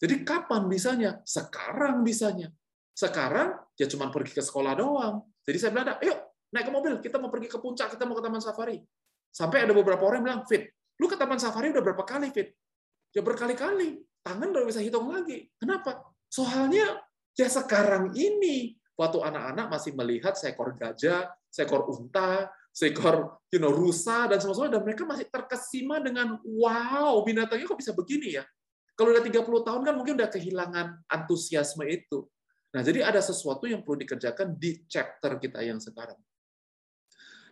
Jadi 0.00 0.26
kapan 0.26 0.66
bisanya? 0.66 1.22
Sekarang 1.22 2.02
bisanya. 2.02 2.50
Sekarang 2.94 3.58
ya 3.74 3.90
cuma 3.90 4.08
pergi 4.14 4.38
ke 4.38 4.42
sekolah 4.42 4.78
doang. 4.78 5.26
Jadi 5.42 5.58
saya 5.58 5.70
bilang, 5.74 5.98
ayo 5.98 6.14
naik 6.54 6.70
ke 6.70 6.72
mobil, 6.72 6.92
kita 7.02 7.18
mau 7.18 7.28
pergi 7.28 7.50
ke 7.50 7.58
puncak, 7.58 7.98
kita 7.98 8.06
mau 8.06 8.14
ke 8.14 8.22
taman 8.22 8.38
safari. 8.38 8.78
Sampai 9.34 9.66
ada 9.66 9.74
beberapa 9.74 10.06
orang 10.06 10.22
yang 10.22 10.26
bilang, 10.30 10.42
Fit, 10.46 10.70
lu 11.02 11.10
ke 11.10 11.18
taman 11.18 11.42
safari 11.42 11.74
udah 11.74 11.82
berapa 11.82 12.06
kali, 12.06 12.30
Fit? 12.30 12.54
Ya 13.10 13.20
berkali-kali. 13.26 13.98
Tangan 14.22 14.54
udah 14.54 14.62
bisa 14.64 14.78
hitung 14.78 15.10
lagi. 15.10 15.50
Kenapa? 15.58 16.06
Soalnya 16.30 17.02
ya 17.34 17.50
sekarang 17.50 18.14
ini, 18.14 18.78
waktu 18.94 19.18
anak-anak 19.18 19.66
masih 19.74 19.92
melihat 19.98 20.38
seekor 20.38 20.78
gajah, 20.78 21.26
seekor 21.50 21.90
unta, 21.90 22.46
seekor 22.70 23.42
you 23.50 23.58
know, 23.58 23.74
rusa, 23.74 24.30
dan 24.30 24.38
semua-semua, 24.38 24.70
dan 24.70 24.82
mereka 24.86 25.02
masih 25.02 25.26
terkesima 25.26 25.98
dengan, 25.98 26.38
wow, 26.42 27.18
binatangnya 27.26 27.66
kok 27.66 27.78
bisa 27.78 27.90
begini 27.90 28.38
ya? 28.38 28.46
Kalau 28.94 29.10
udah 29.10 29.26
30 29.26 29.66
tahun 29.66 29.82
kan 29.82 29.94
mungkin 29.98 30.14
udah 30.14 30.30
kehilangan 30.30 30.86
antusiasme 31.10 31.82
itu. 31.90 32.30
Nah, 32.74 32.82
jadi 32.82 33.06
ada 33.06 33.22
sesuatu 33.22 33.70
yang 33.70 33.86
perlu 33.86 34.02
dikerjakan 34.02 34.58
di 34.58 34.82
chapter 34.90 35.38
kita 35.38 35.62
yang 35.62 35.78
sekarang. 35.78 36.18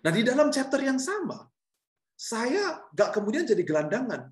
Nah, 0.02 0.10
di 0.10 0.26
dalam 0.26 0.50
chapter 0.50 0.82
yang 0.82 0.98
sama, 0.98 1.46
saya 2.18 2.90
nggak 2.90 3.10
kemudian 3.14 3.46
jadi 3.46 3.62
gelandangan. 3.62 4.26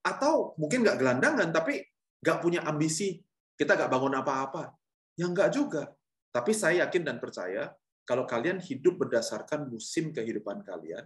Atau 0.00 0.56
mungkin 0.56 0.80
nggak 0.80 0.96
gelandangan, 0.96 1.48
tapi 1.52 1.84
nggak 2.24 2.38
punya 2.40 2.64
ambisi, 2.64 3.20
kita 3.52 3.76
nggak 3.76 3.92
bangun 3.92 4.16
apa-apa. 4.16 4.72
Ya 5.20 5.28
nggak 5.28 5.52
juga. 5.52 5.92
Tapi 6.32 6.56
saya 6.56 6.88
yakin 6.88 7.04
dan 7.04 7.20
percaya, 7.20 7.68
kalau 8.08 8.24
kalian 8.24 8.56
hidup 8.64 8.96
berdasarkan 8.96 9.68
musim 9.68 10.08
kehidupan 10.08 10.64
kalian, 10.64 11.04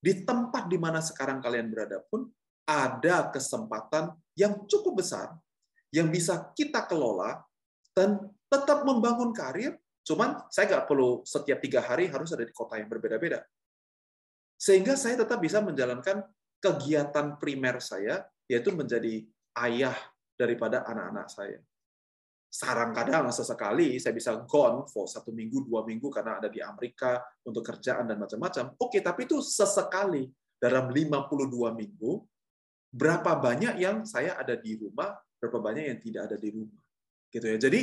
di 0.00 0.24
tempat 0.24 0.72
di 0.72 0.80
mana 0.80 1.04
sekarang 1.04 1.44
kalian 1.44 1.68
berada 1.68 2.00
pun, 2.08 2.32
ada 2.64 3.28
kesempatan 3.28 4.16
yang 4.32 4.64
cukup 4.64 5.04
besar 5.04 5.36
yang 5.94 6.10
bisa 6.10 6.50
kita 6.52 6.82
kelola 6.84 7.46
dan 7.96 8.20
tetap 8.52 8.84
membangun 8.84 9.32
karir. 9.32 9.80
Cuman 10.06 10.46
saya 10.52 10.70
nggak 10.70 10.86
perlu 10.86 11.24
setiap 11.26 11.58
tiga 11.58 11.82
hari 11.82 12.06
harus 12.06 12.30
ada 12.30 12.46
di 12.46 12.54
kota 12.54 12.78
yang 12.78 12.86
berbeda-beda. 12.86 13.42
Sehingga 14.54 14.94
saya 14.94 15.24
tetap 15.24 15.42
bisa 15.42 15.58
menjalankan 15.64 16.22
kegiatan 16.62 17.40
primer 17.40 17.82
saya, 17.82 18.22
yaitu 18.46 18.70
menjadi 18.70 19.26
ayah 19.66 19.96
daripada 20.38 20.86
anak-anak 20.86 21.26
saya. 21.26 21.58
Sarang 22.46 22.94
kadang 22.94 23.28
sesekali 23.34 23.98
saya 23.98 24.14
bisa 24.14 24.32
gone 24.46 24.86
for 24.86 25.10
satu 25.10 25.34
minggu, 25.34 25.66
dua 25.66 25.82
minggu 25.82 26.06
karena 26.08 26.38
ada 26.38 26.48
di 26.48 26.62
Amerika 26.62 27.20
untuk 27.42 27.66
kerjaan 27.66 28.06
dan 28.06 28.16
macam-macam. 28.22 28.78
Oke, 28.78 29.02
tapi 29.02 29.26
itu 29.26 29.42
sesekali 29.42 30.30
dalam 30.56 30.88
52 30.88 31.74
minggu, 31.74 32.12
berapa 32.94 33.36
banyak 33.36 33.82
yang 33.82 34.06
saya 34.06 34.38
ada 34.38 34.54
di 34.56 34.78
rumah, 34.78 35.18
berapa 35.36 35.58
banyak 35.60 35.84
yang 35.90 35.98
tidak 36.00 36.22
ada 36.32 36.36
di 36.38 36.48
rumah. 36.54 36.85
Gitu 37.36 37.46
ya. 37.52 37.58
Jadi 37.60 37.80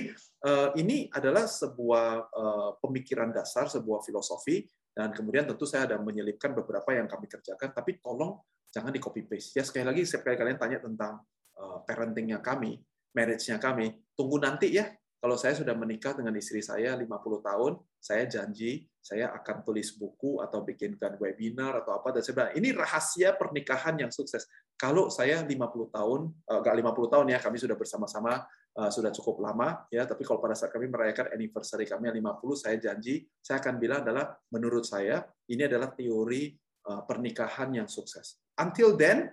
eh, 0.50 0.70
ini 0.82 1.06
adalah 1.14 1.46
sebuah 1.46 2.08
eh, 2.34 2.72
pemikiran 2.82 3.30
dasar, 3.30 3.70
sebuah 3.70 4.02
filosofi 4.02 4.66
dan 4.94 5.14
kemudian 5.14 5.46
tentu 5.46 5.70
saya 5.70 5.90
ada 5.90 5.98
menyelipkan 6.02 6.54
beberapa 6.58 6.94
yang 6.94 7.06
kami 7.06 7.26
kerjakan, 7.30 7.74
tapi 7.74 8.02
tolong 8.02 8.42
jangan 8.70 8.90
di 8.94 9.02
copy 9.02 9.26
paste. 9.26 9.58
Ya 9.58 9.66
sekali 9.66 9.86
lagi, 9.90 10.06
sekali 10.06 10.38
kalian 10.38 10.58
tanya 10.62 10.78
tentang 10.82 11.18
uh, 11.58 11.82
parentingnya 11.82 12.46
kami, 12.46 12.78
marriage-nya 13.18 13.58
kami, 13.58 13.90
tunggu 14.14 14.38
nanti 14.38 14.70
ya. 14.70 14.86
Kalau 15.18 15.40
saya 15.40 15.56
sudah 15.56 15.72
menikah 15.72 16.14
dengan 16.14 16.36
istri 16.36 16.60
saya 16.60 17.00
50 17.00 17.10
tahun, 17.42 17.80
saya 17.96 18.28
janji 18.28 18.86
saya 19.00 19.32
akan 19.32 19.64
tulis 19.64 19.96
buku 19.96 20.44
atau 20.44 20.68
bikinkan 20.68 21.16
webinar 21.16 21.80
atau 21.80 21.96
apa 21.96 22.12
dan 22.12 22.22
bilang 22.28 22.52
ini 22.60 22.76
rahasia 22.76 23.32
pernikahan 23.34 23.96
yang 23.98 24.12
sukses. 24.12 24.46
Kalau 24.76 25.08
saya 25.08 25.42
50 25.42 25.56
tahun, 25.96 26.20
enggak 26.44 26.74
uh, 26.76 26.80
50 26.92 27.14
tahun 27.18 27.26
ya, 27.34 27.40
kami 27.40 27.56
sudah 27.56 27.80
bersama-sama 27.80 28.44
uh, 28.78 28.90
sudah 28.90 29.14
cukup 29.14 29.42
lama 29.42 29.86
ya. 29.94 30.06
Tapi 30.06 30.26
kalau 30.26 30.42
pada 30.42 30.58
saat 30.58 30.74
kami 30.74 30.90
merayakan 30.90 31.34
anniversary 31.34 31.86
kami 31.86 32.10
yang 32.10 32.18
50 32.40 32.64
saya 32.64 32.76
janji 32.82 33.26
saya 33.40 33.62
akan 33.62 33.78
bilang 33.78 34.02
adalah 34.06 34.34
menurut 34.50 34.86
saya 34.86 35.22
ini 35.50 35.66
adalah 35.66 35.94
teori 35.94 36.54
uh, 36.90 37.02
pernikahan 37.06 37.74
yang 37.74 37.88
sukses. 37.90 38.42
Until 38.58 38.98
then 38.98 39.30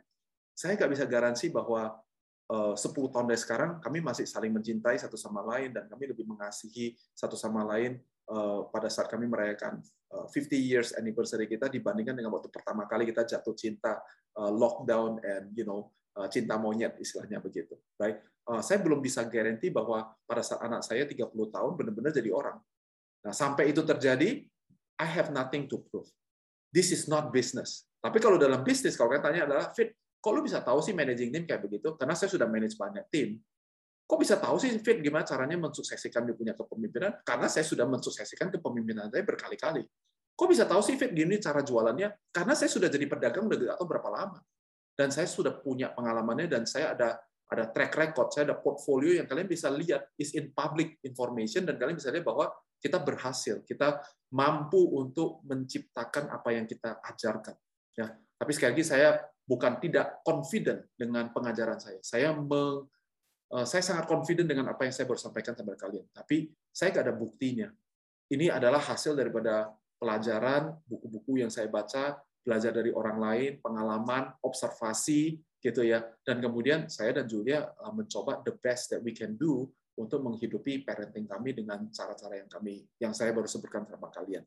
saya 0.53 0.77
nggak 0.77 0.93
bisa 0.93 1.05
garansi 1.09 1.49
bahwa 1.49 1.97
uh, 2.53 2.75
10 2.77 3.13
tahun 3.13 3.27
dari 3.33 3.41
sekarang 3.41 3.71
kami 3.81 4.05
masih 4.05 4.29
saling 4.29 4.53
mencintai 4.53 5.01
satu 5.01 5.17
sama 5.17 5.41
lain 5.45 5.73
dan 5.73 5.89
kami 5.89 6.13
lebih 6.13 6.29
mengasihi 6.29 6.97
satu 7.17 7.37
sama 7.37 7.65
lain 7.65 8.01
pada 8.71 8.87
saat 8.87 9.11
kami 9.11 9.27
merayakan 9.27 9.83
uh, 10.15 10.23
50 10.31 10.55
years 10.55 10.95
anniversary 10.95 11.51
kita 11.51 11.67
dibandingkan 11.67 12.15
dengan 12.15 12.31
waktu 12.31 12.47
pertama 12.47 12.87
kali 12.87 13.11
kita 13.11 13.27
jatuh 13.27 13.59
cinta 13.59 13.99
lockdown 14.39 15.19
and 15.27 15.51
you 15.59 15.67
know 15.67 15.91
cinta 16.29 16.59
monyet 16.59 16.99
istilahnya 16.99 17.39
begitu 17.39 17.79
right 17.97 18.21
Eh, 18.51 18.63
saya 18.67 18.83
belum 18.83 18.99
bisa 18.99 19.23
garanti 19.31 19.71
bahwa 19.71 20.11
pada 20.27 20.43
saat 20.43 20.65
anak 20.67 20.83
saya 20.83 21.07
30 21.07 21.31
tahun 21.31 21.73
benar-benar 21.79 22.11
jadi 22.11 22.35
orang. 22.35 22.59
Nah, 23.23 23.35
sampai 23.37 23.71
itu 23.71 23.85
terjadi, 23.87 24.43
I 24.99 25.07
have 25.07 25.31
nothing 25.31 25.71
to 25.71 25.79
prove. 25.87 26.11
This 26.75 26.91
is 26.91 27.07
not 27.07 27.31
business. 27.31 27.87
Tapi 28.03 28.19
kalau 28.19 28.41
dalam 28.41 28.67
bisnis, 28.67 28.99
kalau 28.99 29.15
kalian 29.15 29.23
tanya 29.23 29.43
adalah, 29.47 29.67
Fit, 29.71 29.95
kok 30.19 30.33
lu 30.35 30.43
bisa 30.43 30.65
tahu 30.65 30.83
sih 30.83 30.97
managing 30.97 31.31
team 31.31 31.45
kayak 31.47 31.63
begitu? 31.63 31.95
Karena 31.95 32.17
saya 32.19 32.33
sudah 32.33 32.49
manage 32.51 32.75
banyak 32.75 33.05
tim. 33.13 33.39
Kok 34.09 34.19
bisa 34.19 34.35
tahu 34.41 34.57
sih, 34.59 34.73
Fit, 34.83 34.99
gimana 34.99 35.23
caranya 35.23 35.61
mensuksesikan 35.61 36.27
dia 36.27 36.35
punya 36.35 36.57
kepemimpinan? 36.57 37.23
Karena 37.23 37.47
saya 37.47 37.63
sudah 37.63 37.87
mensuksesikan 37.87 38.51
kepemimpinan 38.51 39.13
saya 39.13 39.23
berkali-kali. 39.23 39.85
Kok 40.35 40.49
bisa 40.49 40.65
tahu 40.65 40.81
sih, 40.83 40.97
Fit, 40.99 41.13
gini 41.13 41.39
cara 41.39 41.61
jualannya? 41.63 42.33
Karena 42.33 42.57
saya 42.57 42.73
sudah 42.73 42.89
jadi 42.89 43.05
pedagang 43.07 43.47
udah 43.47 43.77
tahu 43.77 43.85
berapa 43.87 44.09
lama. 44.09 44.41
Dan 45.01 45.09
saya 45.09 45.25
sudah 45.25 45.57
punya 45.57 45.97
pengalamannya, 45.97 46.45
dan 46.45 46.69
saya 46.69 46.93
ada 46.93 47.17
ada 47.51 47.65
track 47.73 47.93
record, 47.97 48.29
saya 48.31 48.53
ada 48.53 48.57
portfolio 48.61 49.17
yang 49.17 49.27
kalian 49.27 49.49
bisa 49.49 49.73
lihat 49.73 50.13
is 50.21 50.37
in 50.39 50.55
public 50.55 51.01
information 51.03 51.67
dan 51.67 51.75
kalian 51.81 51.99
bisa 51.99 52.13
lihat 52.15 52.23
bahwa 52.23 52.47
kita 52.79 53.03
berhasil, 53.03 53.67
kita 53.67 53.99
mampu 54.31 54.79
untuk 54.95 55.43
menciptakan 55.49 56.31
apa 56.31 56.55
yang 56.55 56.65
kita 56.69 57.03
ajarkan. 57.03 57.59
Ya, 57.99 58.15
tapi 58.39 58.51
sekali 58.55 58.79
lagi 58.79 58.87
saya 58.87 59.19
bukan 59.43 59.83
tidak 59.83 60.23
confident 60.23 60.87
dengan 60.95 61.35
pengajaran 61.35 61.83
saya. 61.83 61.99
Saya 62.07 62.31
meng, 62.31 62.87
eh, 63.51 63.67
saya 63.67 63.83
sangat 63.83 64.07
confident 64.07 64.47
dengan 64.47 64.71
apa 64.71 64.87
yang 64.87 64.95
saya 64.95 65.11
baru 65.11 65.19
sampaikan 65.19 65.59
kepada 65.59 65.77
kalian. 65.77 66.07
Tapi 66.15 66.55
saya 66.71 66.95
nggak 66.95 67.05
ada 67.11 67.15
buktinya. 67.19 67.69
Ini 68.31 68.47
adalah 68.55 68.79
hasil 68.79 69.19
daripada 69.19 69.75
pelajaran, 69.99 70.79
buku-buku 70.87 71.43
yang 71.43 71.51
saya 71.51 71.67
baca, 71.67 72.15
belajar 72.41 72.73
dari 72.73 72.91
orang 72.91 73.19
lain, 73.21 73.53
pengalaman, 73.61 74.33
observasi, 74.45 75.37
gitu 75.61 75.85
ya. 75.85 76.03
Dan 76.25 76.41
kemudian 76.41 76.89
saya 76.89 77.21
dan 77.21 77.29
Julia 77.29 77.69
uh, 77.69 77.93
mencoba 77.93 78.41
the 78.43 78.57
best 78.59 78.91
that 78.91 79.01
we 79.05 79.13
can 79.13 79.37
do 79.37 79.69
untuk 80.01 80.25
menghidupi 80.25 80.83
parenting 80.83 81.29
kami 81.29 81.53
dengan 81.53 81.85
cara-cara 81.93 82.41
yang 82.41 82.49
kami 82.49 82.89
yang 82.97 83.13
saya 83.13 83.37
baru 83.37 83.47
sebutkan 83.47 83.85
sama 83.85 84.09
kalian. 84.09 84.43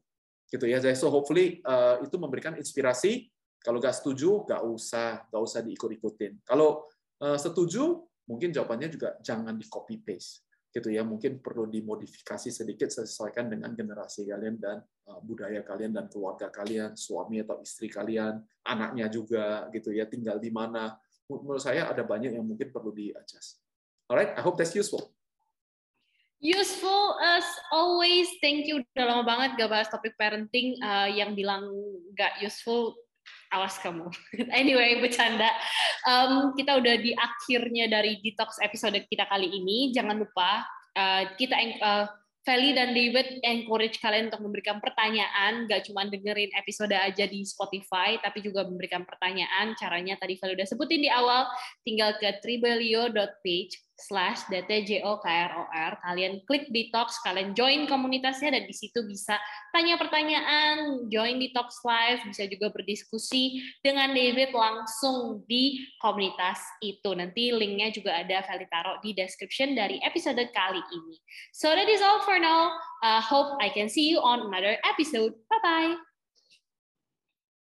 Gitu 0.50 0.66
ya. 0.66 0.82
So 0.98 1.14
hopefully 1.14 1.62
uh, 1.64 2.02
itu 2.02 2.18
memberikan 2.18 2.58
inspirasi. 2.58 3.30
Kalau 3.64 3.80
nggak 3.80 3.96
setuju, 3.96 4.44
nggak 4.44 4.62
usah 4.66 5.24
nggak 5.32 5.42
usah 5.42 5.60
diikut-ikutin. 5.64 6.44
Kalau 6.44 6.84
uh, 7.24 7.40
setuju, 7.40 8.04
mungkin 8.28 8.52
jawabannya 8.52 8.92
juga 8.92 9.16
jangan 9.24 9.56
di 9.56 9.66
copy 9.72 10.04
paste 10.04 10.43
gitu 10.74 10.90
ya 10.90 11.06
mungkin 11.06 11.38
perlu 11.38 11.70
dimodifikasi 11.70 12.50
sedikit 12.50 12.90
sesuaikan 12.90 13.46
dengan 13.46 13.78
generasi 13.78 14.26
kalian 14.26 14.58
dan 14.58 14.82
budaya 15.22 15.62
kalian 15.62 15.94
dan 15.94 16.10
keluarga 16.10 16.50
kalian 16.50 16.98
suami 16.98 17.46
atau 17.46 17.62
istri 17.62 17.94
kalian 17.94 18.42
anaknya 18.66 19.06
juga 19.06 19.70
gitu 19.70 19.94
ya 19.94 20.10
tinggal 20.10 20.42
di 20.42 20.50
mana 20.50 20.98
menurut 21.30 21.62
saya 21.62 21.88
ada 21.88 22.04
banyak 22.04 22.36
yang 22.36 22.46
mungkin 22.46 22.74
perlu 22.74 22.92
di 22.92 23.14
adjust. 23.14 23.62
Alright, 24.10 24.36
I 24.36 24.42
hope 24.44 24.60
that's 24.60 24.76
useful. 24.76 25.14
Useful 26.44 27.16
as 27.24 27.48
always. 27.72 28.28
Thank 28.44 28.68
you. 28.68 28.84
Udah 28.84 29.08
lama 29.08 29.24
banget 29.24 29.56
gak 29.56 29.72
bahas 29.72 29.88
topik 29.88 30.20
parenting. 30.20 30.76
Uh, 30.84 31.08
yang 31.08 31.40
bilang 31.40 31.72
gak 32.20 32.36
useful, 32.44 33.00
awas 33.54 33.78
kamu. 33.80 34.10
anyway, 34.60 34.98
bercanda. 35.00 35.50
Um, 36.10 36.58
kita 36.58 36.78
udah 36.78 36.96
di 37.00 37.14
akhirnya 37.14 37.90
dari 37.90 38.20
detox 38.20 38.58
episode 38.60 38.98
kita 39.08 39.30
kali 39.30 39.48
ini. 39.48 39.94
Jangan 39.94 40.18
lupa 40.18 40.66
uh, 40.98 41.24
kita 41.38 41.56
uh, 41.82 42.06
Feli 42.44 42.76
dan 42.76 42.92
David 42.92 43.40
encourage 43.40 44.04
kalian 44.04 44.28
untuk 44.28 44.44
memberikan 44.44 44.84
pertanyaan, 44.84 45.64
gak 45.64 45.88
cuma 45.88 46.04
dengerin 46.04 46.52
episode 46.60 46.92
aja 46.92 47.24
di 47.24 47.48
Spotify, 47.48 48.20
tapi 48.20 48.44
juga 48.44 48.68
memberikan 48.68 49.08
pertanyaan. 49.08 49.72
Caranya 49.80 50.20
tadi 50.20 50.36
Feli 50.36 50.60
udah 50.60 50.68
sebutin 50.68 51.00
di 51.00 51.08
awal, 51.08 51.48
tinggal 51.88 52.20
ke 52.20 52.44
tribelio.page 52.44 53.93
slash 53.98 54.46
DTJOKROR. 54.50 55.92
Kalian 56.02 56.42
klik 56.50 56.68
detox, 56.74 57.22
kalian 57.22 57.54
join 57.54 57.86
komunitasnya 57.86 58.54
dan 58.54 58.66
di 58.66 58.76
situ 58.76 59.06
bisa 59.06 59.38
tanya 59.72 59.96
pertanyaan, 59.96 61.08
join 61.08 61.38
detox 61.38 61.82
live, 61.86 62.22
bisa 62.26 62.50
juga 62.50 62.74
berdiskusi 62.74 63.62
dengan 63.86 64.12
David 64.12 64.52
langsung 64.52 65.46
di 65.46 65.82
komunitas 66.02 66.60
itu. 66.82 67.14
Nanti 67.14 67.54
linknya 67.54 67.94
juga 67.94 68.18
ada 68.18 68.42
Feli 68.44 68.68
taruh 68.70 68.98
di 69.00 69.14
description 69.14 69.78
dari 69.78 70.02
episode 70.02 70.42
kali 70.52 70.82
ini. 70.82 71.16
So 71.54 71.72
that 71.72 71.88
is 71.88 72.02
all 72.02 72.22
for 72.26 72.38
now. 72.42 72.74
Uh, 73.04 73.22
hope 73.22 73.60
I 73.62 73.70
can 73.70 73.92
see 73.92 74.10
you 74.10 74.24
on 74.24 74.48
another 74.50 74.80
episode. 74.88 75.36
Bye-bye. 75.52 76.13